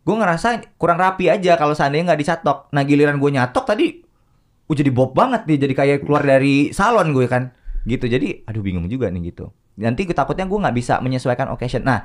gue 0.00 0.16
ngerasa 0.16 0.48
kurang 0.80 0.96
rapi 0.96 1.28
aja 1.28 1.54
kalau 1.54 1.76
seandainya 1.76 2.08
nggak 2.08 2.20
dicatok. 2.24 2.72
Nah 2.72 2.82
giliran 2.82 3.20
gue 3.20 3.30
nyatok 3.30 3.64
tadi, 3.68 4.00
gue 4.64 4.74
jadi 4.74 4.88
bob 4.88 5.12
banget 5.12 5.44
nih, 5.44 5.58
jadi 5.60 5.74
kayak 5.76 5.96
keluar 6.00 6.24
dari 6.24 6.72
salon 6.72 7.12
gue 7.12 7.28
kan, 7.28 7.52
gitu. 7.84 8.08
Jadi 8.08 8.48
aduh 8.48 8.64
bingung 8.64 8.88
juga 8.88 9.12
nih 9.12 9.28
gitu. 9.28 9.52
Nanti 9.78 10.04
gue 10.04 10.12
takutnya 10.12 10.44
gue 10.44 10.58
nggak 10.58 10.76
bisa 10.76 10.98
menyesuaikan 10.98 11.48
occasion. 11.48 11.86
Nah 11.86 12.02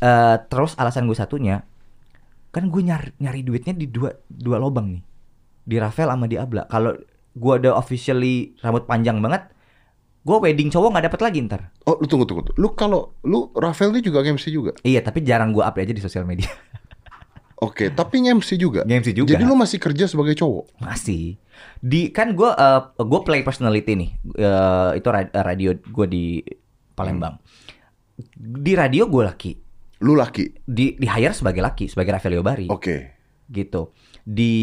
eh, 0.00 0.36
terus 0.48 0.74
alasan 0.74 1.04
gue 1.04 1.14
satunya, 1.14 1.62
kan 2.50 2.66
gue 2.66 2.82
nyari 2.82 3.12
nyari 3.20 3.40
duitnya 3.44 3.76
di 3.76 3.86
dua 3.86 4.10
dua 4.26 4.56
lobang 4.56 4.90
nih, 4.98 5.02
di 5.64 5.76
Rafael 5.76 6.10
sama 6.10 6.26
di 6.26 6.40
Abla. 6.40 6.64
Kalau 6.66 6.96
gue 7.34 7.52
ada 7.58 7.74
officially 7.74 8.54
rambut 8.62 8.86
panjang 8.86 9.18
banget, 9.18 9.50
gue 10.22 10.36
wedding 10.38 10.70
cowok 10.72 10.88
nggak 10.94 11.04
dapet 11.12 11.20
lagi 11.20 11.38
ntar. 11.44 11.60
Oh, 11.84 12.00
lu 12.00 12.06
tunggu 12.08 12.24
tunggu. 12.24 12.50
Lu 12.56 12.72
kalau 12.72 13.12
lu 13.22 13.52
Rafael 13.52 13.92
ini 13.92 14.00
juga 14.00 14.24
MC 14.24 14.48
juga. 14.48 14.72
Iya, 14.80 15.04
tapi 15.04 15.20
jarang 15.20 15.52
gue 15.52 15.60
update 15.60 15.92
aja 15.92 15.94
di 15.94 16.02
sosial 16.02 16.24
media. 16.24 16.48
Oke, 17.64 17.88
tapi 17.88 18.20
MC 18.20 18.60
juga. 18.60 18.84
MC 18.84 19.14
juga. 19.16 19.34
Jadi 19.36 19.44
lu 19.46 19.56
masih 19.56 19.80
kerja 19.80 20.04
sebagai 20.04 20.36
cowok. 20.36 20.84
Masih. 20.84 21.40
Di 21.80 22.12
kan 22.12 22.34
gue 22.36 22.50
gue 22.98 23.20
play 23.24 23.40
personality 23.40 23.94
nih. 23.94 24.10
Eh, 24.36 24.90
itu 25.00 25.08
ra- 25.08 25.32
radio 25.32 25.72
gue 25.72 26.06
di 26.10 26.24
Palembang. 26.94 27.36
Di 28.38 28.72
radio 28.72 29.06
gue 29.06 29.22
laki. 29.22 29.52
Lu 30.00 30.14
laki. 30.14 30.62
Di 30.62 30.94
di 30.94 31.06
hire 31.06 31.34
sebagai 31.34 31.60
laki, 31.60 31.90
sebagai 31.90 32.14
Rafael 32.14 32.40
Bari. 32.40 32.66
Oke. 32.70 32.96
Gitu. 33.46 33.90
Di 34.22 34.54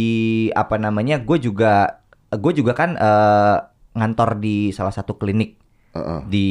apa 0.51 0.75
namanya? 0.75 1.19
Gue 1.19 1.38
juga 1.38 2.01
gue 2.32 2.53
juga 2.55 2.71
kan 2.71 2.95
eh, 2.95 3.57
ngantor 3.91 4.39
di 4.39 4.71
salah 4.71 4.95
satu 4.95 5.19
klinik 5.19 5.59
Heeh. 5.91 6.21
di 6.25 6.45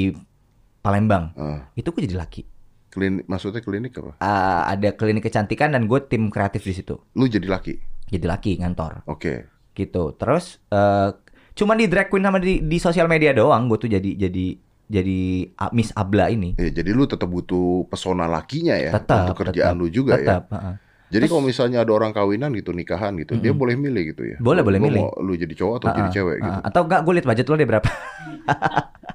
Palembang. 0.80 1.32
heeh. 1.34 1.60
Itu 1.76 1.92
gue 1.92 2.04
jadi 2.04 2.16
laki. 2.16 2.42
Klinik 2.90 3.24
maksudnya 3.24 3.62
klinik 3.62 3.94
apa? 3.96 4.18
Eh, 4.18 4.60
ada 4.76 4.88
klinik 4.92 5.24
kecantikan 5.24 5.72
dan 5.72 5.86
gue 5.86 6.00
tim 6.04 6.28
kreatif 6.28 6.60
di 6.62 6.74
situ. 6.74 7.00
Lu 7.14 7.24
jadi 7.24 7.48
laki. 7.48 7.74
Jadi 8.10 8.26
laki 8.26 8.52
ngantor. 8.60 9.06
Oke. 9.06 9.48
gitu 9.70 10.12
terus 10.18 10.58
eh 10.68 11.14
cuman 11.54 11.78
di 11.78 11.86
drag 11.86 12.10
queen 12.10 12.26
sama 12.26 12.36
di 12.36 12.58
di 12.60 12.76
sosial 12.76 13.06
media 13.06 13.30
doang 13.30 13.70
gue 13.70 13.78
tuh 13.78 13.88
jadi 13.88 14.10
jadi 14.18 14.46
jadi 14.91 15.20
A- 15.55 15.70
Miss 15.70 15.95
Abla 15.95 16.26
ini 16.26 16.53
Ya, 16.57 16.68
jadi 16.72 16.91
lu 16.91 17.07
tetap 17.07 17.26
butuh 17.26 17.86
pesona 17.86 18.26
lakinya 18.26 18.74
ya 18.74 18.91
tetap 18.93 19.24
untuk 19.24 19.38
kerjaan 19.41 19.72
tetap, 19.72 19.78
lu 19.78 19.86
juga 19.88 20.14
ya. 20.14 20.26
tetap, 20.36 20.45
heeh. 20.51 20.74
Jadi 21.09 21.16
Terus- 21.16 21.30
kalau 21.32 21.43
misalnya 21.45 21.78
ada 21.80 21.91
orang 21.93 22.11
kawinan 22.11 22.51
gitu 22.53 22.70
nikahan 22.70 23.14
gitu, 23.16 23.34
dia 23.36 23.51
boleh 23.53 23.74
milih 23.74 24.14
gitu 24.14 24.22
ya. 24.24 24.36
Boleh, 24.38 24.62
boleh 24.62 24.78
Lu 24.78 24.84
milih. 24.84 25.01
Mau 25.01 25.14
lu 25.20 25.34
jadi 25.34 25.51
cowok 25.53 25.74
atau 25.76 25.88
jadi 25.93 26.03
Heeh, 26.05 26.12
cewek 26.12 26.36
heeh. 26.36 26.47
gitu. 26.49 26.61
atau 26.64 26.80
enggak 26.84 27.01
gue 27.01 27.12
liat 27.12 27.26
budget 27.26 27.47
lo 27.47 27.55
deh 27.57 27.68
berapa 27.68 27.88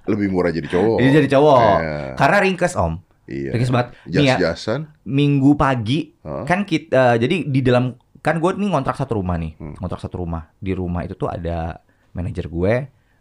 Lebih 0.06 0.28
murah 0.28 0.52
jadi 0.52 0.68
cowok. 0.68 0.98
Jadi 0.98 1.12
jadi 1.14 1.30
cowok 1.32 1.60
Iya. 1.78 1.98
karena 2.16 2.38
ringkes 2.42 2.74
om 2.76 2.94
Iya. 3.26 3.50
ringkes 3.52 3.72
banget 3.72 3.88
ya 4.06 4.20
Jas-jasan. 4.38 4.80
minggu 5.04 5.56
pagi 5.56 6.14
Heeh. 6.20 6.44
kan 6.44 6.62
kita 6.64 7.16
jadi 7.16 7.36
di 7.44 7.60
dalam 7.60 7.96
kan 8.20 8.38
gue 8.38 8.52
nih 8.54 8.70
ngontrak 8.70 8.94
satu 8.94 9.16
rumah 9.16 9.34
nih 9.36 9.56
Hmm. 9.56 9.74
ngontrak 9.76 9.98
satu 9.98 10.20
rumah 10.20 10.52
di 10.54 10.72
rumah 10.72 11.02
itu 11.02 11.16
tuh 11.16 11.26
ada 11.28 11.80
manajer 12.12 12.46
gue 12.46 12.74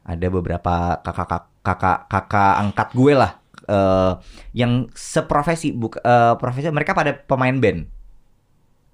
ada 0.02 0.26
beberapa 0.28 0.74
kakak 1.00 1.48
kakak 1.64 2.06
kakak, 2.06 2.60
angkat 2.60 2.88
gue 2.92 3.12
lah 3.16 3.40
eh, 3.64 4.12
yang 4.52 4.92
seprofesi 4.92 5.72
buk, 5.72 5.96
eh, 5.98 6.34
profesi 6.36 6.68
mereka 6.68 6.92
pada 6.92 7.16
pemain 7.16 7.56
band 7.56 7.88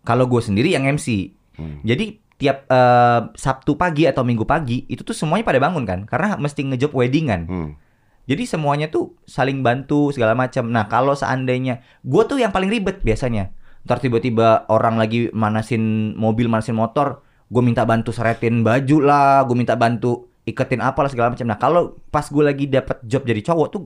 kalau 0.00 0.24
gue 0.24 0.40
sendiri 0.40 0.72
yang 0.72 0.86
MC 0.86 1.34
Hmm. 1.58 1.82
jadi 1.84 2.16
tiap 2.40 2.64
eh, 2.70 3.20
Sabtu 3.36 3.76
pagi 3.76 4.08
atau 4.08 4.24
Minggu 4.24 4.48
pagi 4.48 4.88
itu 4.88 5.04
tuh 5.04 5.12
semuanya 5.12 5.44
pada 5.44 5.60
bangun 5.60 5.84
kan 5.84 6.00
karena 6.08 6.40
mesti 6.40 6.64
ngejob 6.72 6.96
weddingan 6.96 7.44
Hmm. 7.44 7.70
jadi 8.24 8.48
semuanya 8.48 8.88
tuh 8.88 9.18
saling 9.26 9.60
bantu 9.60 10.14
segala 10.14 10.38
macam. 10.38 10.70
Nah 10.70 10.86
kalau 10.86 11.18
seandainya 11.18 11.82
gue 12.06 12.22
tuh 12.24 12.38
yang 12.38 12.54
paling 12.54 12.70
ribet 12.70 13.02
biasanya. 13.02 13.50
Ntar 13.82 13.98
tiba-tiba 13.98 14.70
orang 14.70 14.96
lagi 15.02 15.34
manasin 15.34 16.14
mobil, 16.14 16.46
manasin 16.46 16.78
motor, 16.78 17.26
gue 17.50 17.58
minta 17.58 17.82
bantu 17.82 18.14
seretin 18.14 18.62
baju 18.62 18.96
lah, 19.02 19.42
gue 19.50 19.56
minta 19.58 19.74
bantu 19.74 20.29
iketin 20.42 20.80
apa 20.80 20.98
lah 20.98 21.08
segala 21.08 21.28
macam. 21.30 21.44
Nah 21.44 21.56
kalau 21.56 21.82
pas 22.06 22.24
gue 22.24 22.42
lagi 22.42 22.64
dapat 22.66 23.00
job 23.02 23.22
jadi 23.22 23.40
cowok 23.42 23.66
tuh 23.68 23.82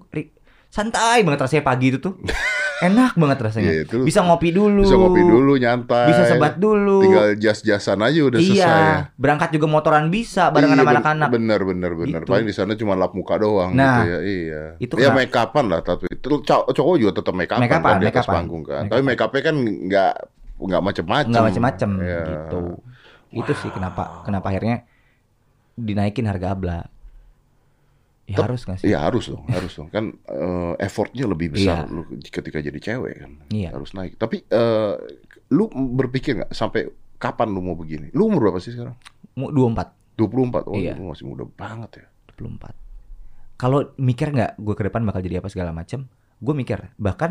santai 0.68 1.22
banget 1.22 1.38
rasanya 1.40 1.62
pagi 1.62 1.86
itu 1.88 1.98
tuh, 1.98 2.18
enak 2.82 3.14
banget 3.14 3.38
rasanya. 3.40 3.70
Iya, 3.70 3.82
itu 3.86 3.96
bisa 4.02 4.20
ngopi 4.20 4.50
dulu, 4.50 4.82
Bisa 4.82 4.98
ngopi 4.98 5.22
dulu, 5.22 5.54
nyantai. 5.54 6.10
bisa 6.10 6.22
sebat 6.26 6.58
dulu. 6.58 6.98
Tinggal 6.98 7.26
jas-jasan 7.38 8.02
aja 8.02 8.18
udah 8.20 8.38
iya, 8.38 8.48
selesai 8.50 8.82
ya. 8.82 8.96
berangkat 9.14 9.54
juga 9.54 9.66
motoran 9.70 10.10
bisa 10.10 10.50
barengan 10.50 10.74
Iya, 10.74 10.82
sama 10.82 10.92
anak-anak. 10.92 11.28
Bener 11.30 11.60
bener 11.62 11.90
bener. 11.94 12.20
Gitu. 12.20 12.28
Paling 12.28 12.46
di 12.46 12.54
sana 12.54 12.74
cuma 12.74 12.94
lap 12.94 13.14
muka 13.14 13.38
doang 13.38 13.70
Nah, 13.70 14.02
gitu 14.02 14.02
ya. 14.04 14.18
Iya. 14.20 14.62
itu 14.76 14.92
ya 14.98 15.10
make 15.10 15.30
upan 15.30 15.64
lah 15.64 15.80
tapi 15.80 16.10
itu 16.10 16.26
cow- 16.42 16.66
cowok 16.66 16.94
juga 16.98 17.12
tetap 17.14 17.32
make 17.32 17.48
upan 17.48 17.60
Make 17.60 17.70
upan, 17.72 17.82
kan 17.86 17.96
di 17.96 18.06
atas 18.08 18.26
panggung 18.26 18.62
kan. 18.62 18.82
Make 18.82 18.90
Tapi 18.90 19.02
make 19.04 19.22
upnya 19.22 19.42
kan 19.44 19.56
nggak 19.62 20.12
nggak 20.56 20.82
macem-macem. 20.82 21.30
nggak 21.30 21.44
macem-macem 21.46 21.90
Iya. 22.00 22.22
gitu. 22.26 22.62
Itu 23.30 23.52
sih 23.54 23.70
kenapa 23.70 24.22
kenapa 24.22 24.50
akhirnya 24.50 24.82
dinaikin 25.74 26.26
harga 26.26 26.52
abla. 26.52 26.78
Ya 28.24 28.40
Tep- 28.40 28.44
harus 28.48 28.60
nggak 28.64 28.78
sih? 28.80 28.86
Iya 28.88 29.04
harus 29.04 29.24
dong, 29.28 29.44
harus 29.52 29.72
dong. 29.76 29.88
Kan 29.92 30.16
eh, 30.24 30.72
effortnya 30.80 31.28
lebih 31.28 31.52
besar 31.52 31.84
Iya. 31.84 31.92
lu 31.92 32.02
ketika 32.18 32.58
jadi 32.58 32.78
cewek 32.80 33.14
kan. 33.20 33.30
Iya. 33.52 33.76
Harus 33.76 33.92
naik. 33.92 34.16
Tapi 34.16 34.40
eh, 34.42 34.94
lu 35.52 35.68
berpikir 35.68 36.40
nggak 36.40 36.50
sampai 36.50 36.88
kapan 37.20 37.52
lu 37.52 37.60
mau 37.60 37.76
begini? 37.76 38.08
Lu 38.16 38.32
umur 38.32 38.48
berapa 38.48 38.64
sih 38.64 38.72
sekarang? 38.72 38.96
Mau 39.36 39.52
24, 39.52 40.16
24. 40.16 40.64
Oh, 40.64 40.74
Iya. 40.74 40.96
lu 40.96 41.12
masih 41.12 41.28
muda 41.28 41.44
banget 41.44 42.00
ya. 42.00 42.06
24. 42.32 42.72
Kalau 43.54 43.92
mikir 44.00 44.32
nggak 44.32 44.56
gue 44.56 44.74
ke 44.74 44.84
depan 44.88 45.04
bakal 45.04 45.20
jadi 45.20 45.38
apa 45.38 45.52
segala 45.52 45.70
macem, 45.70 46.08
gue 46.40 46.54
mikir. 46.56 46.80
Bahkan 46.96 47.30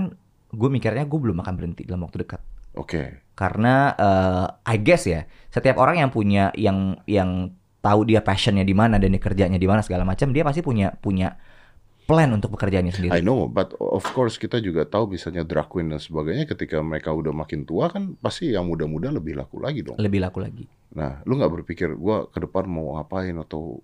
gue 0.54 0.70
mikirnya 0.70 1.10
gue 1.10 1.20
belum 1.20 1.42
akan 1.42 1.54
berhenti 1.58 1.90
dalam 1.90 2.06
waktu 2.06 2.22
dekat. 2.22 2.42
Oke. 2.78 3.26
Karena 3.34 3.98
eh, 3.98 4.46
I 4.70 4.78
guess 4.78 5.10
ya, 5.10 5.26
setiap 5.50 5.82
orang 5.82 6.06
yang 6.06 6.14
punya 6.14 6.54
yang 6.54 7.02
yang 7.10 7.50
tahu 7.84 8.08
dia 8.08 8.24
passionnya 8.24 8.64
di 8.64 8.72
mana 8.72 8.96
dan 8.96 9.12
dia 9.12 9.20
kerjanya 9.20 9.60
di 9.60 9.68
mana 9.68 9.84
segala 9.84 10.08
macam, 10.08 10.32
dia 10.32 10.48
pasti 10.48 10.64
punya 10.64 10.96
punya 10.96 11.36
plan 12.08 12.32
untuk 12.32 12.56
pekerjaannya 12.56 12.94
sendiri. 12.96 13.12
I 13.12 13.20
know, 13.20 13.48
but 13.52 13.76
of 13.80 14.04
course 14.16 14.40
kita 14.40 14.64
juga 14.64 14.88
tahu 14.88 15.16
misalnya 15.16 15.44
drag 15.44 15.68
queen 15.68 15.92
dan 15.92 16.00
sebagainya 16.00 16.48
ketika 16.48 16.80
mereka 16.80 17.12
udah 17.12 17.36
makin 17.36 17.68
tua 17.68 17.92
kan 17.92 18.16
pasti 18.20 18.56
yang 18.56 18.68
muda-muda 18.68 19.12
lebih 19.12 19.36
laku 19.36 19.60
lagi 19.60 19.84
dong. 19.84 20.00
Lebih 20.00 20.24
laku 20.24 20.40
lagi. 20.40 20.66
Nah, 20.96 21.20
lu 21.28 21.36
nggak 21.36 21.52
berpikir 21.60 21.92
gua 22.00 22.28
ke 22.32 22.40
depan 22.44 22.68
mau 22.68 22.96
ngapain 23.00 23.36
atau 23.36 23.84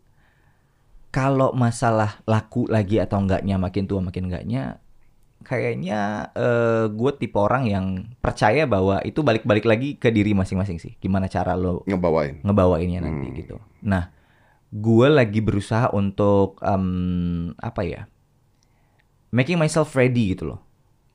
kalau 1.09 1.51
masalah 1.57 2.21
laku 2.23 2.69
lagi 2.69 3.01
atau 3.01 3.17
enggaknya 3.19 3.57
makin 3.57 3.83
tua 3.89 3.99
makin 3.99 4.29
enggaknya 4.29 4.77
kayaknya 5.41 5.99
eh, 6.33 6.85
gue 6.87 7.11
tipe 7.15 7.35
orang 7.35 7.63
yang 7.65 7.85
percaya 8.19 8.63
bahwa 8.63 8.99
itu 9.01 9.23
balik-balik 9.23 9.63
lagi 9.63 9.95
ke 9.95 10.09
diri 10.09 10.31
masing-masing 10.31 10.77
sih 10.77 10.95
gimana 10.97 11.25
cara 11.25 11.55
lo 11.55 11.81
ngebawain? 11.87 12.43
ngebawainnya 12.43 12.99
nanti 13.01 13.27
Hmm. 13.27 13.37
gitu 13.37 13.55
nah 13.79 14.11
gue 14.69 15.07
lagi 15.09 15.39
berusaha 15.39 15.89
untuk 15.91 16.59
em, 16.61 16.85
apa 17.57 17.81
ya 17.81 18.01
making 19.31 19.57
myself 19.57 19.93
ready 19.93 20.33
gitu 20.33 20.53
loh 20.55 20.61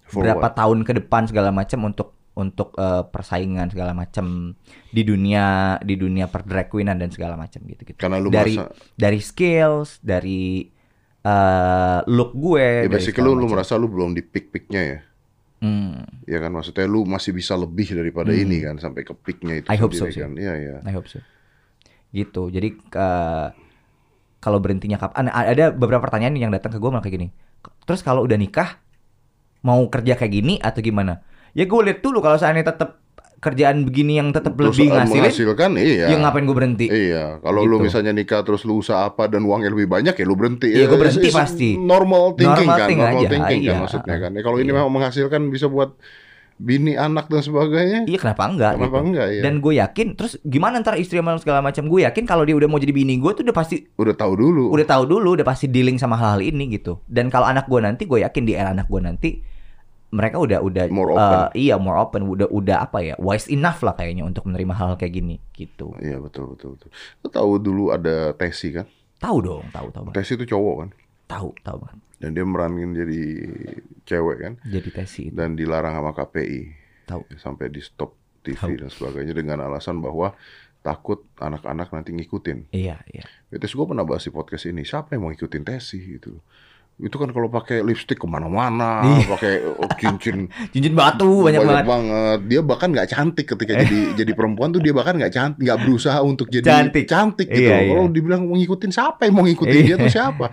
For 0.04 0.20
berapa 0.20 0.52
what? 0.52 0.56
tahun 0.56 0.84
ke 0.84 0.92
depan 1.00 1.26
segala 1.26 1.48
macam 1.50 1.84
untuk 1.84 2.12
untuk 2.34 2.74
eh, 2.74 3.02
persaingan 3.06 3.70
segala 3.70 3.94
macam 3.94 4.58
di 4.90 5.02
dunia 5.06 5.78
di 5.80 5.94
dunia 5.94 6.26
per 6.26 6.42
drag 6.42 6.66
queenan 6.66 6.98
dan 6.98 7.08
segala 7.08 7.38
macam 7.38 7.62
gitu 7.62 7.86
gitu 7.86 7.98
Karena 7.98 8.18
lu 8.18 8.26
dari 8.28 8.58
merasa 8.58 8.74
dari 8.98 9.20
skills 9.22 10.02
dari 10.02 10.66
eh, 11.24 12.00
look 12.06 12.36
gue 12.36 12.84
ya 12.84 13.00
segala 13.00 13.32
lu, 13.32 13.40
lu 13.40 13.46
merasa 13.48 13.74
lu 13.74 13.88
belum 13.88 14.12
di 14.12 14.20
peak-peaknya 14.20 14.82
ya. 14.84 14.98
Hmm, 15.64 16.04
Ya 16.28 16.44
kan 16.44 16.52
maksudnya 16.52 16.84
lu 16.84 17.08
masih 17.08 17.32
bisa 17.32 17.56
lebih 17.56 17.88
daripada 17.90 18.28
Hmm. 18.28 18.44
ini 18.44 18.60
kan 18.60 18.76
sampai 18.76 19.00
ke 19.00 19.16
peaknya 19.16 19.64
itu 19.64 19.68
I 19.72 19.80
hope 19.80 19.96
so 19.96 20.04
sendiri 20.04 20.12
sih. 20.12 20.20
kan. 20.20 20.32
Iya, 20.36 20.54
iya. 20.60 20.74
I 20.84 20.92
hope 20.92 21.08
so 21.08 21.24
gitu 22.14 22.46
jadi 22.46 22.68
eh, 22.70 23.46
kalau 24.38 24.58
berhentinya 24.60 25.00
kapan 25.00 25.32
ada 25.32 25.72
beberapa 25.74 26.04
pertanyaan 26.04 26.36
yang 26.38 26.52
datang 26.54 26.70
ke 26.70 26.78
gue 26.78 26.86
malah 26.86 27.02
kayak 27.02 27.16
gini 27.16 27.28
terus 27.82 28.06
kalau 28.06 28.22
udah 28.22 28.36
nikah 28.36 28.78
mau 29.64 29.82
kerja 29.88 30.14
kayak 30.14 30.32
gini 30.32 30.54
atau 30.60 30.78
gimana 30.78 31.24
ya 31.56 31.64
gue 31.64 31.80
lihat 31.80 32.04
dulu 32.04 32.20
kalau 32.20 32.36
seandainya 32.36 32.70
tetap 32.70 33.00
kerjaan 33.44 33.84
begini 33.84 34.16
yang 34.16 34.32
tetap 34.32 34.56
Terus, 34.56 34.72
lebih 34.72 34.88
eh, 34.88 34.94
ngasilin 34.96 35.20
menghasilkan 35.20 35.70
iya. 35.76 36.06
ya 36.08 36.16
ngapain 36.16 36.42
gue 36.42 36.56
berhenti 36.56 36.86
Iya, 36.88 37.38
kalau 37.38 37.60
lu 37.62 37.76
Gitu. 37.76 37.84
misalnya 37.86 38.10
nikah 38.10 38.40
terus 38.40 38.64
lu 38.64 38.80
usaha 38.80 39.04
apa 39.04 39.28
dan 39.28 39.44
uangnya 39.44 39.68
lebih 39.68 39.84
banyak 39.86 40.14
ya 40.14 40.24
lu 40.24 40.32
berhenti. 40.32 40.72
Iya, 40.72 40.80
Ya, 40.80 40.86
gua 40.86 40.98
berhenti 40.98 41.28
it's- 41.28 41.36
pasti. 41.36 41.76
Normal 41.76 42.32
thinking 42.34 42.64
Normal 42.64 42.74
kan, 42.74 42.88
think 42.88 42.98
normal 42.98 43.20
aja, 43.20 43.28
thinking 43.28 43.60
kan 43.60 43.68
iya. 43.68 43.74
maksudnya 43.76 44.16
kan. 44.18 44.30
Ya, 44.30 44.40
kalau 44.40 44.56
ini 44.56 44.64
Iya. 44.64 44.74
memang 44.74 44.90
menghasilkan 44.90 45.40
bisa 45.46 45.66
buat 45.66 45.92
bini, 46.54 46.94
anak 46.94 47.26
dan 47.26 47.42
sebagainya, 47.42 48.06
iya 48.06 48.14
kenapa 48.14 48.46
enggak 48.46 48.72
kenapa 48.78 48.94
gitu. 48.94 49.06
enggak 49.10 49.26
ya? 49.28 49.42
dan 49.42 49.54
gue 49.58 49.74
yakin 49.74 50.06
terus 50.14 50.38
gimana 50.40 50.78
ntar 50.78 50.94
istri 50.94 51.18
sama 51.18 51.34
segala 51.36 51.58
macam 51.58 51.82
gue 51.84 52.00
yakin 52.00 52.22
kalau 52.22 52.46
dia 52.46 52.54
udah 52.54 52.70
mau 52.70 52.78
jadi 52.78 52.94
bini 52.94 53.18
gue 53.18 53.26
tuh 53.28 53.42
udah 53.42 53.50
pasti 53.52 53.90
Udah 53.98 54.14
tahu 54.14 54.38
dulu. 54.38 54.70
udah 54.70 54.86
tahu 54.86 55.02
dulu 55.04 55.34
udah 55.34 55.42
pasti 55.42 55.66
dealing 55.66 55.98
sama 55.98 56.14
hal-hal 56.14 56.38
ini 56.40 56.70
gitu 56.70 57.02
dan 57.06 57.26
kalau 57.26 57.44
anak 57.44 57.66
gue 57.66 57.82
nanti 57.82 58.06
gue 58.06 58.22
yakin 58.22 58.42
di 58.44 58.54
era 58.54 58.70
anak 58.70 58.86
gue 58.86 59.00
nanti 59.02 59.30
mereka 60.14 60.38
udah 60.38 60.58
udah 60.60 60.84
More 60.88 61.10
eh, 61.10 61.16
open. 61.16 61.38
iya 61.56 61.74
more 61.76 61.98
open 61.98 62.22
udah 62.24 62.46
udah 62.46 62.76
apa 62.80 63.02
ya 63.02 63.14
wise 63.18 63.48
enough 63.48 63.82
lah 63.82 63.92
kayaknya 63.92 64.22
untuk 64.22 64.46
menerima 64.46 64.70
hal 64.72 64.94
kayak 64.94 65.10
gini 65.12 65.36
gitu 65.52 65.90
Iya 65.98 66.18
betul 66.18 66.54
betul 66.54 66.78
betul. 66.78 66.88
Lo 67.18 67.28
tahu 67.28 67.50
dulu 67.58 67.90
ada 67.90 68.30
Tesi 68.32 68.70
kan? 68.70 68.86
tahu 69.16 69.38
dong 69.40 69.64
tahu 69.68 69.88
tahu. 69.90 70.04
Tesi 70.10 70.34
itu 70.34 70.46
cowok 70.46 70.74
kan? 70.78 70.90
tahu 71.26 71.50
tahu 71.58 71.78
banget 71.80 71.98
Dan 72.16 72.30
dia 72.32 72.44
meranin 72.44 72.90
jadi 72.92 73.20
cewek 74.02 74.36
kan? 74.38 74.52
jadi 74.62 74.88
tesi 74.94 75.28
itu 75.28 75.34
Dan 75.34 75.52
dilarang 75.52 75.92
sama 75.92 76.12
KPI. 76.12 76.62
tahu 77.04 77.26
Sampai 77.34 77.68
di 77.68 77.80
stop 77.80 78.14
TV 78.40 78.54
Tahu. 78.54 78.76
dan 78.76 78.88
sebagainya 78.88 79.32
dengan 79.32 79.58
alasan 79.62 79.98
bahwa 79.98 80.36
takut 80.80 81.24
anak-anak 81.38 81.88
nanti 81.90 82.12
ngikutin. 82.12 82.68
iya 82.70 83.00
iya 83.08 83.24
Terus 83.50 83.72
gue 83.72 83.86
pernah 83.86 84.02
bahas 84.02 84.20
di 84.20 84.28
podcast 84.28 84.66
ini, 84.66 84.82
siapa 84.82 85.12
yang 85.12 85.24
mau 85.24 85.30
ngikutin 85.30 85.64
Tesi 85.64 85.96
gitu. 86.12 86.38
Itu 86.94 87.18
kan 87.18 87.26
kalau 87.28 87.50
pakai 87.50 87.82
lipstick 87.82 88.16
ke 88.16 88.26
mana-mana, 88.26 89.02
Iya. 89.02 89.26
pakai 89.26 89.52
oh, 89.66 89.90
cincin 89.98 90.46
cincin 90.72 90.94
batu 90.94 91.42
banyak, 91.42 91.58
banget 91.82 92.38
Dia 92.46 92.60
bahkan 92.62 92.94
nggak 92.94 93.10
cantik 93.10 93.50
ketika 93.50 93.82
jadi 93.82 94.14
jadi 94.14 94.32
perempuan 94.32 94.70
tuh 94.70 94.78
dia 94.78 94.94
bahkan 94.94 95.18
nggak 95.18 95.30
cantik, 95.30 95.58
nggak 95.60 95.78
berusaha 95.80 96.22
untuk 96.22 96.46
jadi 96.48 96.62
Cantik. 96.62 97.04
cantik, 97.04 97.50
gitu. 97.50 97.66
Iya, 97.66 97.78
iya. 97.80 97.90
Kalau 97.90 98.06
dibilang 98.08 98.46
mau 98.46 98.54
ngikutin 98.54 98.90
siapa 98.90 99.26
yang 99.26 99.34
mau 99.34 99.42
ngikutin 99.42 99.74
dia 99.80 99.90
Iya. 99.90 99.96
tuh 99.98 100.08
siapa? 100.08 100.46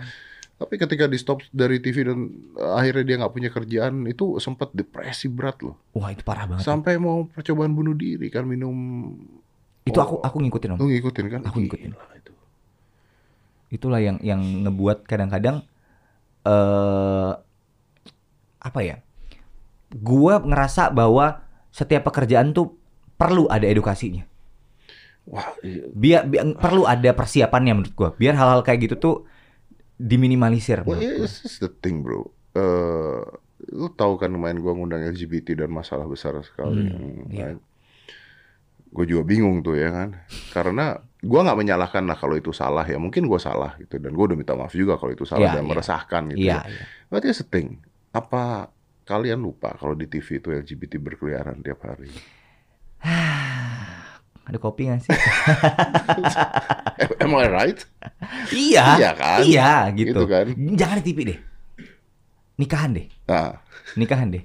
Tapi 0.52 0.74
ketika 0.76 1.06
di 1.06 1.18
stop 1.18 1.42
dari 1.48 1.78
TV 1.78 2.06
dan 2.06 2.18
uh, 2.54 2.74
akhirnya 2.74 3.02
dia 3.02 3.16
nggak 3.18 3.32
punya 3.32 3.50
kerjaan, 3.50 4.06
itu 4.06 4.38
sempat 4.38 4.70
depresi 4.70 5.26
berat 5.26 5.58
loh. 5.58 5.74
wah 5.92 6.10
itu 6.10 6.22
parah 6.22 6.46
banget 6.46 6.62
Sampai 6.62 6.98
mau 6.98 7.22
percobaan 7.24 7.70
bunuh 7.70 7.94
diri 7.94 8.26
kan 8.28 8.42
minum. 8.42 8.74
itu 9.82 9.94
aku 9.94 10.18
aku 10.18 10.36
ngikutin 10.38 10.74
om 10.74 10.78
Lu 10.78 10.86
ngikutin 10.86 11.24
kan? 11.28 11.40
Aku 11.44 11.58
ngikutin. 11.60 11.90
Gila 11.92 12.14
itu. 12.14 12.32
itulah 13.68 13.98
yang 13.98 14.18
yang 14.20 14.38
ngebuat 14.62 15.02
kadang-kadang 15.02 15.62
eh 16.42 17.32
apa 18.62 18.80
ya 18.80 18.96
gua 19.92 20.38
ngerasa 20.38 20.90
bahwa 20.90 21.42
setiap 21.70 22.06
pekerjaan 22.06 22.50
tuh 22.50 22.74
perlu 23.14 23.46
ada 23.46 23.66
edukasinya 23.66 24.26
Wah, 25.22 25.54
iya. 25.62 25.86
biar, 25.94 26.22
biar- 26.26 26.58
perlu 26.58 26.82
ada 26.82 27.14
persiapannya 27.14 27.72
menurut 27.78 27.94
gua 27.94 28.10
biar 28.14 28.34
hal-hal 28.34 28.66
kayak 28.66 28.90
gitu 28.90 28.96
tuh 28.98 29.16
diminimalisir 29.94 30.82
Well, 30.82 30.98
yeah, 30.98 31.14
this 31.22 31.46
is 31.46 31.62
the 31.62 31.70
thing, 31.70 32.02
bro. 32.02 32.26
Eh, 32.58 33.22
lu 33.70 33.86
tahu 33.94 34.18
kan 34.18 34.34
main 34.34 34.58
gua 34.58 34.74
ngundang 34.74 35.06
LGBT 35.06 35.62
dan 35.62 35.70
masalah 35.70 36.10
besar 36.10 36.34
sekali. 36.42 36.90
Hmm, 36.90 37.30
iya. 37.30 37.54
Gue 38.90 39.06
juga 39.06 39.22
bingung 39.24 39.62
tuh 39.62 39.78
ya 39.78 39.88
kan, 39.88 40.18
karena 40.50 41.00
gua 41.22 41.42
nggak 41.42 41.56
menyalahkan 41.56 42.02
lah 42.02 42.14
kalau 42.14 42.34
itu 42.34 42.50
salah 42.50 42.82
ya. 42.82 42.96
Mungkin 42.96 43.24
gua 43.24 43.38
salah 43.38 43.72
gitu 43.76 43.96
dan 43.96 44.10
gua 44.10 44.28
udah 44.28 44.36
minta 44.36 44.52
maaf 44.52 44.72
juga 44.72 44.94
kalau 44.94 45.10
itu 45.10 45.22
salah 45.22 45.46
Iya, 45.46 45.54
dan 45.54 45.62
iya. 45.62 45.68
meresahkan 45.70 46.20
gitu. 46.28 46.40
iya 46.40 46.58
ya. 46.58 46.68
iya 46.68 46.82
But 47.06 47.22
here's 47.22 47.38
the 47.38 47.44
thing, 47.44 47.78
apa 48.10 48.68
kalian 49.02 49.38
lupa 49.38 49.74
kalau 49.74 49.92
di 49.92 50.06
TV 50.06 50.36
itu 50.36 50.48
LGBT 50.50 50.98
berkeliaran 50.98 51.58
tiap 51.60 51.80
hari? 51.82 52.08
ada 54.42 54.58
kopi 54.58 54.84
gak 54.84 55.00
sih 55.00 55.10
Am 57.22 57.30
I 57.32 57.46
right? 57.46 57.78
iya 58.50 58.84
Iya 58.98 59.10
kan? 59.14 59.38
iya 59.42 59.72
gitu, 59.92 60.12
Gitu 60.12 60.24
kan? 60.26 60.44
jangan 60.74 60.96
di 60.98 61.04
TV 61.04 61.18
deh 61.24 61.38
nikahan 62.54 62.90
deh 62.90 63.06
Nah, 63.24 63.56
nikahan 63.94 64.28
deh 64.28 64.42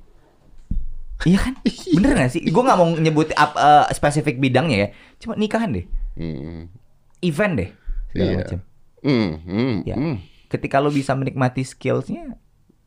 iya 1.25 1.37
kan 1.39 1.53
bener 1.97 2.09
gak 2.15 2.29
sih 2.29 2.41
gue 2.41 2.61
nggak 2.61 2.77
mau 2.77 2.87
nyebut 2.93 3.33
up, 3.33 3.51
eh, 3.57 3.85
spesifik 3.91 4.37
bidangnya 4.37 4.77
ya 4.77 4.87
cuma 5.17 5.33
nikahan 5.33 5.73
deh 5.73 5.85
hmm, 6.17 6.61
event 7.21 7.53
deh 7.55 7.69
segala 8.09 8.27
Iya. 8.27 8.37
macam 8.37 8.59
hmm, 9.01 9.29
hmm, 9.45 9.73
Ya. 9.85 9.95
hmm. 9.95 10.15
ketika 10.47 10.81
lo 10.81 10.89
bisa 10.89 11.13
menikmati 11.13 11.61
skillsnya 11.61 12.35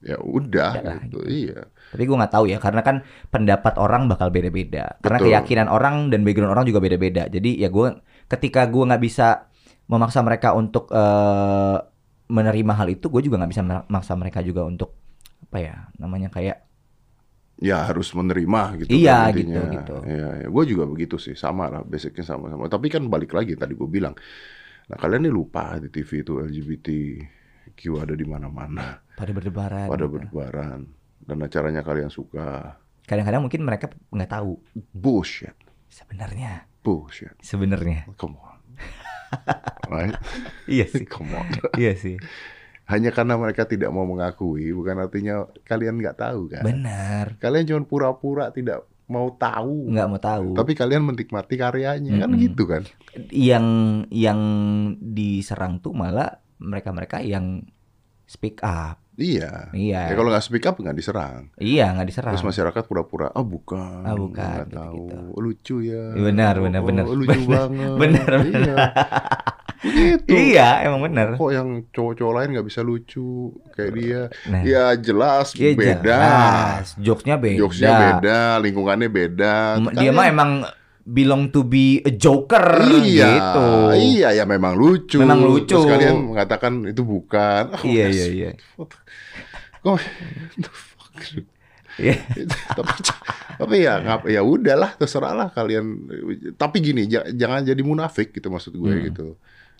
ya 0.00 0.16
udah 0.16 0.80
Udah 0.80 0.82
lah, 0.82 0.98
gitu. 1.04 1.20
Iya. 1.28 1.68
tapi 1.92 2.02
gue 2.02 2.16
nggak 2.16 2.32
tahu 2.32 2.44
ya 2.48 2.56
karena 2.56 2.80
kan 2.80 2.96
pendapat 3.28 3.76
orang 3.76 4.08
bakal 4.08 4.32
beda-beda 4.32 4.96
karena 5.00 5.18
Betul. 5.20 5.28
keyakinan 5.28 5.68
orang 5.68 6.08
dan 6.08 6.24
background 6.24 6.56
orang 6.56 6.64
juga 6.64 6.80
beda-beda 6.80 7.28
jadi 7.28 7.50
ya 7.60 7.68
gue 7.68 8.00
ketika 8.26 8.64
gue 8.64 8.80
nggak 8.80 9.02
bisa 9.02 9.52
memaksa 9.86 10.24
mereka 10.24 10.56
untuk 10.56 10.88
eh, 10.88 11.76
menerima 12.30 12.72
hal 12.74 12.88
itu 12.88 13.10
gue 13.10 13.22
juga 13.22 13.42
nggak 13.42 13.50
bisa 13.52 13.60
memaksa 13.60 14.16
mereka 14.16 14.40
juga 14.40 14.64
untuk 14.64 14.96
apa 15.50 15.58
ya 15.60 15.76
namanya 15.98 16.30
kayak 16.30 16.64
ya 17.60 17.84
harus 17.84 18.08
menerima 18.16 18.80
gitu 18.82 18.88
Iya, 18.90 19.28
kan 19.28 19.36
intinya. 19.36 19.60
gitu, 19.60 19.76
gitu. 19.76 19.96
Iya, 20.08 20.28
ya. 20.42 20.46
gue 20.48 20.64
juga 20.64 20.84
begitu 20.88 21.16
sih 21.20 21.36
sama 21.36 21.68
lah 21.68 21.84
basicnya 21.84 22.24
sama-sama. 22.24 22.66
Tapi 22.66 22.88
kan 22.88 23.04
balik 23.06 23.36
lagi 23.36 23.52
tadi 23.54 23.76
gue 23.76 23.84
bilang 23.86 24.16
nah 24.90 24.98
kalian 24.98 25.28
nih 25.28 25.34
lupa 25.36 25.78
di 25.78 25.86
TV 25.86 26.26
itu 26.26 26.40
LGBTQ 26.42 27.80
ada 28.00 28.14
di 28.16 28.24
mana-mana. 28.26 29.04
Pada 29.14 29.30
berdebaran 29.30 29.86
pada 29.86 30.04
gitu. 30.08 30.12
berdebaran. 30.18 30.80
Dan 31.20 31.36
acaranya 31.44 31.84
kalian 31.84 32.08
suka. 32.10 32.80
Kadang-kadang 33.04 33.44
mungkin 33.44 33.60
mereka 33.62 33.92
nggak 34.08 34.30
tahu. 34.32 34.56
Bullshit. 34.90 35.54
Sebenarnya. 35.92 36.64
Bullshit. 36.80 37.36
Sebenarnya. 37.44 38.08
Come 38.16 38.40
on. 38.40 38.58
Right? 39.90 40.14
Iya 40.66 40.86
sih. 40.90 41.06
Come 41.06 41.34
on. 41.38 41.46
Iya 41.78 41.94
sih 41.94 42.18
hanya 42.90 43.10
karena 43.14 43.38
mereka 43.38 43.64
tidak 43.64 43.94
mau 43.94 44.02
mengakui 44.02 44.74
bukan 44.74 44.98
artinya 44.98 45.46
kalian 45.64 46.02
nggak 46.02 46.18
tahu 46.18 46.50
kan? 46.50 46.66
Benar. 46.66 47.38
Kalian 47.38 47.64
cuma 47.70 47.82
pura-pura 47.86 48.50
tidak 48.50 48.84
mau 49.10 49.34
tahu. 49.34 49.90
Nggak 49.90 50.08
mau 50.10 50.20
tahu. 50.22 50.48
Tapi 50.54 50.72
kalian 50.78 51.02
menikmati 51.02 51.54
karyanya 51.58 52.26
kan 52.26 52.30
Mm-mm. 52.30 52.42
gitu 52.46 52.70
kan? 52.70 52.82
Yang 53.34 53.66
yang 54.14 54.40
diserang 55.02 55.82
tuh 55.82 55.94
malah 55.94 56.38
mereka-mereka 56.62 57.24
yang 57.24 57.66
speak 58.30 58.62
up 58.62 58.99
iya. 59.16 59.70
Iya. 59.70 60.00
Ya 60.06 60.14
kalau 60.14 60.28
nggak 60.28 60.42
speak 60.42 60.64
up 60.64 60.76
nggak 60.76 60.92
diserang. 60.92 61.50
Iya 61.56 61.90
nggak 61.92 62.06
diserang. 62.06 62.32
Terus 62.32 62.46
masyarakat 62.46 62.82
pura-pura 62.84 63.28
ah 63.28 63.42
bukan 63.42 64.02
Ah, 64.02 64.14
bukan, 64.14 64.66
nggak 64.66 64.66
gitu-gitu. 64.68 65.16
tahu. 65.16 65.36
Lucu 65.36 65.76
ya. 65.80 66.04
Iya, 66.12 66.22
benar, 66.22 66.54
benar, 66.56 66.80
Oh, 66.80 66.86
benar. 66.86 67.04
lucu 67.06 67.26
Benar, 67.26 67.48
banget. 67.48 67.96
Benar, 67.96 68.28
iya. 68.28 68.42
benar. 68.44 68.76
begitu. 69.80 70.28
Iya 70.28 70.68
emang 70.84 71.00
benar. 71.02 71.26
Kok 71.34 71.50
yang 71.50 71.68
cowok-cowok 71.88 72.34
lain 72.34 72.48
nggak 72.52 72.66
bisa 72.66 72.80
lucu 72.80 73.30
kayak 73.72 73.92
dia? 73.94 74.22
Nah. 74.46 74.60
Ya 74.60 74.84
jelas 74.94 75.46
iya, 75.54 75.72
beda. 75.72 76.00
jelas. 76.04 76.86
jokesnya 76.96 77.36
beda. 77.36 77.58
Jokesnya 77.58 77.90
beda 77.96 78.38
lingkungannya 78.60 79.08
beda 79.08 79.54
dia 79.94 80.10
mah 80.10 80.26
emang 80.28 80.50
belong 81.02 81.48
to 81.48 81.62
be 81.62 82.00
a 82.00 82.10
joker 82.10 82.60
iya 83.00 83.28
gitu. 83.30 83.66
iya 83.96 84.28
ya 84.32 84.44
memang 84.44 84.74
lucu. 84.74 85.16
Memang 85.16 85.40
lucu. 85.40 85.72
terus 85.72 85.84
kalian 85.84 86.30
mengatakan 86.30 86.84
itu 86.84 87.00
bukan. 87.00 87.70
Ah, 87.70 87.82
iya 87.82 88.06
iya 88.06 88.26
iya. 88.26 88.50
Kok 89.80 89.96
the 90.56 90.70
fuck? 90.70 91.16
Iya. 91.96 92.16
tapi 92.70 92.92
tapi 93.56 93.76
ya 93.80 94.00
ngap 94.00 94.24
ya 94.24 94.40
udahlah 94.40 94.94
terserah 94.94 95.32
lah 95.32 95.48
kalian. 95.50 96.08
Tapi 96.54 96.76
gini 96.80 97.04
ja- 97.04 97.28
jangan 97.28 97.60
jadi 97.62 97.80
munafik 97.80 98.32
gitu 98.32 98.48
maksud 98.48 98.72
gue 98.72 98.88
Hmm. 98.90 99.04
gitu. 99.06 99.26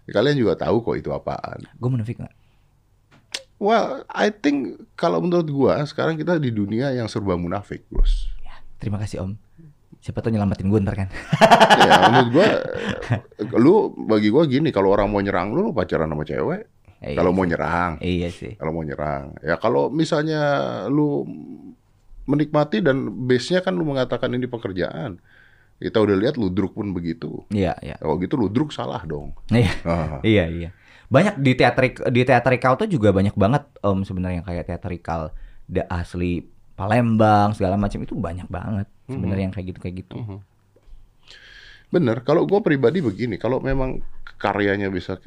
Kalian 0.07 0.37
juga 0.37 0.59
tahu 0.59 0.83
kok 0.83 0.97
itu 0.97 1.11
apaan. 1.11 1.65
Gue 1.75 1.89
munafik 1.89 2.19
nggak? 2.19 2.35
Well 3.57 4.09
I 4.09 4.33
think 4.33 4.81
kalau 4.97 5.21
menurut 5.21 5.45
gua 5.47 5.85
sekarang 5.85 6.17
kita 6.17 6.41
di 6.41 6.49
dunia 6.49 6.91
yang 6.91 7.07
serba 7.07 7.37
munafik 7.37 7.85
bos. 7.89 8.33
Ya, 8.41 8.57
terima 8.81 8.97
kasih 8.97 9.21
om 9.21 9.37
siapa 10.01 10.25
tuh 10.25 10.33
nyelamatin 10.33 10.67
gue 10.73 10.81
ntar 10.81 10.97
kan. 10.97 11.09
Ya 11.81 12.13
menurut 12.13 12.29
gua 12.35 12.49
lu 13.65 13.75
bagi 14.05 14.29
gua 14.29 14.45
gini 14.45 14.69
kalau 14.69 14.93
orang 14.93 15.09
mau 15.09 15.23
nyerang 15.23 15.55
lu 15.55 15.71
lu 15.71 15.73
pacaran 15.73 16.11
sama 16.11 16.25
cewek. 16.29 16.69
Iya 17.01 17.17
kalau 17.17 17.33
mau 17.33 17.49
sih. 17.49 17.51
nyerang. 17.57 17.93
Iya 18.05 18.29
sih. 18.29 18.53
Kalau 18.61 18.73
mau 18.77 18.85
nyerang. 18.85 19.33
Ya 19.41 19.57
kalau 19.57 19.89
misalnya 19.89 20.41
lu 20.93 21.25
menikmati 22.29 22.85
dan 22.85 23.09
base-nya 23.25 23.65
kan 23.65 23.73
lu 23.73 23.89
mengatakan 23.89 24.29
ini 24.37 24.45
pekerjaan. 24.45 25.17
Kita 25.81 25.97
udah 25.97 26.13
lihat 26.13 26.37
ludruk 26.37 26.77
pun 26.77 26.93
begitu. 26.93 27.41
Iya 27.49 27.73
iya. 27.81 27.97
Kalau 27.97 28.21
gitu 28.21 28.37
ludruk 28.37 28.69
salah 28.77 29.01
dong. 29.09 29.33
Iya. 29.49 29.73
Ah. 29.89 30.21
Iya 30.27 30.45
iya. 30.53 30.71
Banyak 31.09 31.41
di 31.41 31.57
teatrik 31.57 32.05
di 32.13 32.23
teatrikal 32.23 32.77
tuh 32.77 32.87
juga 32.87 33.11
banyak 33.11 33.35
banget 33.35 33.65
om 33.81 34.05
sebenarnya 34.05 34.45
kayak 34.45 34.69
teatrikal 34.69 35.33
da 35.65 35.89
asli 35.89 36.45
Palembang 36.81 37.53
segala 37.53 37.77
macam 37.77 38.01
itu 38.01 38.17
banyak 38.17 38.49
banget 38.49 38.89
sebenarnya 39.05 39.45
yang 39.51 39.55
kayak 39.55 39.67
gitu 39.77 39.79
kayak 39.85 39.97
gitu. 40.01 40.17
Mhm. 40.17 40.39
bener 41.91 42.23
kalau 42.23 42.47
gua 42.47 42.63
pribadi 42.63 43.03
begini 43.03 43.35
kalau 43.35 43.59
memang 43.59 43.99
karyanya 44.39 44.89
bisa 44.95 45.19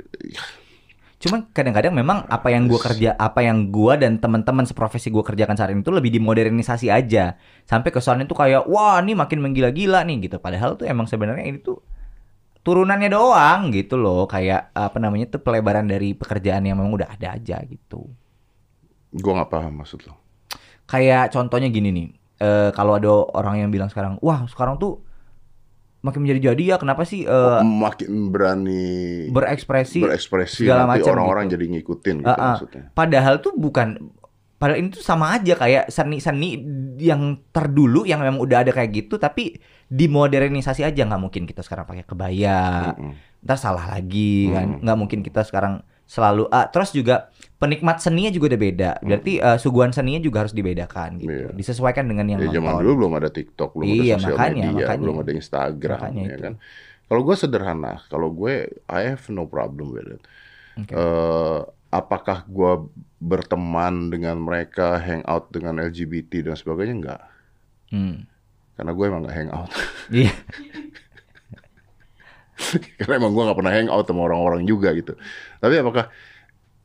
Cuman 1.24 1.48
kadang-kadang 1.56 1.96
memang 1.96 2.28
apa 2.28 2.52
yang 2.52 2.68
gua 2.68 2.84
kerja 2.84 3.16
apa 3.16 3.44
yang 3.44 3.72
gua 3.72 3.96
dan 3.96 4.20
teman-teman 4.20 4.68
seprofesi 4.68 5.08
gua 5.08 5.24
kerjakan 5.24 5.56
saat 5.56 5.72
ini 5.72 5.80
tuh 5.80 5.96
lebih 5.96 6.12
dimodernisasi 6.12 6.92
aja. 6.92 7.40
Sampai 7.64 7.96
kesannya 7.96 8.28
tuh 8.28 8.36
kayak 8.36 8.68
wah 8.68 9.00
ini 9.00 9.16
makin 9.16 9.40
menggila-gila 9.40 10.04
nih 10.04 10.28
gitu. 10.28 10.44
Padahal 10.44 10.76
tuh 10.76 10.84
emang 10.84 11.08
sebenarnya 11.08 11.48
ini 11.48 11.64
tuh 11.64 11.80
turunannya 12.64 13.08
doang 13.08 13.72
gitu 13.72 13.96
loh. 13.96 14.28
Kayak 14.28 14.76
apa 14.76 15.00
namanya 15.00 15.32
tuh 15.32 15.40
pelebaran 15.40 15.88
dari 15.88 16.12
pekerjaan 16.12 16.68
yang 16.68 16.76
memang 16.76 16.92
udah 16.92 17.08
ada 17.16 17.40
aja 17.40 17.60
gitu. 17.72 18.04
gua 19.16 19.32
nggak 19.40 19.52
paham 19.52 19.80
maksud 19.80 20.04
lo 20.10 20.23
kayak 20.90 21.32
contohnya 21.32 21.70
gini 21.72 21.90
nih 21.92 22.08
eh 22.44 22.70
kalau 22.76 23.00
ada 23.00 23.12
orang 23.38 23.64
yang 23.64 23.70
bilang 23.72 23.88
sekarang 23.88 24.20
wah 24.20 24.44
sekarang 24.50 24.76
tuh 24.82 25.00
makin 26.04 26.28
menjadi 26.28 26.52
jadi 26.52 26.64
ya 26.76 26.78
kenapa 26.82 27.08
sih 27.08 27.24
eh, 27.24 27.62
makin 27.64 28.28
berani 28.28 29.32
berekspresi 29.32 30.04
berekspresi 30.04 30.68
segala 30.68 30.84
macam 30.84 31.16
orang-orang 31.16 31.48
gitu. 31.48 31.54
jadi 31.56 31.66
ngikutin 31.80 32.16
gitu 32.20 32.28
ah. 32.36 32.60
maksudnya 32.60 32.84
padahal 32.92 33.40
tuh 33.40 33.56
bukan 33.56 34.12
Padahal 34.64 34.80
ini 34.80 34.96
tuh 34.96 35.04
sama 35.04 35.36
aja 35.36 35.60
kayak 35.60 35.92
seni-seni 35.92 36.56
yang 36.96 37.36
terdulu 37.52 38.08
yang 38.08 38.24
memang 38.24 38.40
udah 38.40 38.64
ada 38.64 38.72
kayak 38.72 38.96
gitu 38.96 39.20
tapi 39.20 39.60
dimodernisasi 39.92 40.88
aja 40.88 41.04
nggak 41.04 41.20
mungkin 41.20 41.44
kita 41.44 41.60
sekarang 41.60 41.84
pakai 41.84 42.08
kebaya. 42.08 42.96
Mm-mm. 42.96 43.44
Ntar 43.44 43.60
salah 43.60 43.92
lagi 43.92 44.48
kan. 44.56 44.80
Hmm. 44.80 44.80
Nggak 44.80 44.98
mungkin 45.04 45.20
kita 45.20 45.44
sekarang 45.44 45.84
selalu 46.08 46.48
ah, 46.48 46.72
terus 46.72 46.96
juga 46.96 47.28
penikmat 47.62 47.98
seninya 48.04 48.30
juga 48.30 48.54
udah 48.54 48.62
beda. 48.62 48.92
Berarti 49.00 49.40
eh, 49.40 49.58
suguhan 49.58 49.92
seninya 49.92 50.20
juga 50.20 50.44
harus 50.46 50.52
dibedakan 50.52 51.20
gitu. 51.20 51.32
Hmm. 51.32 51.50
Iya. 51.50 51.56
Disesuaikan 51.56 52.06
dengan 52.06 52.26
yang 52.28 52.40
Ya 52.44 52.60
zaman 52.60 52.76
dulu 52.80 52.92
belum 53.06 53.14
ada 53.18 53.30
TikTok, 53.32 53.72
belum 53.74 53.88
Iya, 53.88 53.94
ada 53.94 54.04
sosial 54.20 54.36
makanya, 54.36 54.56
media, 54.60 54.72
makanya. 54.76 55.02
belum 55.02 55.16
ada 55.20 55.32
Instagram, 55.32 55.98
Makanya 56.00 56.24
ya 56.24 56.36
itu. 56.36 56.44
kan. 56.44 56.54
Kalau 57.04 57.22
gue 57.22 57.36
sederhana, 57.36 57.94
kalau 58.08 58.30
gue 58.32 58.54
I 58.90 59.02
have 59.14 59.26
no 59.30 59.44
problem 59.46 59.94
with 59.94 60.08
it. 60.08 60.22
Oke. 60.82 60.92
Eh, 60.92 61.60
apakah 61.94 62.38
gue 62.50 62.74
berteman 63.22 64.10
dengan 64.10 64.42
mereka, 64.42 64.98
hangout 64.98 65.54
dengan 65.54 65.78
LGBT 65.78 66.50
dan 66.50 66.56
sebagainya? 66.58 66.96
Enggak. 66.98 67.22
Hmm. 67.94 68.26
Karena 68.74 68.92
gue 68.92 69.06
emang 69.06 69.22
gak 69.24 69.38
hangout. 69.38 69.70
Iya. 70.10 70.34
Karena 72.98 73.14
emang 73.18 73.34
gue 73.34 73.44
gak 73.46 73.60
pernah 73.60 73.74
hangout 73.74 74.06
sama 74.06 74.22
orang-orang 74.26 74.62
juga 74.66 74.94
gitu. 74.94 75.14
Tapi 75.60 75.74
apakah 75.78 76.10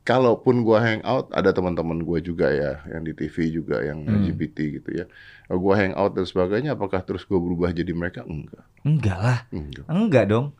kalaupun 0.09 0.65
gue 0.65 0.73
hangout, 0.73 1.29
ada 1.29 1.53
teman-teman 1.53 2.01
gue 2.01 2.19
juga 2.25 2.49
ya, 2.49 2.81
yang 2.89 3.05
di 3.05 3.13
TV 3.13 3.53
juga 3.53 3.77
yang 3.85 4.01
Hmm. 4.01 4.25
LGBT 4.25 4.57
gitu 4.81 4.89
ya. 4.89 5.05
Kalau 5.45 5.61
gue 5.61 5.73
hangout 5.77 6.17
dan 6.17 6.25
sebagainya, 6.25 6.73
apakah 6.73 7.05
terus 7.05 7.29
gue 7.29 7.37
berubah 7.37 7.69
jadi 7.69 7.93
mereka? 7.93 8.25
Enggak. 8.25 8.65
Enggak 8.81 9.19
lah. 9.21 9.39
Enggak. 9.53 9.85
Enggak 9.85 10.25
dong. 10.25 10.57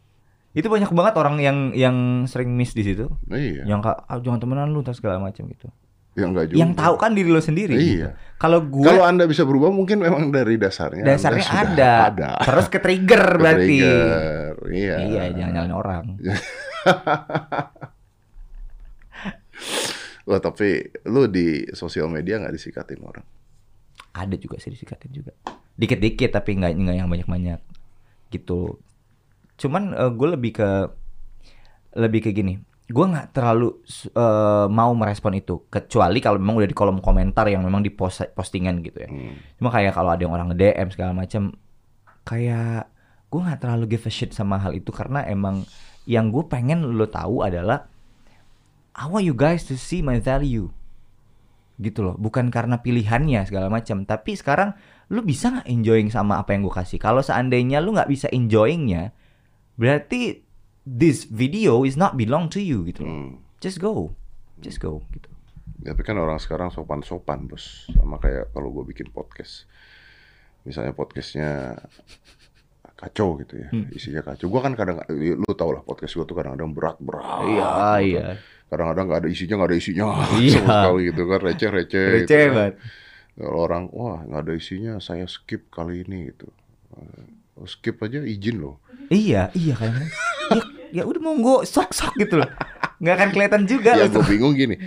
Itu 0.54 0.70
banyak 0.70 0.94
banget 0.94 1.14
orang 1.18 1.42
yang 1.42 1.58
yang 1.74 1.98
sering 2.30 2.54
miss 2.54 2.78
di 2.78 2.86
situ. 2.86 3.10
Iya. 3.26 3.66
Yang 3.66 3.90
kak, 3.90 3.98
ah, 4.06 4.22
jangan 4.22 4.38
temenan 4.38 4.70
lu, 4.70 4.86
terus 4.86 5.02
segala 5.02 5.18
macam 5.18 5.50
gitu. 5.50 5.66
Ya 6.14 6.26
enggak 6.30 6.54
juga. 6.54 6.58
Yang 6.62 6.72
tahu 6.78 6.96
kan 7.02 7.12
diri 7.18 7.30
lo 7.34 7.42
sendiri. 7.42 7.74
Iya. 7.74 7.82
gitu. 7.82 8.10
Kalau 8.38 8.60
gue 8.62 8.86
Kalau 8.86 9.02
Anda 9.02 9.26
bisa 9.26 9.50
berubah 9.50 9.74
mungkin 9.74 9.98
memang 9.98 10.30
dari 10.30 10.62
dasarnya. 10.62 11.10
Dasarnya 11.10 11.46
ada. 11.50 11.94
Ada. 12.14 12.30
Terus 12.46 12.68
ke 12.70 12.78
trigger 12.78 13.24
berarti. 13.42 13.78
Trigger. 13.82 14.54
Iya. 14.70 14.96
Iya, 15.10 15.22
jangan 15.34 15.52
nyalain 15.58 15.74
orang. 15.74 16.06
Wah, 20.30 20.38
tapi 20.38 20.86
lu 21.10 21.26
di 21.26 21.66
sosial 21.74 22.06
media 22.06 22.38
nggak 22.38 22.54
disikatin 22.54 23.02
orang. 23.02 23.26
Ada 24.14 24.36
juga 24.38 24.62
sih 24.62 24.70
disikatin 24.70 25.10
juga. 25.10 25.34
Dikit-dikit 25.80 26.36
tapi 26.36 26.60
nggak 26.60 26.74
nggak 26.78 26.96
yang 26.98 27.10
banyak-banyak. 27.10 27.60
Gitu. 28.30 28.78
Cuman 29.58 29.96
gue 30.14 30.28
lebih 30.30 30.52
ke 30.54 30.70
lebih 31.98 32.30
ke 32.30 32.30
gini. 32.30 32.62
Gue 32.90 33.06
nggak 33.06 33.38
terlalu 33.38 33.82
eh, 34.14 34.68
mau 34.70 34.94
merespon 34.94 35.34
itu 35.38 35.66
kecuali 35.70 36.22
kalau 36.22 36.38
memang 36.42 36.62
udah 36.62 36.70
di 36.70 36.78
kolom 36.78 37.02
komentar 37.02 37.46
yang 37.50 37.66
memang 37.66 37.82
di 37.82 37.90
post 37.90 38.30
postingan 38.34 38.86
gitu 38.86 39.02
ya. 39.06 39.10
Hmm. 39.10 39.34
Cuma 39.58 39.70
kayak 39.74 39.98
kalau 39.98 40.14
ada 40.14 40.22
yang 40.22 40.34
orang 40.34 40.54
nge-DM 40.54 40.90
segala 40.94 41.14
macam 41.14 41.54
kayak 42.26 42.86
gue 43.30 43.42
nggak 43.42 43.62
terlalu 43.62 43.98
give 43.98 44.06
a 44.06 44.12
shit 44.14 44.34
sama 44.34 44.58
hal 44.58 44.74
itu 44.74 44.90
karena 44.90 45.26
emang 45.26 45.66
yang 46.10 46.34
gue 46.34 46.46
pengen 46.50 46.82
lo 46.98 47.06
tahu 47.06 47.46
adalah 47.46 47.86
I 49.00 49.08
want 49.08 49.24
you 49.24 49.32
guys 49.32 49.64
to 49.72 49.80
see 49.80 50.04
my 50.04 50.20
value 50.20 50.70
gitu 51.80 52.04
loh 52.04 52.20
bukan 52.20 52.52
karena 52.52 52.84
pilihannya 52.84 53.48
segala 53.48 53.72
macam 53.72 54.04
tapi 54.04 54.36
sekarang 54.36 54.76
lu 55.08 55.24
bisa 55.24 55.48
nggak 55.48 55.68
enjoying 55.72 56.12
sama 56.12 56.36
apa 56.36 56.52
yang 56.52 56.68
gue 56.68 56.76
kasih 56.76 57.00
kalau 57.00 57.24
seandainya 57.24 57.80
lu 57.80 57.96
nggak 57.96 58.12
bisa 58.12 58.28
enjoyingnya 58.30 59.16
berarti 59.80 60.44
this 60.84 61.24
video 61.24 61.88
is 61.88 61.96
not 61.96 62.20
belong 62.20 62.52
to 62.52 62.60
you 62.60 62.84
gitu 62.84 63.08
loh 63.08 63.16
Hmm. 63.16 63.32
just 63.64 63.80
go 63.80 64.12
just 64.60 64.84
go 64.84 65.00
gitu 65.16 65.32
Tapi 65.80 66.04
kan 66.04 66.20
orang 66.20 66.36
sekarang 66.36 66.68
sopan-sopan 66.68 67.48
bos, 67.48 67.88
sama 67.96 68.20
kayak 68.20 68.52
kalau 68.52 68.68
gue 68.68 68.92
bikin 68.92 69.16
podcast. 69.16 69.64
Misalnya 70.68 70.92
podcastnya 70.92 71.80
kacau 73.00 73.40
gitu 73.40 73.64
ya, 73.64 73.72
Hmm. 73.72 73.88
isinya 73.96 74.20
kacau. 74.20 74.52
Gue 74.52 74.60
kan 74.60 74.76
kadang, 74.76 75.00
lu 75.08 75.48
tau 75.56 75.72
lah 75.72 75.80
podcast 75.80 76.20
gue 76.20 76.28
tuh 76.28 76.36
kadang-kadang 76.36 76.76
berat-berat. 76.76 77.24
iya 77.48 77.64
gitu. 77.96 78.12
iya 78.12 78.26
Kadang-kadang 78.70 79.06
nggak 79.06 79.20
ada 79.20 79.30
isinya, 79.30 79.56
nggak 79.58 79.70
ada 79.70 79.78
isinya 79.78 80.04
Iya. 80.38 80.54
sama 80.56 80.70
sekali 80.70 81.02
gitu 81.10 81.24
kan, 81.26 81.40
receh-receh. 81.42 82.06
gitu 82.06 82.16
receh 82.22 82.44
kan. 82.44 82.54
banget 82.56 82.76
Kalau 83.34 83.58
orang, 83.58 83.84
wah 83.90 84.20
nggak 84.22 84.42
ada 84.42 84.54
isinya, 84.54 84.94
saya 85.00 85.26
skip 85.26 85.68
kali 85.70 86.04
ini 86.04 86.30
gitu. 86.30 86.48
Eh, 86.96 87.26
Skip 87.62 88.00
aja 88.00 88.24
izin 88.24 88.56
loh. 88.58 88.80
Iya, 89.10 89.52
iya 89.52 89.74
kayaknya. 89.74 90.08
ya, 90.50 90.64
ya 90.94 91.04
udah 91.04 91.20
monggo 91.20 91.56
sok-sok 91.64 92.16
gitu 92.16 92.40
loh. 92.40 92.48
Nggak 92.98 93.16
akan 93.16 93.30
kelihatan 93.30 93.62
juga 93.64 93.96
Ya 93.96 94.08
loh. 94.08 94.16
gue 94.16 94.26
bingung 94.28 94.56
gini, 94.56 94.80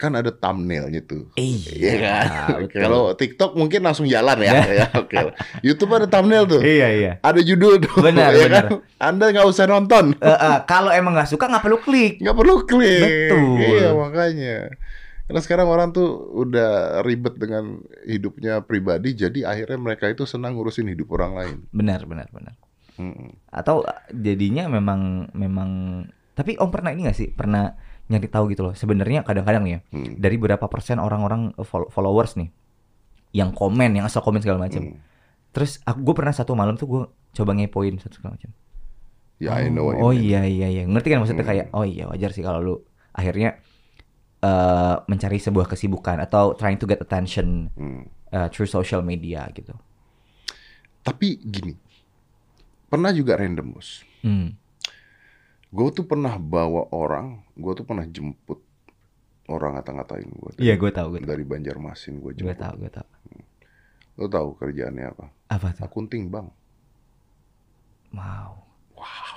kan 0.00 0.16
ada 0.16 0.32
thumbnailnya 0.32 1.04
tuh. 1.04 1.28
Iya, 1.36 1.70
Iya 1.76 1.94
kan? 2.00 2.24
Kalau 2.72 3.12
TikTok 3.12 3.52
mungkin 3.52 3.84
langsung 3.84 4.08
jalan 4.08 4.40
ya. 4.40 4.52
Ya. 4.80 4.86
oke. 4.96 5.16
YouTube 5.60 5.92
ada 5.92 6.08
thumbnail 6.08 6.48
tuh. 6.48 6.64
Iya, 6.64 6.88
iya. 6.96 7.12
Ada 7.20 7.44
judul 7.44 7.76
tuh. 7.84 8.00
Benar, 8.00 8.32
ya 8.32 8.48
benar. 8.48 8.64
kan? 8.64 8.80
Anda 8.96 9.24
nggak 9.36 9.46
usah 9.50 9.68
nonton. 9.68 10.16
Eh, 10.16 10.32
eh, 10.32 10.58
kalau 10.64 10.88
emang 10.88 11.12
nggak 11.12 11.28
suka 11.28 11.44
nggak 11.52 11.60
perlu 11.60 11.78
klik. 11.84 12.16
Nggak 12.24 12.36
perlu 12.40 12.54
klik. 12.64 13.04
Betul. 13.04 13.60
Iya 13.60 13.88
makanya. 13.92 14.56
Karena 15.28 15.40
sekarang 15.46 15.68
orang 15.70 15.94
tuh 15.94 16.08
udah 16.42 17.04
ribet 17.06 17.38
dengan 17.38 17.78
hidupnya 18.02 18.66
pribadi, 18.66 19.14
jadi 19.14 19.46
akhirnya 19.46 19.78
mereka 19.78 20.10
itu 20.10 20.26
senang 20.26 20.58
ngurusin 20.58 20.90
hidup 20.90 21.14
orang 21.14 21.32
lain. 21.38 21.56
Benar, 21.70 22.02
benar, 22.02 22.26
benar. 22.34 22.58
Mm-mm. 22.98 23.38
Atau 23.54 23.86
jadinya 24.10 24.66
memang 24.66 25.30
memang 25.38 25.70
tapi 26.34 26.56
Om 26.56 26.70
pernah 26.72 26.90
ini 26.90 27.04
nggak 27.04 27.18
sih? 27.20 27.28
Pernah 27.30 27.76
nyari 28.10 28.26
tahu 28.26 28.50
gitu 28.50 28.66
loh. 28.66 28.74
Sebenarnya 28.74 29.22
kadang-kadang 29.22 29.62
nih 29.62 29.72
ya, 29.72 29.80
Hmm. 29.88 30.18
dari 30.18 30.36
berapa 30.36 30.66
persen 30.66 30.98
orang-orang 30.98 31.54
eh, 31.54 31.62
fol- 31.62 31.88
followers 31.88 32.34
nih 32.34 32.50
yang 33.30 33.54
komen, 33.54 33.94
yang 33.94 34.04
asal 34.04 34.20
komen 34.20 34.42
segala 34.42 34.58
macam. 34.60 34.82
Hmm. 34.84 34.98
Terus 35.50 35.78
aku 35.82 36.02
gue 36.02 36.14
pernah 36.14 36.30
satu 36.30 36.52
malam 36.52 36.74
tuh 36.74 36.86
gue 36.86 37.02
coba 37.32 37.50
ngepoin 37.52 37.94
satu 37.96 38.18
segala 38.18 38.34
macam. 38.34 38.50
Ya, 39.38 39.56
I 39.56 39.70
know 39.70 39.88
what 39.88 39.96
you 39.96 40.02
oh 40.02 40.12
iya 40.12 40.44
iya 40.44 40.68
iya 40.68 40.82
ngerti 40.84 41.08
kan 41.08 41.18
maksudnya 41.18 41.42
Hmm. 41.42 41.52
kayak 41.54 41.66
oh 41.72 41.82
iya 41.82 42.04
wajar 42.06 42.30
sih 42.30 42.42
kalau 42.42 42.60
lu 42.60 42.74
akhirnya 43.10 43.56
eh 44.38 44.96
mencari 45.02 45.36
sebuah 45.36 45.64
kesibukan 45.66 46.16
atau 46.18 46.52
trying 46.52 46.76
to 46.76 46.84
get 46.84 46.98
attention 46.98 47.72
Hmm. 47.72 48.04
eh, 48.28 48.48
through 48.48 48.66
social 48.66 49.00
media 49.00 49.48
gitu. 49.50 49.72
Tapi 51.00 51.40
gini, 51.40 51.72
pernah 52.86 53.10
juga 53.10 53.34
random 53.34 53.72
bos. 53.72 54.04
Hmm. 54.20 54.59
Gue 55.70 55.88
tuh 55.90 56.02
pernah 56.02 56.34
bawa 56.34 56.90
orang, 56.90 57.46
gue 57.54 57.72
tuh 57.72 57.84
pernah 57.84 58.02
jemput 58.02 58.58
orang 59.46 59.74
ngata-ngatain 59.74 60.26
gue. 60.26 60.50
Iya 60.58 60.74
gue 60.74 60.90
tahu 60.90 61.06
gue 61.14 61.20
tahu. 61.20 61.28
Dari 61.28 61.44
Banjarmasin 61.44 62.18
gue 62.18 62.32
Gue 62.32 62.50
jemput. 62.50 62.58
tahu 62.58 62.74
gue 62.76 62.90
tahu. 62.90 63.08
Lo 64.16 64.26
tahu 64.26 64.48
kerjaannya 64.56 65.06
apa? 65.08 65.26
Apa 65.48 65.66
tuh? 65.72 65.82
Akunting 65.84 66.26
bang. 66.26 66.50
Wow. 68.10 68.66
Wow. 68.94 69.36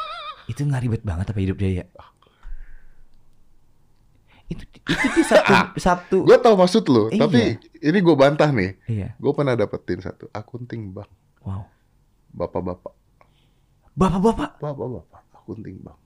itu 0.50 0.60
nggak 0.60 0.82
ribet 0.82 1.02
banget 1.02 1.28
apa 1.28 1.38
hidup 1.38 1.56
dia 1.56 1.80
ya? 1.80 1.86
Itu 4.44 4.64
itu 4.68 5.06
di 5.10 5.22
Sabtu 5.22 5.52
Sabtu. 5.86 6.16
Gue 6.22 6.36
tahu 6.36 6.54
maksud 6.54 6.84
lo, 6.86 7.08
Iya. 7.08 7.24
tapi 7.24 7.40
ini 7.78 7.98
gue 7.98 8.14
bantah 8.14 8.48
nih. 8.48 8.76
Iya. 8.86 9.08
Gue 9.16 9.32
pernah 9.32 9.52
dapetin 9.52 10.00
satu 10.00 10.28
akunting 10.30 10.92
bang, 10.92 11.08
Wow. 11.40 11.64
bapak-bapak, 12.30 12.92
Bapak-bapak 13.94 14.50
bapak-bapak, 14.58 15.22
akunting 15.44 15.76
bang. 15.78 15.98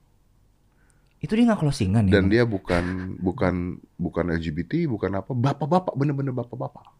itu 1.19 1.31
dia 1.31 1.47
nggak 1.47 1.59
closingan 1.59 2.07
ya? 2.07 2.15
Dan 2.15 2.27
Bang? 2.27 2.31
dia 2.31 2.43
bukan 2.43 2.85
bukan 3.19 3.55
bukan 3.95 4.25
LGBT, 4.31 4.87
bukan 4.87 5.19
apa, 5.19 5.31
bapak-bapak, 5.31 5.91
bener-bener 5.91 6.31
bapak-bapak. 6.31 6.95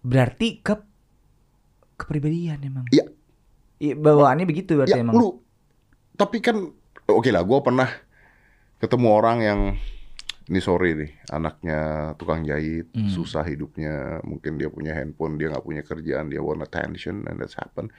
Berarti 0.00 0.60
ke 0.60 0.72
kepribadian 1.96 2.60
emang. 2.62 2.86
Iya. 2.88 3.12
Iya, 3.78 3.94
bawaannya 3.94 4.42
begitu 4.42 4.74
berarti 4.74 4.96
Ya 4.96 5.04
emang. 5.04 5.14
lu, 5.14 5.38
tapi 6.16 6.40
kan 6.40 6.64
oke 7.04 7.28
lah, 7.28 7.44
gue 7.44 7.58
pernah 7.60 7.86
ketemu 8.78 9.08
orang 9.12 9.38
yang 9.38 9.60
ini 10.48 10.58
sorry 10.58 10.96
nih, 10.96 11.12
anaknya 11.28 11.78
tukang 12.16 12.42
jahit, 12.42 12.88
Hmm. 12.90 13.06
susah 13.06 13.44
hidupnya, 13.44 14.24
mungkin 14.24 14.56
dia 14.56 14.66
punya 14.66 14.96
handphone, 14.96 15.36
dia 15.36 15.52
nggak 15.52 15.62
punya 15.62 15.84
kerjaan, 15.84 16.26
dia 16.26 16.40
want 16.40 16.58
attention, 16.58 17.28
and 17.28 17.36
that's 17.36 17.54
happen. 17.54 17.92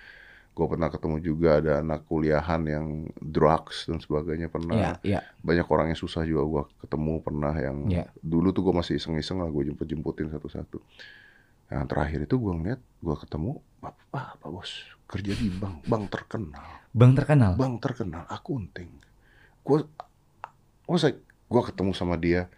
Gue 0.60 0.68
pernah 0.68 0.92
ketemu 0.92 1.18
juga 1.24 1.64
ada 1.64 1.80
anak 1.80 2.04
kuliahan 2.12 2.60
yang 2.68 3.08
drugs 3.16 3.88
dan 3.88 4.04
sebagainya 4.04 4.52
pernah. 4.52 4.76
Iya, 4.76 4.92
iya. 5.08 5.20
Banyak 5.40 5.64
orang 5.72 5.96
yang 5.96 6.00
susah 6.04 6.28
juga 6.28 6.44
gue 6.44 6.64
ketemu 6.84 7.14
pernah 7.24 7.56
yang 7.56 7.88
Iya. 7.88 8.12
dulu 8.20 8.52
tuh 8.52 8.68
gue 8.68 8.76
masih 8.76 9.00
iseng-iseng 9.00 9.40
lah 9.40 9.48
gue 9.48 9.72
jemput-jemputin 9.72 10.28
satu-satu. 10.28 10.84
Yang 11.72 11.86
terakhir 11.88 12.20
itu 12.28 12.36
gue 12.36 12.54
ngeliat, 12.60 12.82
gue 12.82 13.16
ketemu, 13.24 13.64
bapak, 13.80 14.04
bapak 14.12 14.50
bos, 14.52 14.72
kerja 15.08 15.32
di 15.32 15.48
bank, 15.48 15.88
bank 15.88 16.12
terkenal. 16.12 16.68
Bang 16.92 17.16
terkenal. 17.16 17.56
Bang 17.56 17.80
terkenal 17.80 18.28
akunting. 18.28 18.92
Gue, 19.64 19.88
like, 20.92 21.22
gue 21.24 21.62
ketemu 21.72 21.92
sama 21.96 22.20
dia. 22.20 22.52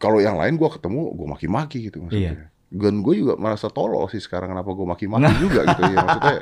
Kalau 0.00 0.22
yang 0.24 0.40
lain 0.40 0.56
gue 0.56 0.70
ketemu, 0.72 1.10
gue 1.10 1.26
maki-maki 1.26 1.90
gitu 1.90 2.00
maksudnya. 2.00 2.51
Dan 2.72 3.04
gue 3.04 3.20
juga 3.20 3.36
merasa 3.36 3.68
tolol 3.68 4.08
sih 4.08 4.16
sekarang 4.16 4.56
kenapa 4.56 4.72
gue 4.72 4.86
maki-maki 4.88 5.28
juga 5.36 5.60
gitu 5.68 5.82
ya 5.92 5.96
maksudnya. 6.00 6.36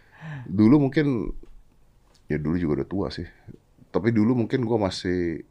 Dulu 0.58 0.88
mungkin, 0.88 1.06
ya 2.26 2.40
dulu 2.40 2.56
juga 2.58 2.72
udah 2.82 2.88
tua 2.88 3.06
sih. 3.14 3.28
Tapi 3.94 4.10
dulu 4.10 4.34
mungkin 4.34 4.66
gue 4.66 4.78
masih, 4.80 5.44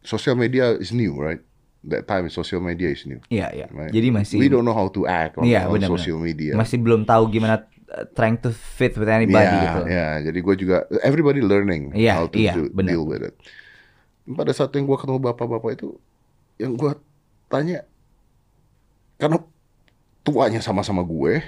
sosial 0.00 0.38
media 0.38 0.72
is 0.78 0.94
new 0.94 1.18
right? 1.18 1.42
that 1.86 2.02
time 2.06 2.26
social 2.28 2.58
media 2.58 2.90
is 2.90 3.06
new. 3.06 3.22
Iya, 3.30 3.46
iya. 3.54 3.66
right? 3.70 3.94
Jadi 3.94 4.08
masih 4.10 4.36
we 4.42 4.50
don't 4.50 4.66
know 4.66 4.74
how 4.74 4.90
to 4.90 5.06
act 5.06 5.38
on, 5.38 5.46
Iya, 5.46 5.70
on 5.70 5.78
social 5.86 6.18
media. 6.18 6.58
masih 6.58 6.82
belum 6.82 7.06
tahu 7.06 7.30
gimana 7.30 7.62
uh, 7.94 8.06
trying 8.10 8.34
to 8.42 8.50
fit 8.50 8.90
with 8.98 9.06
anybody 9.06 9.46
Iya, 9.46 9.62
gitu. 9.62 9.80
iya. 9.86 10.06
Jadi 10.26 10.38
gue 10.42 10.54
juga 10.58 10.76
everybody 11.06 11.40
learning 11.42 11.94
Iya, 11.94 12.12
how 12.18 12.26
to 12.26 12.36
iya, 12.36 12.52
do- 12.58 12.70
deal 12.82 13.06
with 13.06 13.22
it. 13.22 13.34
Pada 14.26 14.50
saat 14.50 14.74
yang 14.74 14.90
gue 14.90 14.98
ketemu 14.98 15.22
bapak-bapak 15.22 15.78
itu, 15.78 15.94
yang 16.58 16.74
gue 16.74 16.90
tanya, 17.46 17.86
karena 19.22 19.38
tuanya 20.26 20.58
sama-sama 20.58 21.06
gue, 21.06 21.38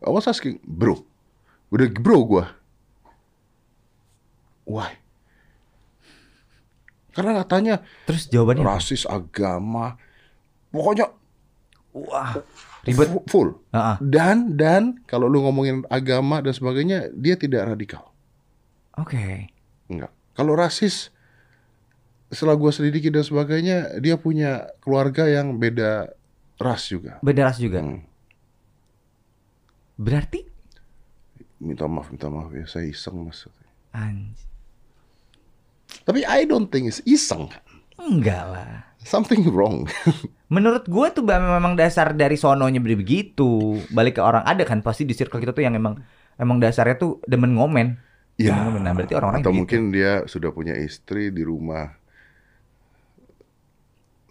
I 0.00 0.08
was 0.08 0.24
asking, 0.24 0.56
bro, 0.64 1.04
udah 1.68 1.86
bro 1.92 2.24
gue, 2.24 2.44
why? 4.64 4.96
Karena 7.12 7.32
katanya 7.40 7.80
Terus 8.04 8.28
jawabannya 8.28 8.64
rasis 8.64 9.08
agama, 9.08 9.96
pokoknya 10.68 11.08
wah, 11.96 12.44
ribet. 12.84 13.08
fu- 13.08 13.24
full. 13.24 13.48
Heeh. 13.72 13.96
Dan 14.04 14.52
dan 14.52 15.00
kalau 15.08 15.24
lu 15.24 15.40
ngomongin 15.40 15.80
agama 15.88 16.44
dan 16.44 16.52
sebagainya, 16.52 17.08
dia 17.16 17.40
tidak 17.40 17.72
radikal. 17.72 18.12
Oke. 19.00 19.48
Enggak. 19.88 20.12
Kalau 20.36 20.52
rasis, 20.52 21.08
setelah 22.28 22.52
gua 22.52 22.68
selidiki 22.68 23.08
dan 23.08 23.24
sebagainya, 23.24 23.96
dia 23.96 24.20
punya 24.20 24.68
keluarga 24.84 25.24
yang 25.24 25.56
beda 25.56 26.12
ras 26.56 26.88
juga. 26.88 27.18
Beda 27.20 27.46
ras 27.46 27.58
juga. 27.58 27.80
Hmm. 27.82 28.02
Berarti 29.96 30.44
Minta 31.56 31.88
maaf, 31.88 32.12
minta 32.12 32.28
maaf 32.28 32.52
ya, 32.52 32.68
saya 32.68 32.84
iseng 32.84 33.24
mas. 33.24 33.48
anj 33.96 34.36
Tapi 36.04 36.20
I 36.28 36.44
don't 36.44 36.68
think 36.68 36.84
it's 36.84 37.00
iseng. 37.08 37.48
enggak 37.96 38.44
lah. 38.44 38.92
Something 39.00 39.48
wrong. 39.48 39.88
Menurut 40.54 40.84
gue 40.84 41.06
tuh 41.16 41.24
memang 41.24 41.72
dasar 41.72 42.12
dari 42.12 42.36
sononya 42.36 42.76
begitu. 42.76 43.80
Balik 43.88 44.20
ke 44.20 44.22
orang 44.22 44.44
ada 44.44 44.68
kan 44.68 44.84
pasti 44.84 45.08
di 45.08 45.16
circle 45.16 45.40
kita 45.40 45.56
tuh 45.56 45.64
yang 45.64 45.74
emang 45.80 45.96
emang 46.36 46.60
dasarnya 46.60 47.00
tuh 47.00 47.24
demen 47.24 47.56
ngomen. 47.56 47.96
Iya. 48.36 48.52
Nah, 48.76 48.92
berarti 48.92 49.16
orang-orang 49.16 49.40
Atau 49.40 49.56
begitu. 49.56 49.60
mungkin 49.64 49.82
dia 49.96 50.28
sudah 50.28 50.52
punya 50.52 50.76
istri 50.76 51.32
di 51.32 51.40
rumah. 51.40 51.88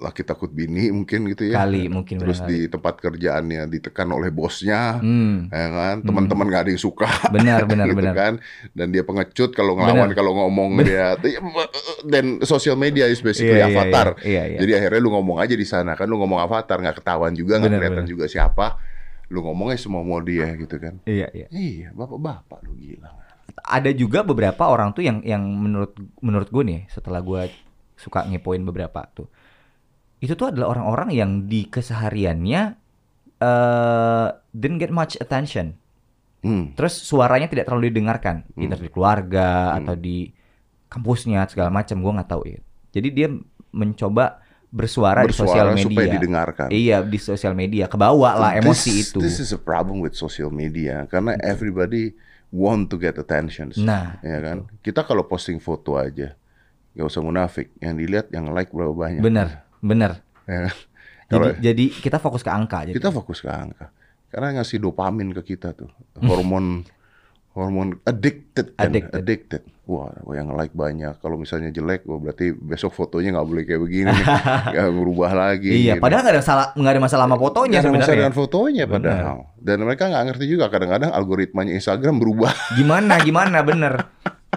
Laki 0.06 0.22
takut 0.22 0.48
bini 0.48 0.94
mungkin 0.94 1.26
gitu 1.26 1.50
ya. 1.50 1.66
Kali, 1.66 1.90
mungkin 1.90 2.22
Terus 2.22 2.46
di 2.46 2.70
tempat 2.70 3.02
kerjaannya 3.02 3.66
ditekan 3.66 4.06
oleh 4.08 4.30
bosnya. 4.30 5.02
Hmm. 5.02 5.50
ya 5.50 5.68
kan 5.72 5.96
teman-teman 6.06 6.46
nggak 6.46 6.62
ada 6.62 6.72
yang 6.72 6.82
suka 6.82 7.10
Benar, 7.34 7.66
benar, 7.72 7.90
gitu 7.90 7.98
benar. 7.98 8.14
kan 8.14 8.34
dan 8.72 8.94
dia 8.94 9.02
pengecut 9.02 9.50
kalau 9.52 9.74
ngelawan 9.74 10.12
Benar. 10.12 10.18
kalau 10.18 10.32
ngomong 10.38 10.78
dia 10.80 11.18
dan 12.04 12.44
social 12.44 12.76
media 12.76 13.08
is 13.08 13.20
basically 13.20 13.58
Iya, 13.58 13.66
iya, 13.66 13.74
avatar 13.74 14.08
iya, 14.22 14.44
iya. 14.48 14.58
jadi 14.62 14.72
akhirnya 14.78 15.02
lu 15.02 15.10
ngomong 15.12 15.38
aja 15.40 15.56
di 15.56 15.64
sana 15.64 15.96
kan 15.96 16.06
lu 16.06 16.20
ngomong 16.20 16.38
avatar 16.38 16.78
nggak 16.78 17.02
ketahuan 17.02 17.34
juga 17.34 17.58
nggak 17.58 17.72
Benar, 17.72 17.80
kelihatan 17.82 18.04
benar. 18.04 18.12
juga 18.12 18.26
siapa 18.28 18.66
lu 19.26 19.40
ngomongnya 19.42 19.78
semua 19.80 20.02
mau 20.02 20.22
dia 20.22 20.54
gitu 20.54 20.76
kan 20.78 21.02
Iya, 21.04 21.28
iya. 21.34 21.48
iya 21.50 21.90
bapak-bapak 21.92 22.62
lu 22.62 22.78
gila 22.78 23.10
Ada 23.56 23.90
juga 23.90 24.22
beberapa 24.22 24.68
orang 24.68 24.92
tuh 24.92 25.02
yang 25.02 25.24
yang 25.24 25.42
menurut 25.42 25.96
menurut 26.20 26.50
gue 26.52 26.64
nih 26.66 26.82
setelah 26.92 27.24
gue 27.24 27.48
suka 27.96 28.28
ngepoin 28.28 28.60
beberapa 28.62 29.08
tuh. 29.16 29.32
Itu 30.26 30.34
tuh 30.34 30.50
adalah 30.50 30.74
orang-orang 30.74 31.14
yang 31.14 31.32
di 31.46 31.70
kesehariannya 31.70 32.62
eh 33.36 34.28
didn't 34.52 34.80
get 34.80 34.90
much 34.90 35.14
attention. 35.18 35.78
hmm. 36.42 36.74
Terus 36.74 36.94
suaranya 36.96 37.46
tidak 37.46 37.66
terlalu 37.66 37.90
didengarkan, 37.90 38.46
Hmm. 38.54 38.62
either 38.64 38.80
di 38.80 38.90
keluarga 38.90 39.50
Hmm. 39.72 39.78
atau 39.82 39.94
di 39.94 40.30
kampusnya 40.88 41.46
segala 41.46 41.70
macam, 41.70 42.00
gua 42.00 42.18
nggak 42.18 42.30
tahu 42.30 42.44
ya. 42.48 42.60
Jadi 42.90 43.08
dia 43.12 43.28
mencoba 43.70 44.40
bersuara, 44.70 45.24
di 45.24 45.32
sosial 45.32 45.68
bersuara 45.68 45.74
media. 45.74 45.88
supaya 45.90 46.08
didengarkan 46.12 46.68
Iya 46.70 46.98
di 47.02 47.18
sosial 47.18 47.54
media, 47.54 47.86
kebawa 47.86 48.30
lah 48.36 48.52
emosi 48.56 48.92
This- 48.92 49.04
itu. 49.10 49.20
this 49.20 49.38
is 49.40 49.52
a 49.52 49.60
problem 49.60 50.00
with 50.00 50.14
social 50.14 50.48
media 50.48 51.04
karena 51.06 51.36
everybody 51.42 52.12
want 52.52 52.88
to 52.88 52.96
get 52.96 53.16
attention 53.16 53.72
Nah, 53.78 54.20
ya 54.22 54.38
kan 54.40 54.70
kita 54.80 55.02
kalau 55.02 55.24
posting 55.24 55.58
foto 55.58 55.96
aja 55.96 56.36
nggak 56.94 57.04
usah 57.04 57.20
munafik 57.20 57.74
yang 57.78 57.96
dilihat 57.96 58.32
yang 58.32 58.48
like 58.52 58.72
berapa 58.72 58.92
banyak 58.92 59.20
bener, 59.20 59.65
bener. 59.86 60.18
ya 60.44 60.66
kan? 60.66 60.76
Jadi, 61.26 61.30
Kalau 61.32 61.48
jadi 61.58 61.86
kita 61.92 62.18
fokus 62.18 62.42
ke 62.42 62.52
angka. 62.52 62.80
Jadi. 62.84 62.94
kita 62.94 63.10
fokus 63.10 63.40
ke 63.40 63.50
angka 63.50 63.90
karena 64.28 64.48
ngasih 64.54 64.78
dopamin 64.78 65.32
ke 65.32 65.42
kita 65.48 65.72
tuh 65.72 65.90
hormon 66.20 66.86
hormon 67.56 67.98
addicted 68.04 68.76
kan 68.76 68.86
Addicted. 68.86 69.16
addicted 69.16 69.64
wah 69.86 70.06
yang 70.30 70.52
like 70.52 70.70
banyak 70.70 71.16
kalau 71.18 71.34
misalnya 71.36 71.72
jelek 71.72 72.04
wah 72.04 72.20
berarti 72.20 72.52
besok 72.52 72.92
fotonya 72.92 73.32
nggak 73.32 73.48
boleh 73.48 73.64
kayak 73.64 73.80
begini 73.80 74.12
nggak 74.76 74.86
berubah 74.92 75.32
lagi 75.32 75.72
Iya, 75.82 75.96
gitu. 75.96 76.04
padahal 76.04 76.22
nggak 76.22 76.36
ada 76.36 76.44
salah, 76.44 76.68
nggak 76.74 76.92
ada 76.92 77.02
masalah 77.02 77.24
sama 77.24 77.38
fotonya 77.40 77.72
Nggak 77.72 77.80
ada 77.80 77.90
masalah 77.90 77.96
sebenarnya. 78.04 78.20
dengan 78.20 78.36
fotonya 78.36 78.84
padahal 78.86 79.38
dan 79.56 79.78
mereka 79.80 80.04
nggak 80.06 80.24
ngerti 80.28 80.46
juga 80.46 80.66
kadang-kadang 80.68 81.10
algoritmanya 81.10 81.74
Instagram 81.74 82.16
berubah 82.20 82.54
Gimana, 82.76 83.14
gimana, 83.18 83.58
bener, 83.64 83.94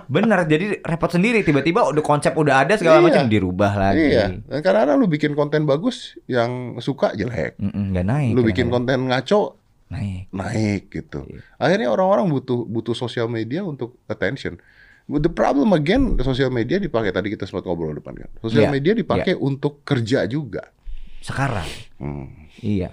bener. 0.08 0.40
Jadi 0.42 0.80
repot 0.80 1.06
sendiri. 1.06 1.40
Tiba-tiba 1.40 1.84
udah 1.84 2.00
konsep 2.00 2.32
udah 2.32 2.64
ada 2.64 2.74
segala 2.74 2.98
Iya. 2.98 3.06
macam 3.06 3.24
dirubah 3.26 3.72
lagi. 3.72 4.04
iya 4.08 4.26
dan 4.40 4.58
kadang-kadang 4.58 4.96
lu 4.96 5.06
bikin 5.06 5.32
konten 5.32 5.62
bagus 5.62 5.96
yang 6.24 6.50
suka 6.78 7.12
jelek 7.12 7.54
Mm-mm, 7.56 7.92
Nggak 7.92 8.04
naik. 8.04 8.32
lu 8.32 8.40
bikin 8.42 8.66
kadang-kadang. 8.66 8.72
konten 8.72 8.98
ngaco 9.06 9.40
naik. 9.88 10.24
naik 10.30 10.82
gitu. 10.90 11.20
Iya. 11.22 11.40
Akhirnya 11.56 11.88
orang-orang 11.88 12.26
butuh 12.26 12.64
butuh 12.64 12.92
sosial 12.92 13.26
media 13.26 13.60
untuk 13.62 14.00
attention. 14.06 14.56
But 15.04 15.22
the 15.22 15.30
problem 15.30 15.72
again, 15.72 16.16
sosial 16.18 16.48
media 16.48 16.76
dipakai 16.76 17.08
tadi 17.08 17.28
kita 17.28 17.44
sempat 17.44 17.64
ngobrol 17.64 17.92
depan 17.92 18.12
kan. 18.14 18.28
Sosial 18.38 18.64
Iya, 18.64 18.70
media 18.70 18.92
dipakai 18.92 19.32
untuk 19.34 19.80
kerja 19.82 20.24
juga. 20.24 20.68
Sekarang. 21.18 21.64
Hmm. 21.96 22.48
Iya. 22.58 22.92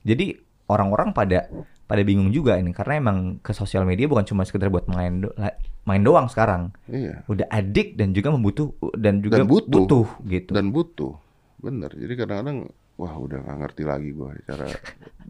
Jadi 0.00 0.34
orang-orang 0.64 1.10
pada 1.10 1.50
pada 1.92 2.00
bingung 2.02 2.32
juga 2.32 2.56
ini 2.56 2.72
karena 2.72 3.04
emang 3.04 3.18
ke 3.38 3.52
sosial 3.52 3.84
media 3.84 4.08
bukan 4.08 4.24
cuma 4.24 4.48
sekedar 4.48 4.72
buat 4.72 4.88
main 4.88 5.20
do- 5.20 5.36
main 5.84 6.00
doang 6.00 6.24
sekarang. 6.24 6.72
Iya. 6.88 7.20
Udah 7.28 7.44
adik 7.52 8.00
dan 8.00 8.16
juga 8.16 8.32
membutuh 8.32 8.72
dan 8.96 9.20
juga 9.20 9.36
Dan 9.36 9.44
butuh. 9.44 10.08
gitu. 10.24 10.56
Dan 10.56 10.72
butuh. 10.72 11.12
Bener. 11.60 11.92
Jadi 11.92 12.16
kadang-kadang 12.16 12.72
wah 12.96 13.12
udah 13.12 13.44
nggak 13.44 13.58
ngerti 13.60 13.82
lagi 13.84 14.08
gua 14.10 14.32
cara 14.48 14.72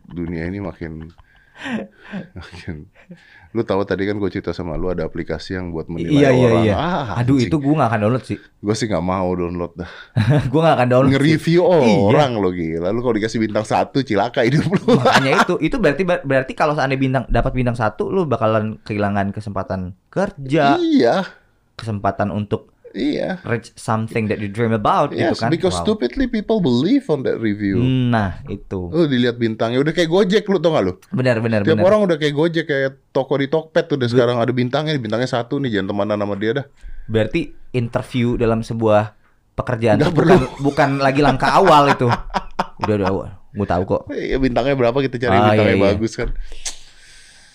dunia 0.06 0.46
ini 0.46 0.62
makin. 0.62 1.10
Lu 3.52 3.62
tahu 3.62 3.84
tadi 3.84 4.08
kan 4.08 4.16
gue 4.16 4.26
cerita 4.26 4.50
sama 4.50 4.74
lu 4.74 4.88
ada 4.88 5.04
aplikasi 5.04 5.52
yang 5.52 5.68
buat 5.70 5.84
menilai 5.86 6.08
iya 6.10 6.28
iya 6.32 6.48
orang. 6.48 6.64
iya. 6.64 6.74
Ah, 6.74 7.20
Aduh 7.20 7.36
itu 7.36 7.52
gue 7.52 7.68
gak 7.70 7.86
akan 7.86 8.00
download 8.00 8.24
sih. 8.24 8.38
gue 8.40 8.74
sih 8.74 8.86
nggak 8.86 9.04
mau 9.04 9.28
download 9.28 9.72
dah. 9.76 9.90
gue 10.50 10.60
gak 10.60 10.76
akan 10.80 10.88
download. 10.88 11.12
Nge-review 11.12 11.60
Iya. 11.62 12.00
orang 12.00 12.30
lo 12.34 12.48
gila. 12.50 12.88
Lu 12.88 13.00
kalau 13.00 13.14
dikasih 13.14 13.38
bintang 13.38 13.62
satu 13.62 14.00
cilaka 14.00 14.40
hidup 14.42 14.64
lu. 14.64 14.96
Makanya 14.96 15.32
itu 15.44 15.54
itu 15.60 15.76
berarti 15.76 16.02
berarti 16.02 16.52
kalau 16.56 16.72
seandainya 16.72 16.96
bintang 16.98 17.24
dapat 17.28 17.52
bintang 17.52 17.76
satu 17.76 18.08
lu 18.08 18.24
bakalan 18.24 18.80
kehilangan 18.80 19.30
kesempatan 19.30 19.92
kerja, 20.08 20.80
iya. 20.80 21.28
kesempatan 21.72 22.32
untuk 22.32 22.71
Iya. 22.92 23.40
reach 23.42 23.72
something 23.72 24.28
that 24.28 24.36
you 24.36 24.46
dream 24.46 24.70
about 24.70 25.10
Yes, 25.10 25.32
gitu 25.32 25.34
kan. 25.38 25.48
because 25.48 25.72
Wow. 25.74 25.84
stupidly 25.88 26.26
people 26.26 26.60
believe 26.60 27.08
on 27.08 27.22
that 27.22 27.36
review. 27.36 27.80
Nah, 27.80 28.44
itu. 28.46 28.88
Lu 28.88 29.04
dilihat 29.04 29.36
bintangnya 29.36 29.80
udah 29.80 29.90
kayak 29.90 30.06
Gojek 30.06 30.44
lu 30.44 30.56
tau 30.56 30.72
gak 30.72 30.84
lu? 30.84 30.92
Benar 31.08 31.40
benar 31.40 31.64
Tiap 31.64 31.74
benar. 31.74 31.88
orang 31.88 32.00
udah 32.04 32.16
kayak 32.16 32.32
Gojek 32.32 32.64
kayak 32.64 32.90
toko 33.08 33.34
di 33.34 33.48
Tokped 33.48 33.84
tuh 33.86 33.96
udah 33.96 34.06
sekarang 34.06 34.36
ada 34.36 34.50
bintangnya, 34.50 34.92
bintangnya 34.94 35.26
satu 35.26 35.56
nih 35.56 35.72
jangan 35.74 35.88
temenan 35.90 36.20
sama 36.20 36.36
dia 36.36 36.52
dah. 36.54 36.66
Berarti 37.04 37.40
interview 37.72 38.36
dalam 38.36 38.60
sebuah 38.60 39.16
pekerjaan 39.52 39.96
tuh 39.98 40.12
bukan, 40.12 40.38
bukan 40.66 40.88
lagi 40.98 41.20
langkah 41.20 41.48
awal 41.50 41.88
itu. 41.88 42.12
Udah 42.78 42.94
udah, 42.98 43.08
gue 43.50 43.66
tahu 43.66 43.82
kok. 43.84 44.02
Eh, 44.12 44.36
bintangnya 44.36 44.76
berapa 44.76 44.98
kita 44.98 45.16
cari 45.16 45.32
Ah, 45.32 45.42
bintangnya 45.52 45.64
iya, 45.70 45.80
iya. 45.80 45.86
bagus 45.92 46.12
kan. 46.12 46.28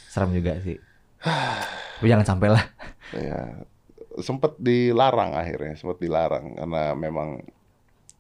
Serem 0.08 0.34
juga 0.34 0.58
sih. 0.62 0.78
Tapi 1.22 2.06
jangan 2.06 2.26
sampai 2.26 2.50
lah. 2.54 2.64
Ya 3.14 3.66
sempet 4.20 4.58
dilarang 4.58 5.34
akhirnya, 5.34 5.74
sempet 5.76 5.98
dilarang 6.00 6.56
karena 6.56 6.94
memang 6.94 7.42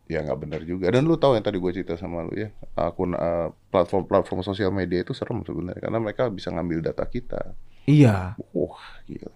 ya 0.07 0.23
nggak 0.23 0.39
benar 0.39 0.61
juga. 0.63 0.87
Dan 0.87 1.03
lu 1.03 1.19
tahu 1.19 1.35
yang 1.35 1.43
tadi 1.43 1.59
gue 1.59 1.71
cerita 1.73 1.99
sama 1.99 2.23
lu 2.23 2.33
ya, 2.33 2.49
akun 2.73 3.11
eh, 3.11 3.47
platform-platform 3.69 4.39
sosial 4.41 4.71
media 4.71 5.03
itu 5.03 5.11
serem 5.11 5.43
sebenarnya 5.43 5.83
karena 5.83 5.99
mereka 5.99 6.31
bisa 6.31 6.47
ngambil 6.49 6.79
data 6.81 7.03
kita. 7.03 7.53
Iya. 7.87 8.35
Wah, 8.55 8.83
gila. 9.03 9.31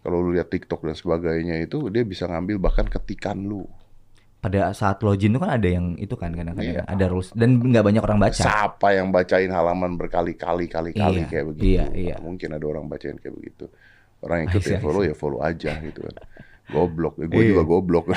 Kalau 0.00 0.18
lu 0.18 0.32
lihat 0.32 0.48
TikTok 0.48 0.80
dan 0.82 0.96
sebagainya 0.96 1.60
itu 1.60 1.92
dia 1.92 2.02
bisa 2.02 2.24
ngambil 2.24 2.56
bahkan 2.58 2.88
ketikan 2.88 3.44
lu. 3.44 3.68
Pada 4.40 4.72
saat 4.72 5.04
login 5.04 5.36
tuh 5.36 5.44
kan 5.44 5.52
ada 5.60 5.68
yang 5.68 6.00
itu 6.00 6.16
kan 6.16 6.32
kadang-kadang 6.32 6.80
Iya. 6.80 6.82
ada 6.88 7.04
rules 7.12 7.28
dan 7.36 7.60
nggak 7.60 7.84
banyak 7.84 8.00
orang 8.00 8.16
baca. 8.18 8.40
Siapa 8.40 8.96
yang 8.96 9.12
bacain 9.12 9.52
halaman 9.52 10.00
berkali-kali 10.00 10.64
kali-kali 10.64 11.20
Iya, 11.22 11.28
kayak 11.28 11.44
begitu? 11.52 11.64
iya, 11.76 11.84
iya. 11.92 12.16
Mungkin 12.24 12.56
ada 12.56 12.64
orang 12.64 12.88
bacain 12.88 13.20
kayak 13.20 13.36
begitu. 13.36 13.68
Orang 14.20 14.36
yang 14.38 14.48
ikut 14.48 14.60
I 14.60 14.64
see, 14.64 14.74
ya 14.74 14.80
follow 14.80 15.02
ya 15.02 15.14
follow 15.14 15.40
aja 15.40 15.72
gitu 15.78 16.00
kan. 16.00 16.14
Goblok, 16.68 17.14
ya, 17.16 17.26
gue 17.26 17.40
Iya. 17.40 17.48
juga 17.50 17.62
goblok. 17.64 18.06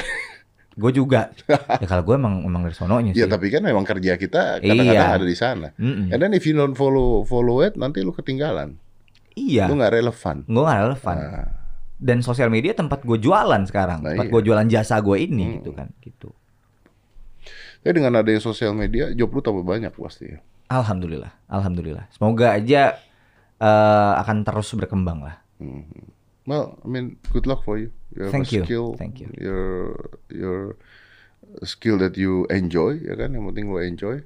Gue 0.73 0.89
juga. 0.89 1.29
ya 1.77 1.85
kalau 1.85 2.01
gue 2.01 2.17
emang 2.17 2.41
emang 2.41 2.65
dari 2.65 2.73
sononya 2.73 3.13
sih. 3.13 3.21
ya 3.21 3.29
tapi 3.29 3.47
kan 3.47 3.61
memang 3.61 3.85
kerja 3.85 4.17
kita 4.17 4.57
kadang-kadang 4.57 5.05
Iya. 5.05 5.17
ada 5.21 5.25
di 5.27 5.37
sana. 5.37 5.69
Mm-mm. 5.77 6.09
And 6.09 6.17
then 6.17 6.33
if 6.33 6.43
you 6.43 6.51
don't 6.51 6.73
follow 6.73 7.21
follow 7.23 7.61
it, 7.61 7.77
nanti 7.77 8.01
lu 8.01 8.09
ketinggalan. 8.09 8.73
Iya. 9.33 9.69
Lu 9.69 9.77
nggak 9.77 9.93
relevan. 9.93 10.41
Gue 10.43 10.63
gak 10.63 10.81
relevan. 10.83 11.15
Nah, 11.15 11.45
Dan 11.95 12.19
sosial 12.19 12.49
media 12.49 12.73
tempat 12.73 13.05
gue 13.05 13.15
jualan 13.15 13.61
sekarang. 13.63 14.01
Nah, 14.01 14.17
tempat 14.17 14.25
iya. 14.25 14.33
gue 14.33 14.41
jualan 14.43 14.67
jasa 14.67 14.97
gue 14.97 15.17
ini 15.19 15.45
Hmm. 15.45 15.55
gitu 15.61 15.71
kan. 15.71 15.87
Gitu. 16.01 16.29
Ya 17.83 17.91
dengan 17.91 18.15
adanya 18.15 18.39
sosial 18.39 18.73
media, 18.73 19.13
job 19.13 19.29
lu 19.29 19.45
tambah 19.45 19.61
banyak 19.61 19.93
pasti 19.93 20.25
ya. 20.25 20.41
Alhamdulillah, 20.69 21.37
alhamdulillah. 21.45 22.09
Semoga 22.09 22.49
aja 22.49 22.97
eh, 23.59 24.13
akan 24.17 24.41
terus 24.41 24.73
berkembang 24.73 25.21
lah. 25.21 25.42
Well, 26.43 26.75
I 26.83 26.87
mean, 26.91 27.15
good 27.31 27.47
luck 27.47 27.63
for 27.63 27.79
you. 27.79 27.95
You 28.11 28.27
Thank 28.27 28.51
you. 28.51 28.67
skill. 28.67 28.99
Thank 28.99 29.23
you. 29.23 29.31
Your 29.39 29.95
your 30.27 30.75
skill 31.63 31.95
that 32.03 32.19
you 32.19 32.43
enjoy, 32.51 32.99
ya 32.99 33.15
kan? 33.15 33.31
Yang 33.31 33.43
penting 33.53 33.65
lu 33.71 33.79
enjoy. 33.79 34.17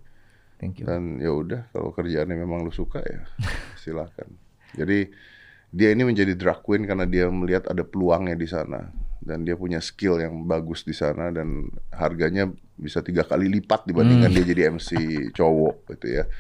Thank 0.58 0.82
you. 0.82 0.90
Dan 0.90 1.22
ya 1.22 1.30
udah, 1.30 1.70
kalau 1.70 1.94
kerjaannya 1.94 2.34
memang 2.34 2.66
lu 2.66 2.74
suka 2.74 3.06
ya, 3.06 3.30
silakan. 3.82 4.34
Jadi 4.74 5.14
dia 5.70 5.94
ini 5.94 6.08
menjadi 6.08 6.34
drag 6.34 6.66
queen 6.66 6.90
karena 6.90 7.06
dia 7.06 7.30
melihat 7.30 7.70
ada 7.70 7.86
peluangnya 7.86 8.34
di 8.34 8.48
sana 8.50 8.90
dan 9.22 9.44
dia 9.44 9.54
punya 9.54 9.84
skill 9.84 10.18
yang 10.18 10.48
bagus 10.48 10.82
di 10.82 10.96
sana 10.96 11.30
dan 11.30 11.68
harganya 11.92 12.48
bisa 12.80 13.04
tiga 13.04 13.28
kali 13.28 13.52
lipat 13.52 13.84
dibandingkan 13.86 14.32
Hmm. 14.32 14.38
dia 14.42 14.46
jadi 14.48 14.62
MC 14.74 14.90
cowok 15.36 15.76
gitu 15.94 16.08
ya. 16.18 16.26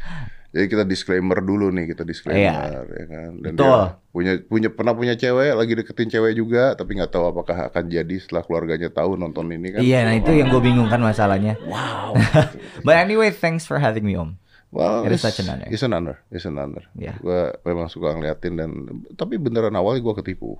Jadi 0.57 0.73
kita 0.73 0.89
disclaimer 0.89 1.37
dulu 1.45 1.69
nih, 1.69 1.93
kita 1.93 2.01
disclaimer 2.01 2.89
ya 2.89 3.05
kan. 3.05 3.31
Dan 3.45 3.53
Betul. 3.53 3.61
dia 3.61 4.09
punya 4.09 4.33
punya 4.41 4.69
pernah 4.73 4.97
punya 4.97 5.13
cewek, 5.13 5.53
lagi 5.53 5.73
deketin 5.77 6.09
cewek 6.09 6.33
juga, 6.33 6.73
tapi 6.73 6.97
nggak 6.97 7.13
tahu 7.13 7.29
apakah 7.29 7.69
akan 7.69 7.85
jadi 7.85 8.15
setelah 8.17 8.41
keluarganya 8.41 8.89
tahu 8.89 9.21
nonton 9.21 9.53
ini 9.53 9.77
kan. 9.77 9.85
Iya, 9.85 10.09
nah 10.09 10.17
itu 10.17 10.33
yang 10.33 10.49
gue 10.49 10.57
bingung 10.57 10.89
kan 10.89 10.97
masalahnya. 10.97 11.61
Wow. 11.69 12.17
But 12.85 12.97
anyway, 12.97 13.29
thanks 13.29 13.69
for 13.69 13.77
having 13.77 14.01
me, 14.01 14.17
Om. 14.17 14.41
Well, 14.73 15.05
It 15.05 15.13
is 15.13 15.21
it's, 15.21 15.29
such 15.29 15.45
an 15.45 15.53
honor. 15.53 15.69
It's 15.69 15.85
an 15.85 15.93
honor. 15.93 16.17
It's 16.33 16.49
an 16.49 16.57
honor. 16.57 16.89
Yeah. 16.97 17.21
Gue 17.21 17.53
memang 17.61 17.87
suka 17.93 18.17
ngeliatin 18.17 18.57
dan 18.57 18.71
tapi 19.13 19.37
beneran 19.37 19.77
awalnya 19.77 20.01
gue 20.01 20.15
ketipu. 20.25 20.57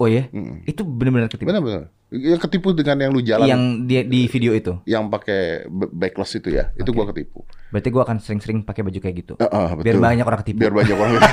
Oh 0.00 0.06
ya, 0.06 0.26
itu 0.64 0.82
benar-benar 0.82 1.28
ketipu. 1.28 1.48
Bener-bener. 1.52 1.92
Yang 2.12 2.44
ketipu 2.44 2.76
dengan 2.76 3.00
yang 3.00 3.10
lu 3.14 3.24
jalan 3.24 3.48
yang, 3.48 3.56
Yang 3.56 3.62
dia 3.88 4.02
di 4.04 4.20
video 4.28 4.52
itu. 4.52 4.72
pakai 5.08 5.64
b- 5.64 5.88
backless 5.88 6.36
itu 6.36 6.52
ya. 6.52 6.68
Itu 6.76 6.92
gue 6.92 7.04
ketipu. 7.08 7.40
Berarti 7.72 7.88
gue 7.88 8.02
akan 8.04 8.16
sering-sering 8.20 8.68
pakai 8.68 8.84
baju 8.84 8.98
kayak 9.00 9.16
gitu. 9.16 9.34
Ah, 9.40 9.48
ah, 9.48 9.68
Biar 9.80 9.96
betul. 9.96 10.04
banyak 10.04 10.24
orang 10.28 10.40
ketipu. 10.44 10.58
Biar 10.60 10.74
banyak 10.74 10.92
orang. 10.92 11.12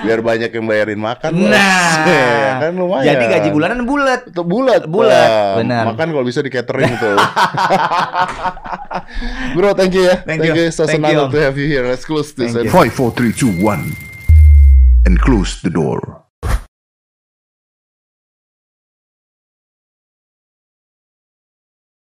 Biar 0.00 0.20
banyak 0.24 0.50
yang 0.50 0.64
bayarin 0.66 0.98
makan. 0.98 1.30
Nah, 1.36 1.92
Ya, 2.08 2.50
kan 2.58 2.72
lumayan. 2.72 3.06
Jadi 3.06 3.24
gaji 3.28 3.48
bulanan 3.52 3.84
bulat. 3.84 4.20
Itu 4.26 4.42
bulat, 4.42 4.82
Bulat, 4.88 5.28
Bang. 5.30 5.56
benar. 5.62 5.84
Makan 5.92 6.06
kalau 6.10 6.24
bisa 6.24 6.40
di 6.40 6.50
catering 6.50 6.90
tuh. 6.96 7.14
Bro, 9.54 9.76
thank 9.76 9.92
you 9.92 10.08
ya. 10.08 10.24
Thank 10.24 10.42
you. 10.42 10.54
So 10.70 10.86
Thank 10.86 11.04
senang 11.04 11.12
you. 11.12 11.30
to 11.30 11.38
have 11.38 11.54
you 11.54 11.68
here. 11.68 11.84
Let's 11.84 12.02
close 12.02 12.32
this. 12.32 12.50
Thank 12.50 12.66
you. 12.66 12.70
and- 12.70 12.74
Five, 12.74 12.90
four, 12.90 13.12
three, 13.12 13.30
two, 13.30 13.52
one, 13.60 13.92
and 15.04 15.20
close 15.20 15.60
the 15.62 15.70
door. 15.70 16.00